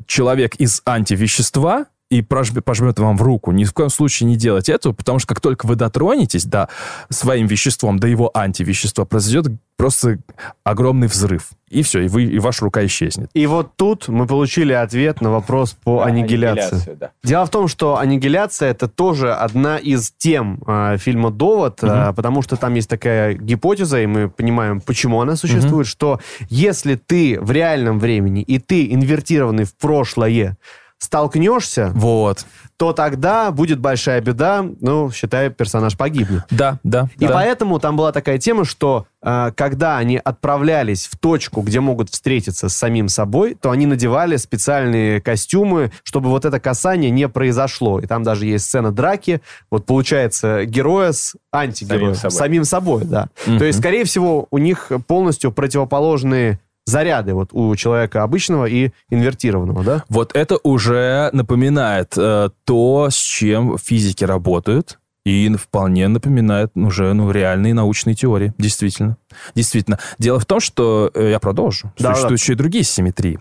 человек 0.08 0.56
из 0.56 0.82
антивещества, 0.86 1.86
и 2.12 2.22
прожмет, 2.22 2.66
пожмет 2.66 3.00
вам 3.00 3.16
в 3.16 3.22
руку. 3.22 3.54
Ни 3.54 3.64
в 3.64 3.74
коем 3.74 3.90
случае 3.90 4.28
не 4.28 4.36
делайте 4.36 4.74
этого, 4.74 4.92
потому 4.92 5.18
что 5.20 5.30
как 5.30 5.40
только 5.40 5.66
вы 5.66 5.76
дотронетесь 5.76 6.44
до 6.44 6.68
своим 7.10 7.48
веществом, 7.48 8.00
до 8.00 8.08
его 8.08 8.30
антивещества, 8.34 9.06
произойдет 9.06 9.54
просто 9.78 10.20
огромный 10.66 11.08
взрыв. 11.08 11.52
И 11.70 11.84
все, 11.84 12.02
и, 12.02 12.08
вы, 12.10 12.24
и 12.26 12.38
ваша 12.38 12.66
рука 12.66 12.86
исчезнет. 12.86 13.30
И 13.34 13.48
вот 13.48 13.78
тут 13.78 14.10
мы 14.10 14.28
получили 14.28 14.74
ответ 14.74 15.22
на 15.22 15.32
вопрос 15.32 15.72
по 15.72 16.00
Да, 16.00 16.08
аннигиляции. 16.08 16.76
аннигиляцию, 16.76 16.98
да. 16.98 17.12
Дело 17.24 17.46
в 17.46 17.50
том, 17.50 17.70
что 17.70 17.98
аннигиляция 17.98 18.72
это 18.72 18.90
тоже 18.90 19.34
одна 19.34 19.78
из 19.78 20.12
тем 20.12 20.62
э, 20.68 20.98
фильма 20.98 21.32
Довод, 21.32 21.80
э, 21.82 22.12
потому 22.14 22.42
что 22.42 22.58
там 22.58 22.74
есть 22.74 22.90
такая 22.90 23.36
гипотеза, 23.36 24.02
и 24.02 24.06
мы 24.06 24.30
понимаем, 24.30 24.82
почему 24.82 25.22
она 25.22 25.38
существует, 25.38 25.88
что 25.88 26.20
если 26.50 26.96
ты 26.96 27.40
в 27.40 27.52
реальном 27.52 28.00
времени 28.00 28.42
и 28.42 28.60
ты 28.60 28.94
инвертированный 28.94 29.64
в 29.64 29.74
прошлое 29.78 30.58
столкнешься, 31.02 31.92
вот. 31.96 32.46
то 32.78 32.94
тогда 32.94 33.50
будет 33.50 33.80
большая 33.80 34.22
беда, 34.22 34.64
ну, 34.82 35.10
считай, 35.12 35.50
персонаж 35.50 35.98
погибнет. 35.98 36.44
Да, 36.52 36.78
да. 36.84 37.10
И 37.18 37.26
да. 37.26 37.34
поэтому 37.34 37.80
там 37.80 37.98
была 37.98 38.12
такая 38.12 38.38
тема, 38.38 38.66
что 38.66 39.08
э, 39.24 39.52
когда 39.58 39.98
они 39.98 40.22
отправлялись 40.24 41.08
в 41.08 41.18
точку, 41.18 41.62
где 41.62 41.80
могут 41.80 42.12
встретиться 42.12 42.70
с 42.70 42.76
самим 42.76 43.10
собой, 43.10 43.58
то 43.60 43.72
они 43.72 43.88
надевали 43.88 44.36
специальные 44.38 45.22
костюмы, 45.22 45.92
чтобы 46.04 46.30
вот 46.30 46.46
это 46.46 46.60
касание 46.60 47.10
не 47.10 47.28
произошло. 47.28 48.00
И 48.00 48.06
там 48.06 48.22
даже 48.22 48.46
есть 48.46 48.66
сцена 48.66 48.92
драки. 48.92 49.42
Вот 49.72 49.88
получается 49.88 50.66
героя 50.66 51.14
с 51.14 51.36
антигероем. 51.52 52.14
Самим 52.14 52.16
собой. 52.16 52.38
Самим 52.38 52.64
собой, 52.64 53.06
да. 53.06 53.30
Мгм. 53.48 53.58
То 53.58 53.66
есть, 53.66 53.80
скорее 53.80 54.04
всего, 54.06 54.48
у 54.52 54.60
них 54.60 54.92
полностью 55.08 55.52
противоположные 55.52 56.60
заряды 56.92 57.34
вот 57.34 57.50
у 57.54 57.76
человека 57.76 58.24
обычного 58.24 58.66
и 58.66 58.92
инвертированного, 59.10 59.84
да? 59.84 60.04
Вот 60.10 60.36
это 60.36 60.60
уже 60.64 61.30
напоминает 61.34 62.14
э, 62.18 62.50
то, 62.66 63.08
с 63.10 63.16
чем 63.16 63.78
физики 63.78 64.24
работают, 64.24 65.00
и 65.24 65.54
вполне 65.56 66.08
напоминает 66.08 66.72
уже 66.76 67.14
ну, 67.14 67.30
реальные 67.32 67.74
научные 67.74 68.16
теории. 68.16 68.54
Действительно. 68.58 69.18
Действительно. 69.56 70.00
Дело 70.18 70.40
в 70.40 70.46
том, 70.46 70.60
что... 70.60 71.12
э, 71.14 71.30
я 71.30 71.40
продолжу. 71.40 71.92
Да, 72.00 72.14
Существуют 72.14 72.42
еще 72.42 72.54
и 72.54 72.56
другие 72.56 72.84
симметрии. 72.84 73.40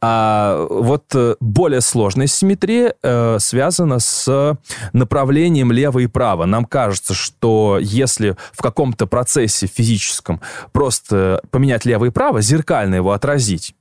А 0.00 0.66
вот 0.68 1.04
э, 1.14 1.36
более 1.40 1.80
сложная 1.80 2.26
симметрия 2.26 2.94
э, 3.02 3.38
связана 3.38 3.98
с 3.98 4.58
направлением 4.92 5.72
лево 5.72 6.00
и 6.00 6.06
право. 6.06 6.44
Нам 6.44 6.64
кажется, 6.64 7.14
что 7.14 7.78
если 7.80 8.36
в 8.52 8.60
каком-то 8.60 9.06
процессе 9.06 9.66
физическом 9.66 10.40
просто 10.72 11.42
поменять 11.50 11.84
лево 11.84 12.06
и 12.06 12.10
право, 12.10 12.42
зеркально 12.42 12.96
его 12.96 13.12
отразить, 13.12 13.74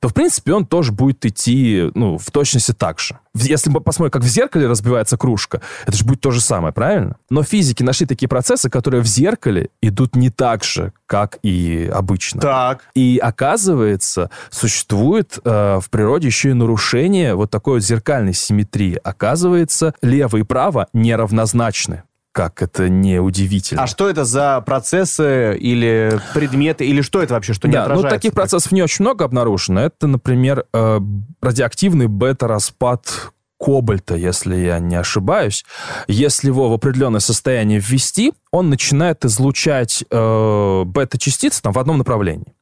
то, 0.00 0.08
в 0.08 0.14
принципе, 0.14 0.52
он 0.52 0.66
тоже 0.66 0.92
будет 0.92 1.24
идти, 1.24 1.90
ну, 1.94 2.18
в 2.18 2.30
точности 2.30 2.72
так 2.72 3.00
же. 3.00 3.18
Если 3.34 3.70
мы 3.70 3.80
посмотрим, 3.80 4.10
как 4.10 4.22
в 4.22 4.26
зеркале 4.26 4.66
разбивается 4.66 5.16
кружка, 5.16 5.60
это 5.86 5.96
же 5.96 6.04
будет 6.04 6.20
то 6.20 6.30
же 6.30 6.40
самое, 6.40 6.72
правильно? 6.72 7.16
Но 7.28 7.42
физики 7.42 7.82
нашли 7.82 8.06
такие 8.06 8.28
процессы, 8.28 8.70
которые 8.70 9.02
в 9.02 9.06
зеркале 9.06 9.68
идут 9.82 10.16
не 10.16 10.30
так 10.30 10.64
же, 10.64 10.92
как 11.06 11.38
и 11.42 11.90
обычно. 11.92 12.40
Так. 12.40 12.84
И 12.94 13.18
оказывается, 13.22 14.30
существует 14.50 15.38
э, 15.44 15.80
в 15.80 15.90
природе 15.90 16.28
еще 16.28 16.50
и 16.50 16.54
нарушение 16.54 17.34
вот 17.34 17.50
такой 17.50 17.74
вот 17.74 17.84
зеркальной 17.84 18.34
симметрии. 18.34 18.98
Оказывается, 19.02 19.94
лево 20.02 20.38
и 20.38 20.42
право 20.42 20.88
неравнозначны. 20.92 22.02
Как 22.36 22.60
это 22.60 22.90
не 22.90 23.18
удивительно. 23.18 23.84
А 23.84 23.86
что 23.86 24.10
это 24.10 24.26
за 24.26 24.60
процессы 24.60 25.56
или 25.56 26.20
предметы, 26.34 26.84
или 26.84 27.00
что 27.00 27.22
это 27.22 27.32
вообще, 27.32 27.54
что 27.54 27.66
не 27.66 27.72
да, 27.72 27.78
ну 27.78 27.84
отражается? 27.84 28.14
таких 28.14 28.34
процессов 28.34 28.72
не 28.72 28.82
очень 28.82 29.06
много 29.06 29.24
обнаружено. 29.24 29.80
Это, 29.80 30.06
например, 30.06 30.66
э, 30.74 31.00
радиоактивный 31.40 32.08
бета-распад 32.08 33.32
кобальта, 33.58 34.16
если 34.16 34.54
я 34.54 34.80
не 34.80 34.96
ошибаюсь. 34.96 35.64
Если 36.08 36.48
его 36.48 36.68
в 36.68 36.74
определенное 36.74 37.20
состояние 37.20 37.80
ввести, 37.80 38.34
он 38.50 38.68
начинает 38.68 39.24
излучать 39.24 40.04
э, 40.10 40.82
бета-частицы 40.84 41.62
там, 41.62 41.72
в 41.72 41.78
одном 41.78 41.96
направлении. 41.96 42.52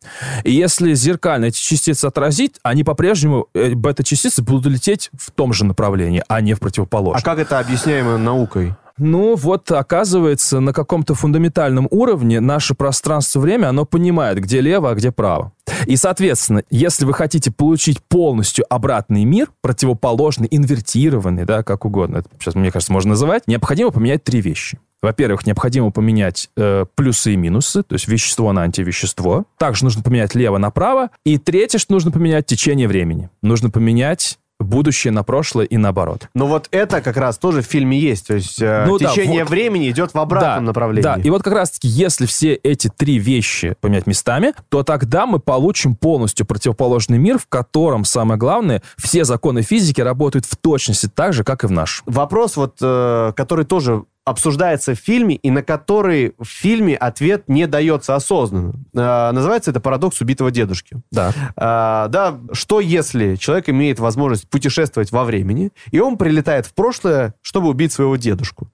И 0.44 0.52
если 0.52 0.94
зеркально 0.94 1.46
эти 1.46 1.58
частицы 1.58 2.04
отразить, 2.04 2.60
они 2.62 2.84
по-прежнему, 2.84 3.48
э, 3.54 3.74
бета-частицы 3.74 4.40
будут 4.40 4.72
лететь 4.72 5.10
в 5.18 5.32
том 5.32 5.52
же 5.52 5.64
направлении, 5.64 6.22
а 6.28 6.40
не 6.40 6.54
в 6.54 6.60
противоположном. 6.60 7.20
А 7.20 7.24
как 7.24 7.40
это 7.40 7.58
объясняемо 7.58 8.18
наукой? 8.18 8.76
Ну, 8.98 9.34
вот, 9.34 9.70
оказывается, 9.72 10.60
на 10.60 10.72
каком-то 10.72 11.14
фундаментальном 11.14 11.88
уровне 11.90 12.40
наше 12.40 12.74
пространство-время, 12.74 13.68
оно 13.68 13.84
понимает, 13.84 14.40
где 14.40 14.60
лево, 14.60 14.90
а 14.90 14.94
где 14.94 15.10
право. 15.10 15.52
И, 15.86 15.96
соответственно, 15.96 16.62
если 16.70 17.04
вы 17.04 17.12
хотите 17.12 17.50
получить 17.50 18.00
полностью 18.02 18.64
обратный 18.68 19.24
мир, 19.24 19.50
противоположный, 19.62 20.46
инвертированный, 20.50 21.44
да, 21.44 21.62
как 21.62 21.84
угодно, 21.84 22.18
это 22.18 22.28
сейчас, 22.38 22.54
мне 22.54 22.70
кажется, 22.70 22.92
можно 22.92 23.10
называть, 23.10 23.48
необходимо 23.48 23.90
поменять 23.90 24.22
три 24.22 24.40
вещи. 24.40 24.78
Во-первых, 25.02 25.44
необходимо 25.46 25.90
поменять 25.90 26.48
э, 26.56 26.86
плюсы 26.94 27.34
и 27.34 27.36
минусы, 27.36 27.82
то 27.82 27.94
есть 27.94 28.08
вещество 28.08 28.52
на 28.52 28.62
антивещество. 28.62 29.44
Также 29.58 29.84
нужно 29.84 30.02
поменять 30.02 30.34
лево 30.34 30.56
направо. 30.56 31.10
И 31.26 31.36
третье, 31.36 31.76
что 31.78 31.92
нужно 31.92 32.10
поменять, 32.10 32.46
течение 32.46 32.88
времени. 32.88 33.28
Нужно 33.42 33.68
поменять 33.68 34.38
будущее 34.60 35.12
на 35.12 35.22
прошлое 35.22 35.66
и 35.66 35.76
наоборот. 35.76 36.28
Но 36.34 36.46
вот 36.46 36.68
это 36.70 37.00
как 37.00 37.16
раз 37.16 37.38
тоже 37.38 37.62
в 37.62 37.66
фильме 37.66 37.98
есть. 37.98 38.26
То 38.28 38.34
есть 38.34 38.60
э, 38.60 38.84
Ну 38.86 38.98
да, 38.98 39.10
течение 39.10 39.44
вот. 39.44 39.50
времени 39.50 39.90
идет 39.90 40.14
в 40.14 40.18
обратном 40.18 40.64
Да, 40.64 40.68
направлении. 40.68 41.02
Да, 41.02 41.16
и 41.16 41.30
вот 41.30 41.42
как 41.42 41.54
раз-таки, 41.54 41.88
если 41.88 42.26
все 42.26 42.54
эти 42.54 42.88
три 42.88 43.18
вещи 43.18 43.76
поменять 43.80 44.06
местами, 44.06 44.54
то 44.68 44.82
тогда 44.82 45.26
мы 45.26 45.38
получим 45.38 45.94
полностью 45.96 46.46
противоположный 46.46 47.18
мир, 47.18 47.38
в 47.38 47.46
котором, 47.46 48.04
самое 48.04 48.38
главное, 48.38 48.82
все 48.96 49.24
законы 49.24 49.62
физики 49.62 50.00
работают 50.00 50.46
в 50.46 50.56
точности 50.56 51.08
так 51.12 51.32
же, 51.32 51.44
как 51.44 51.64
и 51.64 51.66
в 51.66 51.70
нашем. 51.70 52.04
Вопрос, 52.06 52.56
вот, 52.56 52.76
э, 52.80 53.32
который 53.36 53.64
тоже 53.64 54.04
обсуждается 54.24 54.94
в 54.94 54.98
фильме, 54.98 55.36
и 55.36 55.50
на 55.50 55.62
который 55.62 56.34
в 56.38 56.46
фильме 56.46 56.96
ответ 56.96 57.48
не 57.48 57.66
дается 57.66 58.14
осознанно. 58.14 58.74
Э, 58.94 59.30
называется 59.32 59.70
это 59.70 59.80
«Парадокс 59.80 60.20
убитого 60.20 60.50
дедушки». 60.50 60.96
Да. 61.10 61.32
А, 61.56 62.08
да, 62.08 62.38
что 62.52 62.80
если 62.80 63.36
человек 63.36 63.68
имеет 63.68 63.98
возможность 63.98 64.48
путешествовать 64.48 65.12
во 65.12 65.24
времени, 65.24 65.72
и 65.90 66.00
он 66.00 66.16
прилетает 66.16 66.66
в 66.66 66.74
прошлое, 66.74 67.34
чтобы 67.42 67.68
убить 67.68 67.92
своего 67.92 68.16
дедушку. 68.16 68.70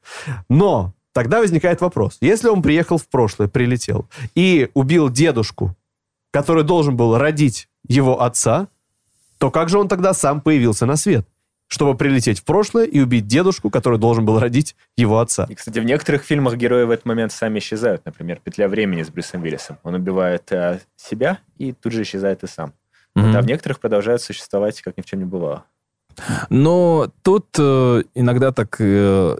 Но 0.48 0.94
тогда 1.12 1.40
возникает 1.40 1.80
вопрос. 1.80 2.18
Если 2.20 2.48
он 2.48 2.62
приехал 2.62 2.98
в 2.98 3.08
прошлое, 3.08 3.48
прилетел, 3.48 4.08
и 4.36 4.70
убил 4.74 5.10
дедушку, 5.10 5.76
который 6.30 6.62
должен 6.62 6.96
был 6.96 7.18
родить 7.18 7.68
его 7.88 8.22
отца, 8.22 8.68
то 9.38 9.50
как 9.50 9.68
же 9.68 9.78
он 9.78 9.88
тогда 9.88 10.14
сам 10.14 10.40
появился 10.40 10.86
на 10.86 10.96
свет? 10.96 11.26
Чтобы 11.70 11.96
прилететь 11.96 12.40
в 12.40 12.44
прошлое 12.44 12.84
и 12.84 13.00
убить 13.00 13.28
дедушку, 13.28 13.70
который 13.70 13.98
должен 13.98 14.26
был 14.26 14.40
родить 14.40 14.74
его 14.96 15.20
отца. 15.20 15.46
И, 15.48 15.54
кстати, 15.54 15.78
в 15.78 15.84
некоторых 15.84 16.24
фильмах 16.24 16.56
герои 16.56 16.82
в 16.82 16.90
этот 16.90 17.06
момент 17.06 17.32
сами 17.32 17.60
исчезают. 17.60 18.04
Например, 18.04 18.40
«Петля 18.42 18.68
времени» 18.68 19.04
с 19.04 19.08
Брюсом 19.08 19.42
Уиллисом. 19.42 19.78
Он 19.84 19.94
убивает 19.94 20.50
э, 20.50 20.80
себя 20.96 21.38
и 21.58 21.72
тут 21.72 21.92
же 21.92 22.02
исчезает 22.02 22.42
и 22.42 22.48
сам. 22.48 22.74
Вот, 23.14 23.34
а 23.34 23.40
в 23.40 23.46
некоторых 23.46 23.78
продолжают 23.78 24.20
существовать, 24.20 24.80
как 24.82 24.96
ни 24.96 25.02
в 25.02 25.06
чем 25.06 25.20
не 25.20 25.24
бывало. 25.24 25.64
Но 26.48 27.10
тут 27.22 27.46
э, 27.56 28.02
иногда 28.14 28.50
так 28.50 28.76
э, 28.80 29.36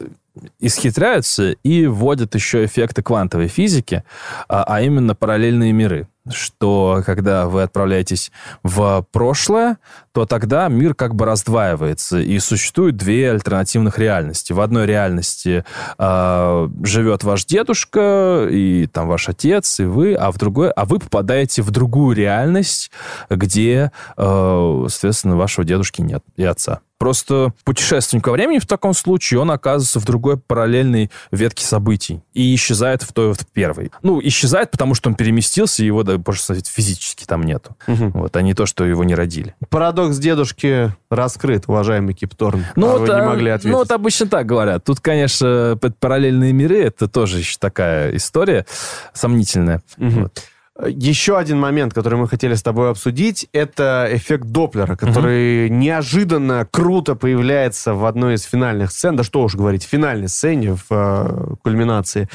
исхитряются 0.59 1.53
и 1.63 1.87
вводят 1.87 2.35
еще 2.35 2.65
эффекты 2.65 3.03
квантовой 3.03 3.49
физики, 3.49 4.05
а, 4.49 4.65
а 4.65 4.81
именно 4.83 5.15
параллельные 5.15 5.73
миры. 5.73 6.09
Что 6.31 7.03
когда 7.07 7.49
вы 7.49 7.63
отправляетесь 7.63 8.31
в 8.63 9.05
прошлое, 9.11 9.79
то 10.13 10.27
тогда 10.27 10.69
мир 10.69 10.95
как 10.95 11.15
бы 11.15 11.25
раздваивается, 11.25 12.21
и 12.21 12.39
существует 12.39 12.97
две 12.97 13.31
альтернативных 13.31 13.99
реальности. 13.99 14.53
В 14.53 14.61
одной 14.61 14.87
реальности 14.87 15.65
э, 15.99 16.69
живет 16.85 17.25
ваш 17.25 17.47
дедушка, 17.47 18.47
и 18.51 18.87
там 18.87 19.09
ваш 19.09 19.31
отец, 19.31 19.81
и 19.81 19.85
вы, 19.85 20.15
а 20.15 20.31
в 20.31 20.37
другой, 20.37 20.71
а 20.71 20.85
вы 20.85 20.99
попадаете 20.99 21.63
в 21.63 21.71
другую 21.71 22.15
реальность, 22.15 22.91
где, 23.31 23.91
э, 24.17 24.87
соответственно, 24.89 25.37
вашего 25.37 25.65
дедушки 25.65 26.03
нет 26.03 26.23
и 26.37 26.45
отца. 26.45 26.81
Просто 27.01 27.55
путешественник 27.65 28.27
во 28.27 28.35
времени 28.35 28.59
в 28.59 28.67
таком 28.67 28.93
случае, 28.93 29.41
он 29.41 29.51
оказывается 29.51 30.01
в 30.01 30.05
другой 30.05 30.37
параллельной 30.37 31.11
ветке 31.33 31.65
событий 31.65 32.21
и 32.35 32.55
исчезает 32.55 33.03
в 33.03 33.15
той 33.15 33.29
вот 33.29 33.39
первой. 33.55 33.91
Ну, 34.03 34.21
исчезает, 34.23 34.71
потому 34.71 34.95
что 34.95 35.09
он 35.09 35.15
переместился, 35.15 35.83
и 35.83 35.87
его, 35.87 36.03
да, 36.03 36.19
можно 36.19 36.43
сказать, 36.43 36.69
физически 36.69 37.25
там 37.25 37.45
нету. 37.45 37.75
Вот, 37.87 38.37
а 38.37 38.43
не 38.43 38.53
то, 38.53 38.67
что 38.67 38.85
его 38.85 39.03
не 39.03 39.15
родили. 39.15 39.55
Парадокс 39.71 40.19
дедушки 40.19 40.95
раскрыт, 41.11 41.65
уважаемый 41.69 42.13
Кипторн. 42.13 42.67
Ну, 42.77 42.89
а 42.89 42.99
вот, 42.99 43.01
вы 43.01 43.07
не 43.07 43.21
а, 43.21 43.25
могли 43.25 43.51
ответить. 43.51 43.73
ну, 43.73 43.79
вот 43.79 43.91
обычно 43.93 44.27
так 44.27 44.45
говорят. 44.45 44.85
Тут, 44.85 45.01
конечно, 45.01 45.79
параллельные 46.01 46.53
миры, 46.53 46.83
это 46.83 47.09
тоже 47.09 47.39
еще 47.39 47.57
такая 47.59 48.15
история 48.15 48.67
сомнительная. 49.15 49.83
Вот. 49.97 50.43
Еще 50.87 51.37
один 51.37 51.59
момент, 51.59 51.93
который 51.93 52.19
мы 52.19 52.29
хотели 52.29 52.55
с 52.55 52.63
тобой 52.63 52.91
обсудить, 52.91 53.49
это 53.53 54.09
эффект 54.11 54.47
Доплера, 54.47 54.97
который 54.97 55.69
неожиданно 55.69 56.67
круто 56.71 57.15
появляется 57.15 57.95
в 57.95 58.05
одной 58.05 58.35
из 58.35 58.43
финальных 58.45 58.91
сцен, 58.91 59.17
да 59.17 59.25
что 59.25 59.43
уж 59.43 59.55
говорить, 59.55 59.85
в 59.85 59.89
финальной 59.89 60.29
сцене, 60.29 60.75
в 60.75 60.87
э, 60.91 61.55
кульминации. 61.63 62.29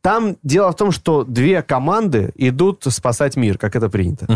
Там 0.00 0.36
дело 0.42 0.72
в 0.72 0.76
том, 0.76 0.92
что 0.92 1.24
две 1.24 1.62
команды 1.62 2.32
идут 2.36 2.84
спасать 2.88 3.36
мир, 3.36 3.58
как 3.58 3.76
это 3.76 3.88
принято. 3.88 4.26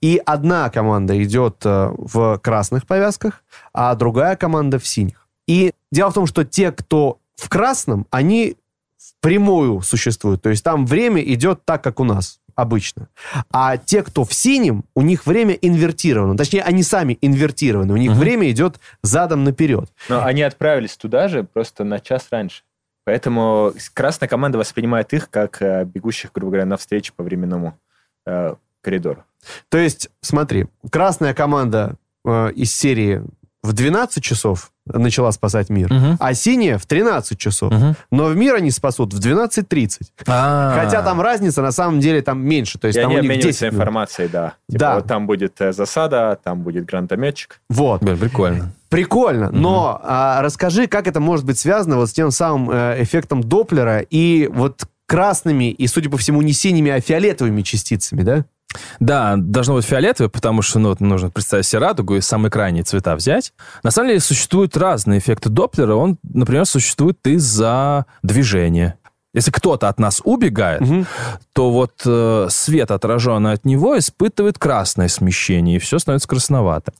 И 0.00 0.20
одна 0.24 0.70
команда 0.70 1.22
идет 1.22 1.56
э, 1.64 1.92
в 1.96 2.38
красных 2.38 2.86
повязках, 2.86 3.42
а 3.72 3.94
другая 3.94 4.36
команда 4.36 4.78
в 4.78 4.86
синих. 4.86 5.26
И 5.46 5.72
дело 5.92 6.10
в 6.10 6.14
том, 6.14 6.26
что 6.26 6.44
те, 6.44 6.72
кто 6.72 7.18
в 7.36 7.48
красном, 7.48 8.06
они 8.10 8.56
впрямую 8.98 9.82
существуют. 9.82 10.42
То 10.42 10.50
есть 10.50 10.64
там 10.64 10.86
время 10.86 11.22
идет 11.22 11.64
так, 11.64 11.82
как 11.82 12.00
у 12.00 12.04
нас 12.04 12.40
обычно. 12.54 13.08
А 13.50 13.76
те, 13.76 14.02
кто 14.02 14.24
в 14.24 14.32
синем, 14.34 14.84
у 14.94 15.02
них 15.02 15.26
время 15.26 15.54
инвертировано. 15.54 16.36
Точнее, 16.36 16.62
они 16.62 16.82
сами 16.82 17.18
инвертированы. 17.20 17.92
У 17.92 17.96
них 17.96 18.12
время 18.12 18.50
идет 18.50 18.80
задом 19.02 19.44
наперед. 19.44 19.90
Но 20.08 20.24
они 20.24 20.42
отправились 20.42 20.96
туда 20.96 21.28
же 21.28 21.44
просто 21.44 21.84
на 21.84 22.00
час 22.00 22.28
раньше. 22.30 22.62
Поэтому 23.04 23.72
красная 23.94 24.28
команда 24.28 24.58
воспринимает 24.58 25.12
их 25.12 25.30
как 25.30 25.62
э, 25.62 25.84
бегущих, 25.84 26.32
грубо 26.32 26.52
говоря, 26.52 26.66
навстречу 26.66 27.12
по 27.16 27.24
временному 27.24 27.78
э, 28.26 28.54
коридору. 28.82 29.24
То 29.68 29.78
есть, 29.78 30.10
смотри, 30.20 30.66
красная 30.90 31.34
команда 31.34 31.96
э, 32.24 32.52
из 32.52 32.74
серии 32.74 33.22
в 33.62 33.72
12 33.72 34.22
часов 34.22 34.72
начала 34.98 35.32
спасать 35.32 35.70
мир, 35.70 35.92
Мгм. 35.92 36.16
а 36.20 36.34
синяя 36.34 36.78
в 36.78 36.86
13 36.86 37.38
часов. 37.38 37.72
Мгм. 37.72 37.96
Но 38.10 38.24
в 38.26 38.36
мир 38.36 38.54
они 38.56 38.70
спасут 38.70 39.12
в 39.14 39.18
12.30. 39.20 40.12
А. 40.26 40.72
Хотя 40.82 41.02
там 41.02 41.20
разница 41.20 41.62
на 41.62 41.72
самом 41.72 42.00
деле 42.00 42.22
там 42.22 42.40
меньше. 42.44 42.78
То 42.78 42.86
есть 42.88 42.98
И 42.98 43.02
там 43.02 43.10
они 43.10 43.18
у 43.18 43.22
них 43.22 43.30
обмениваются 43.30 43.60
10 43.60 43.62
минут. 43.72 43.74
информацией, 43.74 44.28
да. 44.28 44.52
Типа, 44.68 44.78
Да. 44.80 44.94
вот 44.96 45.06
там 45.06 45.26
будет 45.26 45.60
э, 45.60 45.72
засада, 45.72 46.38
там 46.42 46.62
будет 46.62 46.84
гранатометчик. 46.86 47.60
Вот. 47.68 48.02
Блин, 48.02 48.18
прикольно. 48.18 48.72
Прикольно, 48.88 49.50
но 49.52 50.00
а, 50.02 50.42
расскажи, 50.42 50.88
как 50.88 51.06
это 51.06 51.20
может 51.20 51.44
быть 51.46 51.58
связано 51.58 51.96
вот 51.96 52.08
с 52.10 52.12
тем 52.12 52.32
самым 52.32 52.70
э, 52.72 52.96
эффектом 53.02 53.40
Доплера 53.42 54.00
и 54.00 54.48
вот 54.52 54.82
красными 55.06 55.70
и, 55.70 55.86
судя 55.86 56.10
по 56.10 56.16
всему, 56.16 56.42
не 56.42 56.52
синими, 56.52 56.90
а 56.90 57.00
фиолетовыми 57.00 57.62
частицами, 57.62 58.22
да? 58.22 58.44
Да, 59.00 59.34
должно 59.36 59.74
быть 59.74 59.84
фиолетовое, 59.84 60.28
потому 60.28 60.62
что 60.62 60.78
ну, 60.78 60.94
нужно 61.00 61.30
представить 61.30 61.66
себе 61.66 61.80
радугу 61.80 62.16
и 62.16 62.20
самые 62.20 62.50
крайние 62.50 62.84
цвета 62.84 63.16
взять. 63.16 63.52
На 63.82 63.90
самом 63.90 64.08
деле 64.08 64.20
существуют 64.20 64.76
разные 64.76 65.18
эффекты 65.18 65.48
Доплера. 65.48 65.94
Он, 65.94 66.18
например, 66.22 66.66
существует 66.66 67.18
из-за 67.26 68.06
движения. 68.22 68.96
Если 69.32 69.50
кто-то 69.52 69.88
от 69.88 70.00
нас 70.00 70.20
убегает, 70.24 70.82
то 71.52 71.70
вот 71.70 72.02
э, 72.04 72.46
свет, 72.50 72.90
отраженный 72.90 73.52
от 73.52 73.64
него, 73.64 73.96
испытывает 73.96 74.58
красное 74.58 75.08
смещение, 75.08 75.76
и 75.76 75.78
все 75.78 75.98
становится 75.98 76.28
красновато. 76.28 76.92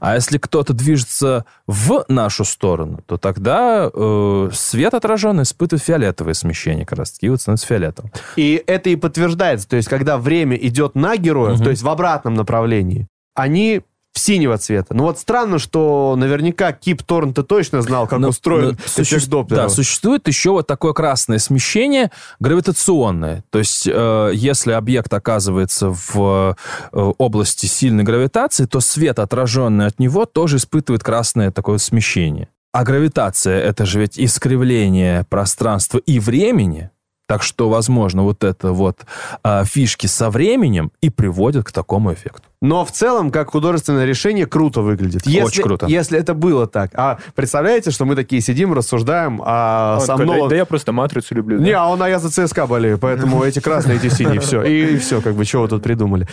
А 0.00 0.14
если 0.14 0.38
кто-то 0.38 0.72
движется 0.72 1.44
в 1.66 2.04
нашу 2.08 2.44
сторону, 2.44 3.00
то 3.06 3.18
тогда 3.18 3.90
э, 3.92 4.50
свет, 4.52 4.94
отраженный, 4.94 5.42
испытывает 5.42 5.82
фиолетовое 5.82 6.34
смещение 6.34 6.86
как 6.86 6.98
раз-таки, 6.98 7.26
и 7.26 7.28
вот 7.28 7.40
становится 7.40 7.66
фиолетовым. 7.66 8.12
И 8.36 8.62
это 8.66 8.88
и 8.88 8.96
подтверждается. 8.96 9.68
То 9.68 9.76
есть, 9.76 9.88
когда 9.88 10.16
время 10.16 10.56
идет 10.56 10.94
на 10.94 11.16
героев, 11.16 11.60
то 11.60 11.70
есть 11.70 11.82
в 11.82 11.88
обратном 11.88 12.34
направлении, 12.34 13.08
они 13.34 13.82
синего 14.14 14.56
цвета. 14.58 14.94
Ну 14.94 15.04
вот 15.04 15.18
странно, 15.18 15.58
что 15.58 16.14
наверняка 16.16 16.72
Кип 16.72 17.02
Торн-то 17.02 17.42
точно 17.42 17.82
знал, 17.82 18.06
как 18.06 18.20
Но- 18.20 18.28
устроен 18.28 18.66
но 18.66 18.72
эффект 18.72 18.90
суще- 18.90 19.26
Доплера. 19.28 19.62
Да, 19.62 19.68
существует 19.68 20.26
еще 20.28 20.50
вот 20.50 20.66
такое 20.66 20.92
красное 20.92 21.38
смещение 21.38 22.10
гравитационное. 22.40 23.44
То 23.50 23.58
есть, 23.58 23.86
э, 23.86 24.30
если 24.34 24.72
объект 24.72 25.12
оказывается 25.12 25.90
в 25.90 26.56
э, 26.92 27.12
области 27.18 27.66
сильной 27.66 28.04
гравитации, 28.04 28.66
то 28.66 28.80
свет, 28.80 29.18
отраженный 29.18 29.86
от 29.86 29.98
него, 29.98 30.24
тоже 30.26 30.56
испытывает 30.56 31.02
красное 31.02 31.50
такое 31.50 31.78
смещение. 31.78 32.48
А 32.72 32.84
гравитация— 32.84 33.60
это 33.62 33.86
же 33.86 34.00
ведь 34.00 34.18
искривление 34.18 35.24
пространства 35.28 35.98
и 35.98 36.18
времени. 36.18 36.90
Так 37.26 37.42
что, 37.42 37.70
возможно, 37.70 38.22
вот 38.22 38.44
это 38.44 38.72
вот 38.72 38.98
э, 39.42 39.64
фишки 39.64 40.06
со 40.06 40.28
временем 40.30 40.92
и 41.00 41.08
приводят 41.10 41.64
к 41.64 41.72
такому 41.72 42.12
эффекту. 42.12 42.42
Но 42.64 42.82
в 42.86 42.92
целом, 42.92 43.30
как 43.30 43.50
художественное 43.50 44.06
решение, 44.06 44.46
круто 44.46 44.80
выглядит. 44.80 45.26
Если, 45.26 45.42
Очень 45.42 45.62
круто. 45.64 45.84
Если 45.86 46.18
это 46.18 46.32
было 46.32 46.66
так. 46.66 46.92
А 46.94 47.18
представляете, 47.34 47.90
что 47.90 48.06
мы 48.06 48.16
такие 48.16 48.40
сидим, 48.40 48.72
рассуждаем, 48.72 49.42
а 49.44 49.98
Он 50.00 50.06
сам 50.06 50.18
такой, 50.18 50.38
Нолан- 50.38 50.48
Да 50.48 50.56
я 50.56 50.64
просто 50.64 50.92
матрицу 50.92 51.34
люблю. 51.34 51.58
да. 51.58 51.64
Не, 51.64 51.72
а 51.72 51.86
он, 51.86 52.02
а 52.02 52.08
я 52.08 52.18
за 52.18 52.30
ЦСКА 52.30 52.66
болею, 52.66 52.96
поэтому 52.98 53.44
эти 53.44 53.58
красные, 53.58 53.98
эти 53.98 54.08
синие, 54.08 54.40
все. 54.40 54.62
И, 54.62 54.96
все, 54.96 55.20
как 55.20 55.34
бы, 55.34 55.44
чего 55.44 55.62
вы 55.64 55.68
тут 55.68 55.82
придумали. 55.82 56.26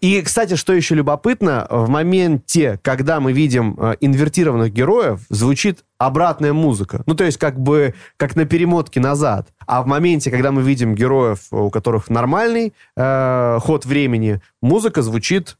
И, 0.00 0.20
кстати, 0.22 0.56
что 0.56 0.72
еще 0.72 0.96
любопытно, 0.96 1.68
в 1.70 1.88
моменте, 1.88 2.80
когда 2.82 3.20
мы 3.20 3.32
видим 3.32 3.76
э, 3.78 3.94
инвертированных 4.00 4.72
героев, 4.72 5.20
звучит 5.28 5.84
обратная 5.98 6.52
музыка. 6.52 7.04
Ну, 7.06 7.14
то 7.14 7.22
есть, 7.22 7.38
как 7.38 7.60
бы, 7.60 7.94
как 8.16 8.34
на 8.34 8.44
перемотке 8.44 8.98
назад. 8.98 9.50
А 9.68 9.82
в 9.82 9.86
моменте, 9.86 10.32
когда 10.32 10.50
мы 10.50 10.62
видим 10.62 10.96
героев, 10.96 11.46
у 11.52 11.70
которых 11.70 12.10
нормальный 12.10 12.74
э, 12.96 13.58
ход 13.62 13.84
времени, 13.86 14.40
музыка 14.60 15.02
звучит 15.02 15.56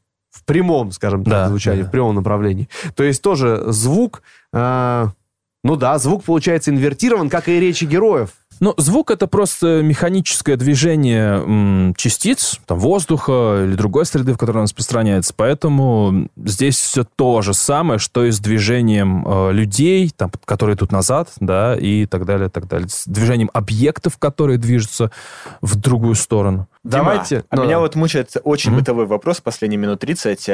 прямом, 0.47 0.91
скажем 0.91 1.23
так, 1.23 1.31
Да, 1.31 1.49
звучании, 1.49 1.83
да. 1.83 1.87
в 1.87 1.91
прямом 1.91 2.15
направлении. 2.15 2.67
То 2.95 3.03
есть 3.03 3.21
тоже 3.21 3.63
звук, 3.67 4.23
э, 4.53 5.07
ну 5.63 5.75
да, 5.75 5.99
звук 5.99 6.23
получается 6.23 6.71
инвертирован, 6.71 7.29
как 7.29 7.47
и 7.49 7.59
речи 7.59 7.83
героев. 7.83 8.29
Ну, 8.59 8.73
звук 8.77 9.11
это 9.11 9.27
просто 9.27 9.81
механическое 9.83 10.55
движение 10.55 11.41
м, 11.43 11.93
частиц, 11.95 12.59
там, 12.65 12.79
воздуха 12.79 13.63
или 13.63 13.75
другой 13.75 14.05
среды, 14.05 14.33
в 14.33 14.37
которой 14.37 14.57
он 14.57 14.63
распространяется. 14.63 15.33
Поэтому 15.35 16.29
здесь 16.35 16.77
все 16.77 17.03
то 17.03 17.41
же 17.41 17.53
самое, 17.53 17.99
что 17.99 18.25
и 18.25 18.31
с 18.31 18.39
движением 18.39 19.25
э, 19.27 19.51
людей, 19.53 20.11
там, 20.15 20.31
которые 20.45 20.75
идут 20.75 20.91
назад, 20.91 21.29
да, 21.39 21.75
и 21.75 22.05
так 22.05 22.25
далее, 22.25 22.49
так 22.49 22.67
далее. 22.67 22.89
С 22.89 23.05
движением 23.05 23.49
объектов, 23.53 24.17
которые 24.17 24.57
движутся 24.57 25.11
в 25.61 25.75
другую 25.75 26.15
сторону. 26.15 26.67
Дима, 26.83 27.03
Давайте, 27.03 27.43
А 27.49 27.55
ну, 27.57 27.63
меня 27.65 27.79
вот 27.79 27.95
мучает 27.95 28.31
очень 28.43 28.71
Мгм. 28.71 28.79
бытовой 28.79 29.05
вопрос 29.05 29.41
последние 29.41 29.77
минут 29.79 29.99
30. 29.99 30.49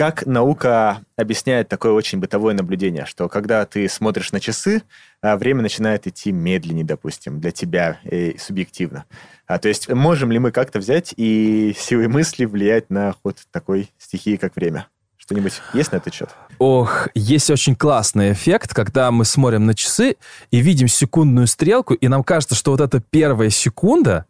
Как 0.00 0.24
наука 0.24 1.02
объясняет 1.14 1.68
такое 1.68 1.92
очень 1.92 2.20
бытовое 2.20 2.54
наблюдение, 2.54 3.04
что 3.04 3.28
когда 3.28 3.66
ты 3.66 3.86
смотришь 3.86 4.32
на 4.32 4.40
часы, 4.40 4.82
а, 5.20 5.36
время 5.36 5.60
начинает 5.60 6.06
идти 6.06 6.32
медленнее, 6.32 6.86
допустим, 6.86 7.38
для 7.38 7.50
тебя 7.50 8.00
и 8.10 8.38
субъективно. 8.38 9.04
А, 9.46 9.58
то 9.58 9.68
есть 9.68 9.90
можем 9.90 10.32
ли 10.32 10.38
мы 10.38 10.52
как-то 10.52 10.78
взять 10.78 11.12
и 11.18 11.76
силой 11.78 12.08
мысли 12.08 12.46
влиять 12.46 12.88
на 12.88 13.14
ход 13.22 13.40
такой 13.50 13.90
стихии, 13.98 14.36
как 14.36 14.56
время? 14.56 14.86
Что-нибудь 15.18 15.60
есть 15.74 15.92
на 15.92 15.96
этот 15.96 16.14
счет? 16.14 16.30
Ох, 16.58 17.08
есть 17.14 17.50
очень 17.50 17.76
классный 17.76 18.32
эффект, 18.32 18.72
когда 18.72 19.10
мы 19.10 19.26
смотрим 19.26 19.66
на 19.66 19.74
часы 19.74 20.16
и 20.50 20.60
видим 20.60 20.88
секундную 20.88 21.46
стрелку, 21.46 21.92
и 21.92 22.08
нам 22.08 22.24
кажется, 22.24 22.54
что 22.54 22.70
вот 22.70 22.80
эта 22.80 23.00
первая 23.00 23.50
секунда, 23.50 24.24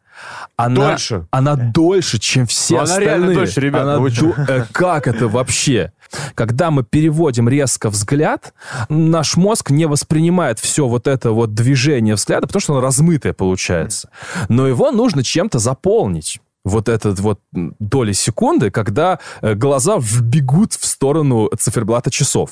она 0.56 0.90
Дольше. 0.90 1.26
она 1.30 1.54
дольше, 1.56 2.18
чем 2.18 2.46
все 2.46 2.76
она 2.76 2.82
остальные. 2.84 3.08
реально 3.08 3.34
дольше, 3.34 3.60
ребят, 3.60 3.82
Она 3.82 3.98
до- 3.98 4.34
э, 4.48 4.64
Как 4.72 5.06
это 5.08 5.28
вообще? 5.28 5.92
Когда 6.34 6.70
мы 6.70 6.82
переводим 6.82 7.48
резко 7.48 7.88
взгляд, 7.88 8.52
наш 8.88 9.36
мозг 9.36 9.70
не 9.70 9.86
воспринимает 9.86 10.58
все 10.58 10.86
вот 10.86 11.06
это 11.06 11.30
вот 11.30 11.54
движение 11.54 12.14
взгляда, 12.16 12.46
потому 12.46 12.60
что 12.60 12.72
оно 12.74 12.82
размытое 12.82 13.32
получается. 13.32 14.10
Но 14.48 14.66
его 14.66 14.90
нужно 14.90 15.22
чем-то 15.22 15.58
заполнить 15.58 16.40
вот 16.64 16.88
этот 16.90 17.20
вот 17.20 17.40
доли 17.52 18.12
секунды, 18.12 18.70
когда 18.70 19.18
э, 19.40 19.54
глаза 19.54 19.96
вбегут 19.98 20.74
в 20.74 20.84
сторону 20.84 21.48
циферблата 21.58 22.10
часов. 22.10 22.50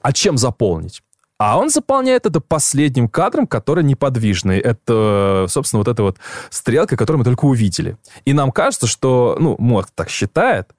А 0.00 0.12
чем 0.12 0.38
заполнить? 0.38 1.02
А 1.44 1.58
он 1.58 1.70
заполняет 1.70 2.24
это 2.24 2.40
последним 2.40 3.08
кадром, 3.08 3.48
который 3.48 3.82
неподвижный. 3.82 4.60
Это, 4.60 5.46
собственно, 5.48 5.78
вот 5.78 5.88
эта 5.88 6.04
вот 6.04 6.18
стрелка, 6.50 6.96
которую 6.96 7.18
мы 7.18 7.24
только 7.24 7.46
увидели. 7.46 7.96
И 8.24 8.32
нам 8.32 8.52
кажется, 8.52 8.86
что, 8.86 9.36
ну, 9.40 9.56
мозг 9.58 9.88
так 9.92 10.08
считает, 10.08 10.70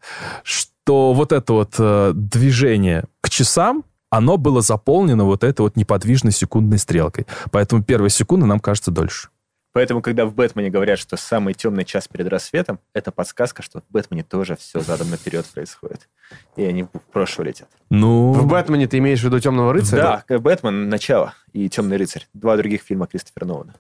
что 0.44 1.12
вот 1.12 1.34
это 1.34 1.52
вот 1.52 1.76
э, 1.78 2.14
движение 2.16 3.04
к 3.20 3.30
часам, 3.30 3.84
оно 4.10 4.38
было 4.38 4.62
заполнено 4.62 5.26
вот 5.26 5.44
этой 5.44 5.64
вот 5.64 5.76
неподвижной 5.76 6.32
секундной 6.32 6.78
стрелкой. 6.78 7.28
Поэтому 7.52 7.84
первая 7.84 8.10
секунда 8.10 8.46
нам 8.46 8.62
кажется 8.62 8.90
дольше. 8.90 9.28
Поэтому, 9.74 10.02
когда 10.02 10.26
в 10.26 10.36
Бэтмене 10.36 10.70
говорят, 10.70 11.00
что 11.00 11.18
самый 11.18 11.56
темный 11.56 11.84
час 11.84 12.08
перед 12.08 12.28
рассветом, 12.28 12.80
это 12.94 13.12
подсказка, 13.12 13.64
что 13.64 13.82
в 13.82 13.84
Бэтмене 13.90 14.24
тоже 14.24 14.56
все 14.56 14.80
задом 14.80 15.10
наперед 15.10 15.46
происходит. 15.48 16.08
И 16.56 16.64
они 16.64 16.84
в 16.84 16.90
прошлое 17.12 17.48
летят. 17.48 17.68
Ну... 17.90 18.34
В 18.34 18.48
«Бэтмене» 18.48 18.88
ты 18.88 19.00
имеешь 19.00 19.20
в 19.20 19.24
виду 19.24 19.40
«Темного 19.40 19.74
рыцаря»? 19.74 20.24
Да, 20.28 20.40
Бэтмен, 20.40 20.90
начало 20.90 21.34
и 21.54 21.68
Темный 21.70 21.98
рыцарь. 21.98 22.28
Два 22.34 22.56
других 22.56 22.82
фильма 22.82 23.08
Кристофера 23.08 23.46
Нолана. 23.46 23.76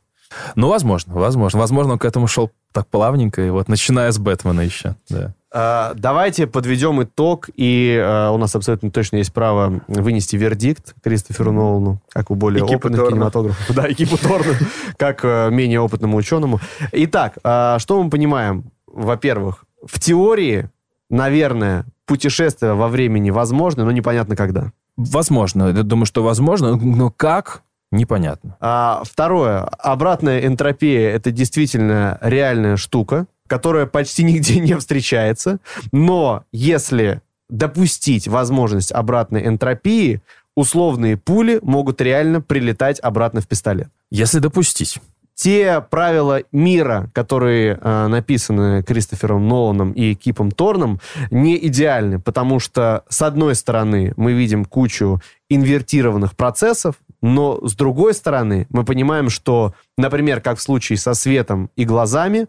Ну, 0.55 0.69
возможно, 0.69 1.13
возможно. 1.13 1.59
Возможно, 1.59 1.93
он 1.93 1.99
к 1.99 2.05
этому 2.05 2.27
шел 2.27 2.51
так 2.71 2.87
плавненько, 2.87 3.41
и 3.45 3.49
вот 3.49 3.67
начиная 3.67 4.11
с 4.11 4.17
Бэтмена 4.17 4.61
еще. 4.61 4.95
Да. 5.09 5.33
А, 5.51 5.93
Давайте 5.95 6.47
подведем 6.47 7.03
итог, 7.03 7.49
и 7.55 7.99
а, 8.01 8.31
у 8.31 8.37
нас 8.37 8.55
абсолютно 8.55 8.89
точно 8.89 9.17
есть 9.17 9.31
право 9.31 9.81
вынести 9.87 10.35
вердикт 10.35 10.95
Кристоферу 11.03 11.51
Нолану, 11.51 12.01
как 12.09 12.31
у 12.31 12.35
более 12.35 12.65
Экипу 12.65 12.77
опытных 12.77 12.99
Торна. 13.01 13.15
кинематографов. 13.15 13.75
Да, 13.75 13.91
экипу 13.91 14.17
Торна, 14.17 14.53
как 14.97 15.23
э, 15.23 15.49
менее 15.51 15.79
опытному 15.79 16.17
ученому. 16.17 16.59
Итак, 16.91 17.37
а, 17.43 17.77
что 17.79 18.01
мы 18.01 18.09
понимаем? 18.09 18.71
Во-первых, 18.87 19.65
в 19.85 19.99
теории, 19.99 20.69
наверное, 21.09 21.85
путешествие 22.05 22.73
во 22.73 22.87
времени 22.87 23.29
возможно, 23.29 23.85
но 23.85 23.91
непонятно 23.91 24.35
когда. 24.35 24.71
Возможно. 24.97 25.67
Я 25.67 25.83
думаю, 25.83 26.05
что 26.05 26.23
возможно, 26.23 26.75
но 26.75 27.11
как, 27.11 27.61
непонятно. 27.93 28.57
А, 28.59 29.03
второе. 29.05 29.61
Обратная 29.61 30.45
энтропия– 30.45 31.09
это 31.15 31.31
действительно 31.31 32.17
реальная 32.21 32.77
штука, 32.77 33.27
которая 33.47 33.85
почти 33.85 34.23
нигде 34.23 34.59
не 34.59 34.75
встречается. 34.77 35.59
Но 35.91 36.43
если 36.51 37.21
допустить 37.49 38.27
возможность 38.27 38.91
обратной 38.91 39.45
энтропии, 39.47 40.21
условные 40.55 41.17
пули 41.17 41.59
могут 41.61 42.01
реально 42.01 42.41
прилетать 42.41 42.99
обратно 42.99 43.41
в 43.41 43.47
пистолет. 43.47 43.89
Если 44.11 44.39
допустить. 44.39 44.99
Те 45.35 45.81
правила 45.81 46.43
мира, 46.51 47.09
которые 47.11 47.79
э, 47.81 48.07
написаны 48.07 48.83
Кристофером 48.83 49.47
Ноланом 49.47 49.91
и 49.91 50.13
Кипом 50.13 50.51
Торном, 50.51 50.99
не 51.31 51.57
идеальны, 51.67 52.19
потому 52.19 52.59
что, 52.59 53.03
с 53.09 53.21
одной 53.23 53.55
стороны, 53.55 54.13
мы 54.15 54.33
видим 54.33 54.63
кучу 54.63 55.21
инвертированных 55.49 56.35
процессов, 56.35 56.95
но 57.23 57.65
с 57.65 57.73
другой 57.73 58.13
стороны, 58.13 58.67
мы 58.69 58.83
понимаем, 58.83 59.29
что, 59.29 59.73
например, 59.97 60.41
как 60.41 60.59
в 60.59 60.61
случае 60.61 60.97
со 60.97 61.13
светом 61.13 61.69
и 61.77 61.85
глазами, 61.85 62.47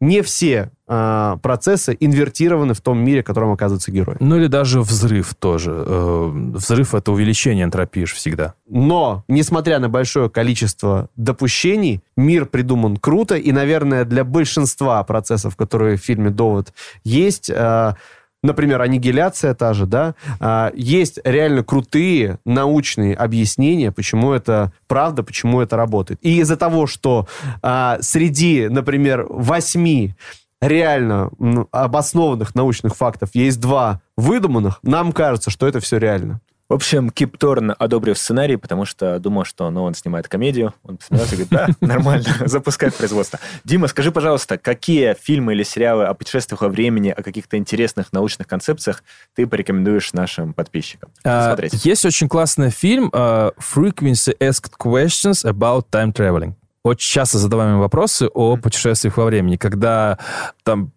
не 0.00 0.22
все 0.22 0.70
э, 0.88 1.36
процессы 1.42 1.96
инвертированы 2.00 2.72
в 2.72 2.80
том 2.80 2.98
мире, 2.98 3.22
в 3.22 3.26
котором 3.26 3.52
оказывается 3.52 3.92
герой. 3.92 4.16
Ну 4.20 4.36
или 4.36 4.46
даже 4.46 4.80
взрыв 4.80 5.34
тоже. 5.34 5.84
Э, 5.86 6.30
взрыв— 6.54 6.94
это 6.94 7.12
увеличение 7.12 7.64
энтропии 7.64 8.04
всегда. 8.04 8.54
Но, 8.68 9.24
несмотря 9.28 9.78
на 9.78 9.90
большое 9.90 10.30
количество 10.30 11.08
допущений, 11.16 12.02
мир 12.16 12.46
придуман 12.46 12.96
круто, 12.96 13.36
и, 13.36 13.52
наверное, 13.52 14.04
для 14.04 14.24
большинства 14.24 15.02
процессов, 15.04 15.56
которые 15.56 15.98
в 15.98 16.00
фильме 16.00 16.30
«Довод» 16.30 16.72
есть... 17.04 17.50
Э, 17.50 17.94
например, 18.42 18.82
аннигиляция 18.82 19.54
та 19.54 19.74
же, 19.74 19.86
да, 19.86 20.14
а, 20.40 20.72
есть 20.74 21.18
реально 21.24 21.62
крутые 21.62 22.38
научные 22.44 23.14
объяснения, 23.14 23.92
почему 23.92 24.32
это 24.32 24.72
правда, 24.86 25.22
почему 25.22 25.60
это 25.60 25.76
работает. 25.76 26.20
И 26.22 26.40
из-за 26.40 26.56
того, 26.56 26.86
что 26.86 27.26
а, 27.62 27.98
среди, 28.00 28.68
например, 28.68 29.26
восьми 29.28 30.14
реально 30.60 31.30
обоснованных 31.70 32.54
научных 32.54 32.96
фактов 32.96 33.30
есть 33.34 33.60
два 33.60 34.00
выдуманных, 34.16 34.78
нам 34.82 35.12
кажется, 35.12 35.50
что 35.50 35.66
это 35.66 35.80
все 35.80 35.98
реально. 35.98 36.40
В 36.68 36.74
общем, 36.74 37.10
Кип 37.10 37.38
Торн 37.38 37.74
одобрил 37.78 38.16
сценарий, 38.16 38.56
потому 38.56 38.86
что 38.86 39.20
думал, 39.20 39.44
что 39.44 39.70
ну, 39.70 39.84
он 39.84 39.94
снимает 39.94 40.26
комедию. 40.26 40.74
Он 40.82 40.96
посмеялся 40.96 41.36
и 41.36 41.44
говорит, 41.44 41.50
да, 41.50 41.68
нормально, 41.86 42.26
запускать 42.46 42.92
производство. 42.94 43.38
Дима, 43.62 43.86
скажи, 43.86 44.10
пожалуйста, 44.10 44.58
какие 44.58 45.14
фильмы 45.14 45.52
или 45.52 45.62
сериалы 45.62 46.06
о 46.06 46.14
путешествиях 46.14 46.62
во 46.62 46.68
времени, 46.68 47.10
о 47.10 47.22
каких-то 47.22 47.56
интересных 47.56 48.12
научных 48.12 48.48
концепциях 48.48 49.04
ты 49.34 49.46
порекомендуешь 49.46 50.12
нашим 50.12 50.54
подписчикам 50.54 51.10
а, 51.22 51.46
смотреть? 51.46 51.84
Есть 51.84 52.04
очень 52.04 52.28
классный 52.28 52.70
фильм 52.70 53.10
uh, 53.12 53.54
Frequency 53.58 54.36
Asked 54.38 54.72
Questions 54.76 55.44
About 55.44 55.84
Time 55.92 56.12
Traveling 56.12 56.54
очень 56.82 57.14
часто 57.14 57.38
задаваемые 57.38 57.78
вопросы 57.78 58.28
о 58.32 58.56
путешествиях 58.56 59.16
во 59.16 59.24
времени, 59.24 59.56
когда 59.56 60.18
там 60.62 60.92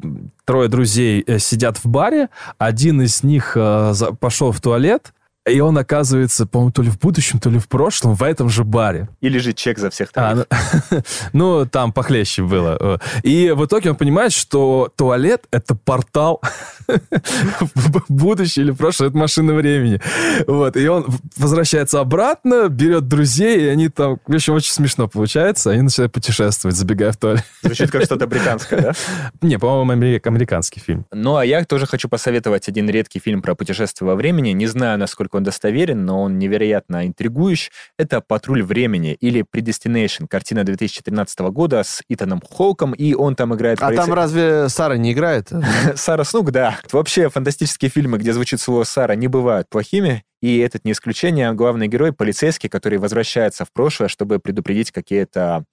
трое 0.45 0.69
друзей 0.69 1.23
э, 1.25 1.39
сидят 1.39 1.77
в 1.77 1.87
баре, 1.87 2.29
один 2.59 3.01
из 3.01 3.23
них 3.23 3.53
э, 3.55 3.93
пошел 4.19 4.51
в 4.51 4.61
туалет, 4.61 5.13
и 5.45 5.59
он 5.61 5.77
оказывается, 5.77 6.45
по-моему, 6.45 6.71
то 6.71 6.81
ли 6.81 6.89
в 6.89 6.99
будущем, 6.99 7.39
то 7.39 7.49
ли 7.49 7.59
в 7.59 7.67
прошлом, 7.67 8.15
в 8.15 8.23
этом 8.23 8.49
же 8.49 8.63
баре. 8.63 9.09
Или 9.21 9.39
же 9.39 9.53
чек 9.53 9.79
за 9.79 9.89
всех 9.89 10.11
троих. 10.11 10.45
А, 10.49 10.81
ну, 10.91 11.01
ну, 11.33 11.65
там 11.65 11.91
похлеще 11.91 12.43
было. 12.43 12.99
И 13.23 13.51
в 13.55 13.65
итоге 13.65 13.91
он 13.91 13.95
понимает, 13.95 14.31
что 14.33 14.91
туалет— 14.95 15.45
это 15.51 15.75
портал 15.75 16.41
в 16.87 18.03
будущее 18.09 18.65
или 18.65 18.71
прошлое, 18.71 19.09
это 19.09 19.17
машина 19.17 19.53
времени. 19.53 20.01
Вот. 20.45 20.75
И 20.75 20.87
он 20.87 21.07
возвращается 21.37 21.99
обратно, 21.99 22.67
берет 22.69 23.07
друзей, 23.07 23.61
и 23.61 23.67
они 23.67 23.89
там... 23.89 24.19
В 24.27 24.35
общем, 24.35 24.53
очень 24.53 24.73
смешно 24.73 25.07
получается. 25.07 25.71
Они 25.71 25.81
начинают 25.81 26.13
путешествовать, 26.13 26.75
забегая 26.75 27.11
в 27.11 27.17
туалет. 27.17 27.43
Звучит 27.63 27.91
как 27.91 28.03
что-то 28.03 28.27
британское, 28.27 28.81
да? 28.81 28.93
Не, 29.41 29.57
по-моему, 29.57 30.19
американский 30.23 30.79
фильм. 30.79 31.05
Ну, 31.11 31.37
а 31.37 31.45
я 31.45 31.63
тоже 31.65 31.85
хочу 31.85 32.09
посоветовать 32.09 32.67
один 32.67 32.89
редкий 32.89 33.19
фильм 33.19 33.41
про 33.41 33.55
путешествие 33.55 34.07
во 34.07 34.15
времени. 34.15 34.49
Не 34.49 34.67
знаю, 34.67 34.99
насколько 34.99 35.28
он 35.37 35.43
достоверен, 35.43 36.05
но 36.05 36.21
он 36.21 36.39
невероятно 36.39 37.07
интригующий. 37.07 37.71
Это 37.97 38.21
«Патруль 38.21 38.63
времени» 38.63 39.13
или 39.19 39.43
«Predestination», 39.43 40.27
картина 40.27 40.63
2013 40.63 41.39
года 41.51 41.83
с 41.83 42.01
Итаном 42.09 42.41
Холком, 42.41 42.93
и 42.93 43.13
он 43.13 43.35
там 43.35 43.55
играет... 43.55 43.79
А 43.81 43.87
полиция... 43.87 44.05
там 44.05 44.13
разве 44.13 44.69
Сара 44.69 44.97
не 44.97 45.13
играет? 45.13 45.51
Сара 45.95 46.23
Снук, 46.23 46.51
да. 46.51 46.79
Вообще, 46.91 47.29
фантастические 47.29 47.89
фильмы, 47.89 48.17
где 48.17 48.33
звучит 48.33 48.61
слово 48.61 48.83
«Сара», 48.83 49.15
не 49.15 49.27
бывают 49.27 49.69
плохими, 49.69 50.23
и 50.41 50.59
этот 50.59 50.85
не 50.85 50.93
исключение. 50.93 51.51
Главный 51.53 51.87
герой— 51.87 52.13
полицейский, 52.13 52.69
который 52.69 52.97
возвращается 52.97 53.65
в 53.65 53.71
прошлое, 53.71 54.07
чтобы 54.07 54.39
предупредить 54.39 54.91
какие-то 54.91 55.65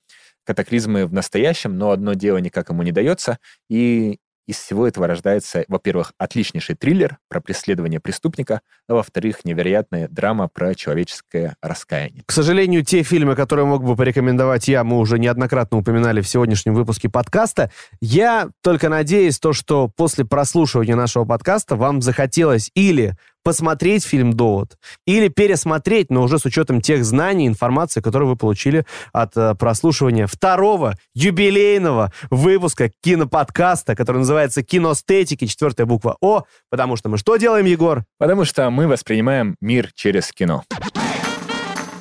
катаклизмы 0.45 1.07
в 1.07 1.13
настоящем, 1.13 1.77
но 1.77 1.91
одно 1.91 2.15
дело 2.15 2.39
никак 2.39 2.71
ему 2.71 2.83
не 2.83 2.93
дается, 2.93 3.39
и 3.69 4.19
из 4.47 4.59
всего 4.59 4.87
этого 4.87 5.07
рождается, 5.07 5.65
во-первых, 5.69 6.13
отличнейший 6.19 6.77
триллер 6.77 7.19
про 7.29 7.41
преследование 7.41 8.01
преступника, 8.01 8.61
а 8.89 8.95
во-вторых, 8.95 9.45
невероятная 9.45 10.09
драма 10.09 10.49
про 10.49 10.75
человеческое 10.75 11.57
раскаяние. 11.61 12.23
К 12.27 12.33
сожалению, 12.33 12.85
те 12.85 13.03
фильмы, 13.03 13.35
которые 13.35 13.67
мог 13.67 13.83
бы 13.83 13.97
порекомендовать 13.97 14.69
я, 14.69 14.85
мы 14.85 14.99
уже 14.99 15.19
неоднократно 15.19 15.79
упоминали 15.79 16.21
в 16.21 16.29
сегодняшнем 16.29 16.75
выпуске 16.75 17.09
подкаста. 17.09 17.71
Я 18.01 18.51
только 18.63 18.89
надеюсь, 18.89 19.39
то, 19.39 19.53
что 19.53 19.89
после 19.89 20.25
прослушивания 20.25 20.97
нашего 20.97 21.25
подкаста 21.25 21.77
вам 21.77 22.01
захотелось 22.01 22.71
или 22.75 23.17
посмотреть 23.47 24.05
фильм 24.05 24.33
«Довод» 24.33 24.77
или 25.07 25.29
пересмотреть, 25.29 26.11
но 26.11 26.25
уже 26.25 26.41
с 26.41 26.45
учетом 26.45 26.81
тех 26.81 27.05
знаний, 27.05 27.47
информации, 27.47 28.01
которые 28.01 28.29
вы 28.29 28.35
получили 28.35 28.85
от 29.13 29.37
э, 29.37 29.55
прослушивания 29.55 30.27
второго 30.27 30.97
юбилейного 31.15 32.13
выпуска 32.29 32.91
киноподкаста, 33.05 33.95
который 33.95 34.19
называется 34.19 34.65
«Киностетики», 34.65 35.47
четвертая 35.47 35.87
буква 35.87 36.17
«О», 36.21 36.43
потому 36.71 36.97
что 36.97 37.09
мы 37.09 37.19
что 37.19 37.37
делаем, 37.37 37.67
Егор? 37.67 38.05
Потому 38.19 38.45
что 38.45 38.69
мы 38.71 38.89
воспринимаем 38.89 39.55
мир 39.61 39.93
через 39.95 40.33
кино. 40.33 40.65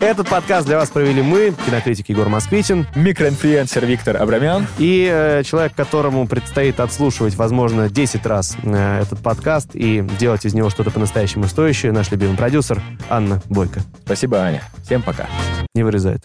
Этот 0.06 0.30
подкаст 0.30 0.68
для 0.68 0.78
вас 0.78 0.92
провели 0.92 1.24
мы, 1.24 1.52
кинокритик 1.66 2.10
Егор 2.10 2.30
Москвитин, 2.30 2.86
микроинфлюенсер 2.94 3.88
Виктор 3.88 4.22
Абрамян 4.22 4.68
и 4.78 5.10
э, 5.12 5.42
человек, 5.44 5.74
которому 5.74 6.28
предстоит 6.28 6.80
отслушивать, 6.80 7.34
возможно, 7.34 7.90
10 7.90 8.24
раз 8.28 8.56
э, 8.62 9.02
этот 9.02 9.18
подкаст 9.24 9.72
и 9.74 10.08
делать 10.20 10.46
из 10.46 10.54
него 10.54 10.70
что-то 10.70 10.92
по-настоящему 10.92 11.46
стоящее, 11.46 11.92
наш 11.92 12.12
любимый 12.12 12.38
продюсер 12.38 12.84
Анна 13.10 13.42
Бойко. 13.50 13.82
Спасибо, 14.06 14.38
Аня. 14.38 14.62
Всем 14.84 15.02
пока. 15.02 15.26
Не 15.74 15.82
вырезает. 15.82 16.24